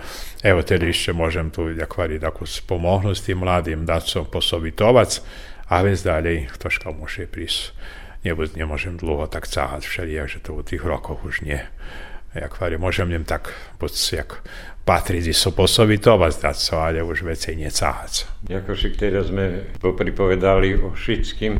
evo, 0.42 0.62
tedy 0.62 0.86
jeszcze 0.86 1.12
możemy 1.12 1.50
tu, 1.50 1.72
jak 1.72 1.94
wali, 1.94 2.20
taką 2.20 2.44
pomogność 2.66 3.20
tym 3.20 3.38
mladym, 3.38 3.84
dać 3.84 4.12
co 4.12 4.24
posobitować, 4.24 5.22
a 5.68 5.84
więc 5.84 6.02
dalej 6.02 6.46
troszkę 6.58 6.92
musi 6.92 7.26
przyjść 7.26 7.72
nebuď, 8.24 8.56
nemôžem 8.56 8.96
dlho 8.96 9.26
tak 9.26 9.48
cáhať 9.48 9.86
všelijak, 9.86 10.26
že 10.28 10.38
to 10.40 10.60
v 10.60 10.66
tých 10.66 10.82
rokoch 10.84 11.24
už 11.24 11.44
nie. 11.44 11.60
Jak 12.30 12.54
fari, 12.54 12.78
môžem 12.78 13.10
im 13.10 13.26
tak 13.26 13.50
buď 13.82 13.92
jak 14.14 14.30
patriť 14.86 15.34
so 15.34 15.50
posovitovať 15.50 16.30
zdať 16.38 16.56
sa, 16.56 16.90
ale 16.90 17.02
už 17.02 17.26
veci 17.26 17.58
necáhať. 17.58 18.46
Jako 18.46 18.72
si 18.78 18.94
teraz 18.94 19.34
sme 19.34 19.74
popripovedali 19.82 20.78
o 20.78 20.94
Šickým 20.94 21.58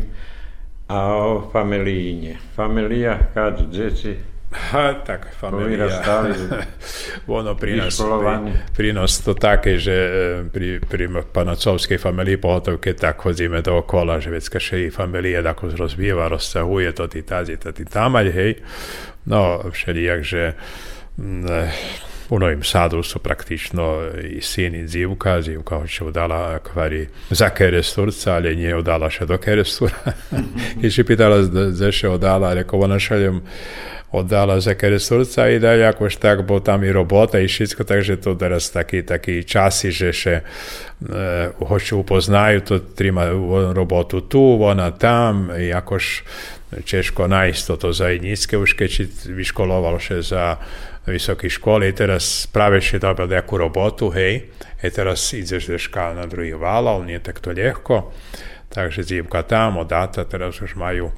a 0.91 0.99
o 1.27 1.51
familiíne. 1.51 2.39
Familia, 2.55 3.31
kad 3.35 3.67
deti 3.71 4.30
Ha, 4.51 4.95
tak 5.07 5.31
familia. 5.39 5.87
ono 7.31 7.55
prinos, 7.55 8.03
pri, 8.03 8.51
prinos 8.75 9.23
to 9.23 9.39
také, 9.39 9.79
že 9.79 9.95
e, 9.95 10.11
pri, 10.51 10.83
pri 10.83 11.07
panacovskej 11.31 12.03
familii, 12.03 12.35
pogotovo 12.35 12.83
keď 12.83 12.95
tak 12.99 13.23
chodíme 13.23 13.63
dookola, 13.63 14.19
že 14.19 14.35
vecka 14.35 14.59
še 14.59 14.87
i 14.87 14.91
familia 14.91 15.39
tako 15.39 15.71
rozvíjeva, 15.71 16.27
rozsahuje 16.27 16.91
to 16.99 17.07
ty 17.07 17.23
tazi, 17.23 17.63
to 17.63 17.71
ty 17.71 17.87
tamať, 17.87 18.27
hej. 18.35 18.53
No, 19.31 19.71
všelijak, 19.71 20.21
že 20.27 20.59
mm, 21.15 21.47
e, 21.47 21.63
u 22.31 22.39
Novim 22.39 22.63
Sadu 22.63 23.03
su 23.03 23.19
praktično 23.19 24.11
i 24.23 24.41
sin 24.41 24.75
i 24.75 24.89
zivka, 24.89 25.43
zivka 25.43 25.79
hoće 25.79 26.05
udala 26.05 26.59
kvari 26.59 27.09
za 27.31 27.49
keresturca, 27.49 28.35
ali 28.35 28.57
nije 28.57 28.77
udala 28.77 29.11
še 29.11 29.27
do 29.27 29.39
kerestura. 29.39 29.95
I 30.83 30.91
še 30.91 31.05
pitala 31.05 31.43
zaše 31.71 32.09
udala, 32.09 32.55
rekao, 32.55 32.81
ona 32.81 32.99
šaljem 32.99 33.41
oddala 34.13 34.61
za 34.61 34.75
keresturca 34.75 35.49
i 35.49 35.59
da 35.59 35.73
jakož 35.73 36.17
tak, 36.17 36.43
bo 36.47 36.61
tam 36.61 36.85
i 36.85 36.93
robota 36.93 37.39
i 37.39 37.49
všetko, 37.49 37.85
takže 37.85 38.17
to 38.17 38.35
teraz 38.35 38.71
taký, 38.75 39.03
taký 39.07 39.43
časy, 39.47 39.91
že 39.95 40.13
še 40.13 40.35
e, 40.35 40.43
hoću 41.59 41.99
upoznaju, 42.03 42.61
to 42.61 42.79
trima 42.79 43.29
robotu 43.75 44.21
tu, 44.21 44.59
ona 44.63 44.91
tam, 44.91 45.51
i 45.59 45.71
jakož 45.71 46.23
Češko 46.85 47.27
najisto 47.27 47.75
to 47.77 47.91
zajednické, 47.91 48.55
už 48.55 48.79
keď 48.79 49.11
vyškoloval 49.27 49.99
še 49.99 50.23
za 50.23 50.55
visoki 51.07 51.51
škole 51.51 51.89
i 51.89 51.95
teraz 51.95 52.47
praviš 52.53 52.93
je 52.93 52.99
dobro 52.99 53.27
neku 53.27 53.59
robotu, 53.59 54.11
hej, 54.11 54.49
i 54.83 54.91
teraz 54.91 55.33
ideš 55.33 55.67
deška 55.67 56.15
na 56.15 56.27
drugi 56.27 56.53
val, 56.53 56.89
ali 56.89 57.07
nie 57.07 57.19
tak 57.19 57.41
to 57.41 57.53
ljehko, 57.53 58.13
takže 58.69 59.03
zimka 59.03 59.45
od 59.79 59.89
data, 59.89 60.25
teraz 60.25 60.63
už 60.63 60.75
maju 60.75 61.11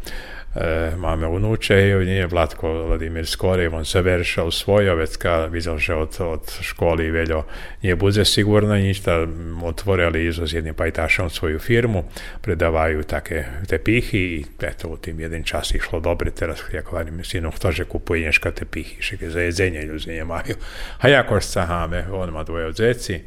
E, 0.54 0.92
máme 0.96 1.26
unuče, 1.26 1.74
nije 2.04 2.26
Vlatko 2.26 2.72
Vladimir 2.72 3.26
Skorej, 3.26 3.66
on 3.66 3.84
završao 3.84 4.50
svoje, 4.50 4.94
već 4.94 5.16
kad 5.16 5.52
vidjel, 5.52 5.78
že 5.78 5.94
od, 5.94 6.16
od 6.20 6.52
školi 6.60 7.10
veljo 7.10 7.44
nije 7.82 7.96
bude 7.96 8.24
sigurno 8.24 8.74
ništa, 8.74 9.26
otvorili 9.62 10.26
izvoz 10.26 10.54
jednim 10.54 10.74
pajtašom 10.74 11.30
svoju 11.30 11.58
firmu, 11.58 12.04
predavaju 12.40 13.02
take 13.02 13.44
tepihi 13.68 14.18
i 14.18 14.44
eto 14.62 14.88
u 14.88 14.96
tim 14.96 15.20
jedan 15.20 15.42
čas 15.42 15.74
išlo 15.74 16.00
dobro, 16.00 16.30
teraz 16.30 16.58
jak 16.72 16.92
varim 16.92 17.22
kto 17.56 17.72
že 17.72 17.84
kupuje 17.84 18.24
nješka 18.24 18.50
tepihi, 18.50 19.02
še 19.02 19.16
za 19.20 19.40
jedzenje 19.40 19.82
ljudi 19.82 20.10
nemaju. 20.10 20.54
A 20.98 21.08
jako 21.08 21.40
sahame, 21.40 22.04
on 22.12 22.28
ima 22.28 22.44
dvoje 22.44 22.66
od 22.66 22.76
zeci, 22.76 23.20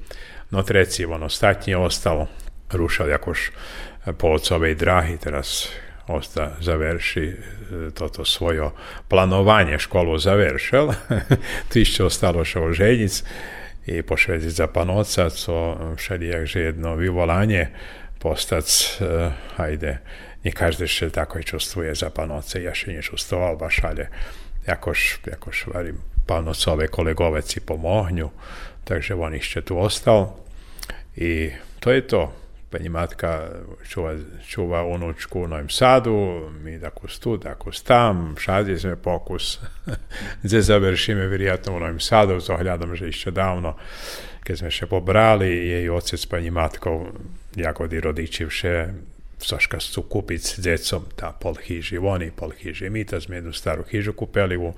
no 0.52 0.64
treci 0.64 1.06
on 1.06 1.24
ostatnje 1.24 1.78
ostalo, 1.78 2.28
rušali 2.72 3.12
jakož 3.12 3.40
polcove 4.18 4.74
drahi, 4.76 5.18
teraz 5.18 5.70
osta 6.08 6.52
završi 6.62 7.26
e, 7.26 7.36
toto 7.94 8.26
svojo 8.26 8.72
planovanje 9.08 9.80
školu 9.80 10.18
završil, 10.18 10.92
tišće 11.74 12.04
ostalo 12.04 12.46
še 12.46 12.60
oženic 12.60 13.24
i 13.86 14.02
pošvedzi 14.02 14.50
za 14.50 14.68
panoca, 14.68 15.30
co 15.30 15.78
všelijak, 15.98 16.46
že 16.46 16.60
jedno 16.60 16.96
vyvolanie 16.96 17.70
postac, 18.20 18.66
uh, 19.02 19.30
hajde, 19.58 20.00
nie 20.42 20.50
każdy 20.50 20.90
še 20.90 21.12
tako 21.14 21.42
čustvuje 21.46 21.94
za 21.94 22.10
panoce, 22.10 22.58
ja 22.64 22.74
še 22.74 22.90
nie 22.90 23.02
čustvoval 23.06 23.58
baš, 23.62 23.84
ale 23.86 24.10
jakož, 24.66 25.22
jakož 25.30 25.68
varim, 25.70 26.02
panocove 26.26 26.90
kolegovec 26.90 27.46
i 27.58 27.62
pomohnju, 27.62 28.32
takže 28.90 29.14
on 29.14 29.38
ešte 29.38 29.62
tu 29.62 29.78
ostal 29.78 30.34
i 31.18 31.54
to 31.80 31.94
je 31.94 32.02
to 32.02 32.22
pani 32.70 32.90
matka 32.90 33.50
čuva, 33.88 34.16
čuva 34.48 34.84
unučku 34.84 35.42
u 35.42 35.48
Novom 35.48 35.70
Sadu, 35.70 36.50
mi 36.64 36.82
tako 36.82 37.08
tu, 37.20 37.38
tako 37.38 37.72
tam, 37.72 38.36
šadi 38.40 38.78
sme 38.78 38.96
pokus, 38.96 39.60
gdje 40.44 40.62
završime 40.62 41.28
vjerojatno 41.28 41.76
u 41.76 41.80
Novom 41.80 42.00
Sadu, 42.00 42.40
zohľadom, 42.40 42.96
že 42.96 43.08
ešte 43.08 43.32
davno, 43.32 43.76
keď 44.44 44.58
sme 44.58 44.72
še 44.72 44.86
pobrali, 44.86 45.50
jej 45.50 45.90
otec 45.90 46.28
pani 46.30 46.52
matkou, 46.52 47.10
jagodi 47.56 48.00
rodiči 48.00 48.46
vše, 49.46 49.56
Saška 49.56 49.80
su 49.80 50.02
kupit 50.02 50.42
s 50.42 50.60
djecom 50.60 51.04
ta 51.16 51.32
pol 51.32 51.56
hiži 51.56 51.98
oni, 51.98 52.32
pol 52.32 52.52
hiži 52.52 52.90
mi, 52.90 53.04
ta 53.06 53.22
smo 53.22 53.36
jednu 53.36 53.54
staru 53.54 53.84
hižu 53.84 54.14
kupili 54.14 54.58
u 54.58 54.74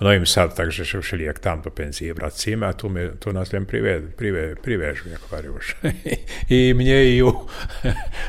Novim 0.00 0.26
Sad, 0.26 0.56
takže 0.56 0.84
še 0.84 0.98
ušli 0.98 1.24
jak 1.24 1.38
tam 1.38 1.62
do 1.62 1.70
penzije 1.70 2.12
vracima, 2.12 2.68
a 2.68 2.72
tu, 2.72 2.88
me, 2.88 3.10
tu 3.20 3.32
nas 3.32 3.52
ljem 3.52 3.66
prive, 3.66 4.00
prive, 4.16 4.54
privežu, 4.54 5.08
jak 5.08 5.20
variuš. 5.32 5.76
I 6.48 6.74
mnje 6.74 7.16
i 7.16 7.22
u, 7.28 7.32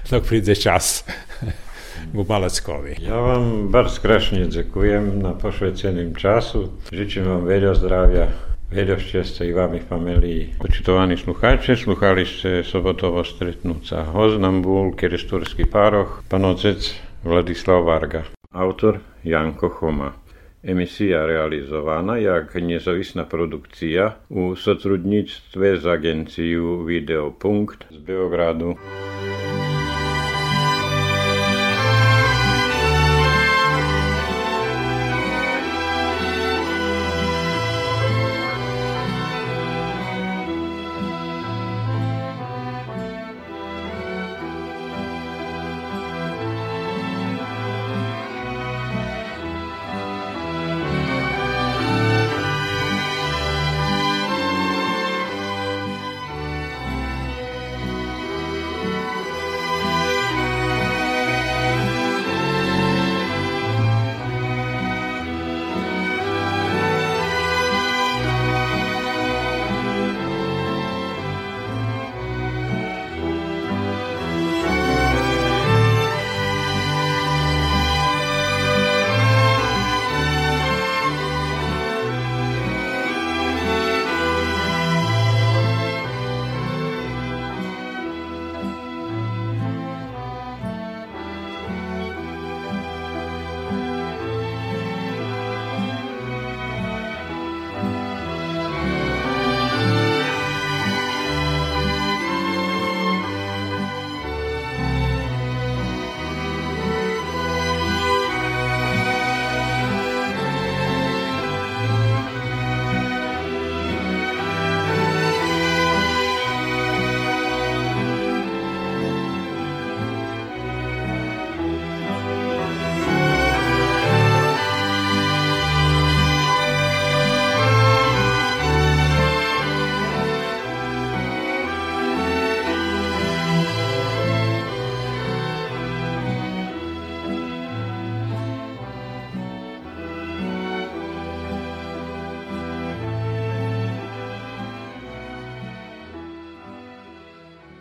dok 0.10 0.28
príde 0.28 0.56
čas. 0.56 1.04
u 2.14 2.26
Malackovi. 2.28 2.96
Ja 3.02 3.16
vam 3.16 3.70
bar 3.72 3.90
skrašne 3.90 4.50
dziękuję 4.50 5.02
na 5.02 5.34
poświęconym 5.34 6.16
czasu. 6.16 6.72
Życzę 6.92 7.24
wam 7.24 7.48
wiele 7.48 7.76
zdrowia, 7.76 8.28
Vedošťastie 8.72 9.50
i 9.50 9.54
vami 9.54 9.80
familiji. 9.84 10.54
Počitovani 10.60 11.18
sluhače, 11.18 11.76
sluhali 11.76 12.24
ste 12.26 12.64
sobotovo 12.64 13.24
stretnuca 13.24 14.06
Hoznambul, 14.14 14.94
Keresturski 14.96 15.66
paroh, 15.68 16.24
panocec 16.32 16.94
Vladislav 17.24 17.84
Varga. 17.84 18.24
Autor 18.52 19.00
Janko 19.24 19.70
Homa. 19.70 20.14
Emisija 20.64 21.26
realizowana 21.26 22.18
jak 22.18 22.56
niezawisna 22.56 23.26
produkcja 23.26 24.16
u 24.30 24.56
sotrudnictwie 24.56 25.78
z 25.78 25.86
agencją 25.86 26.86
Videopunkt 26.86 27.86
z 27.92 27.98
Beogradu. 27.98 28.76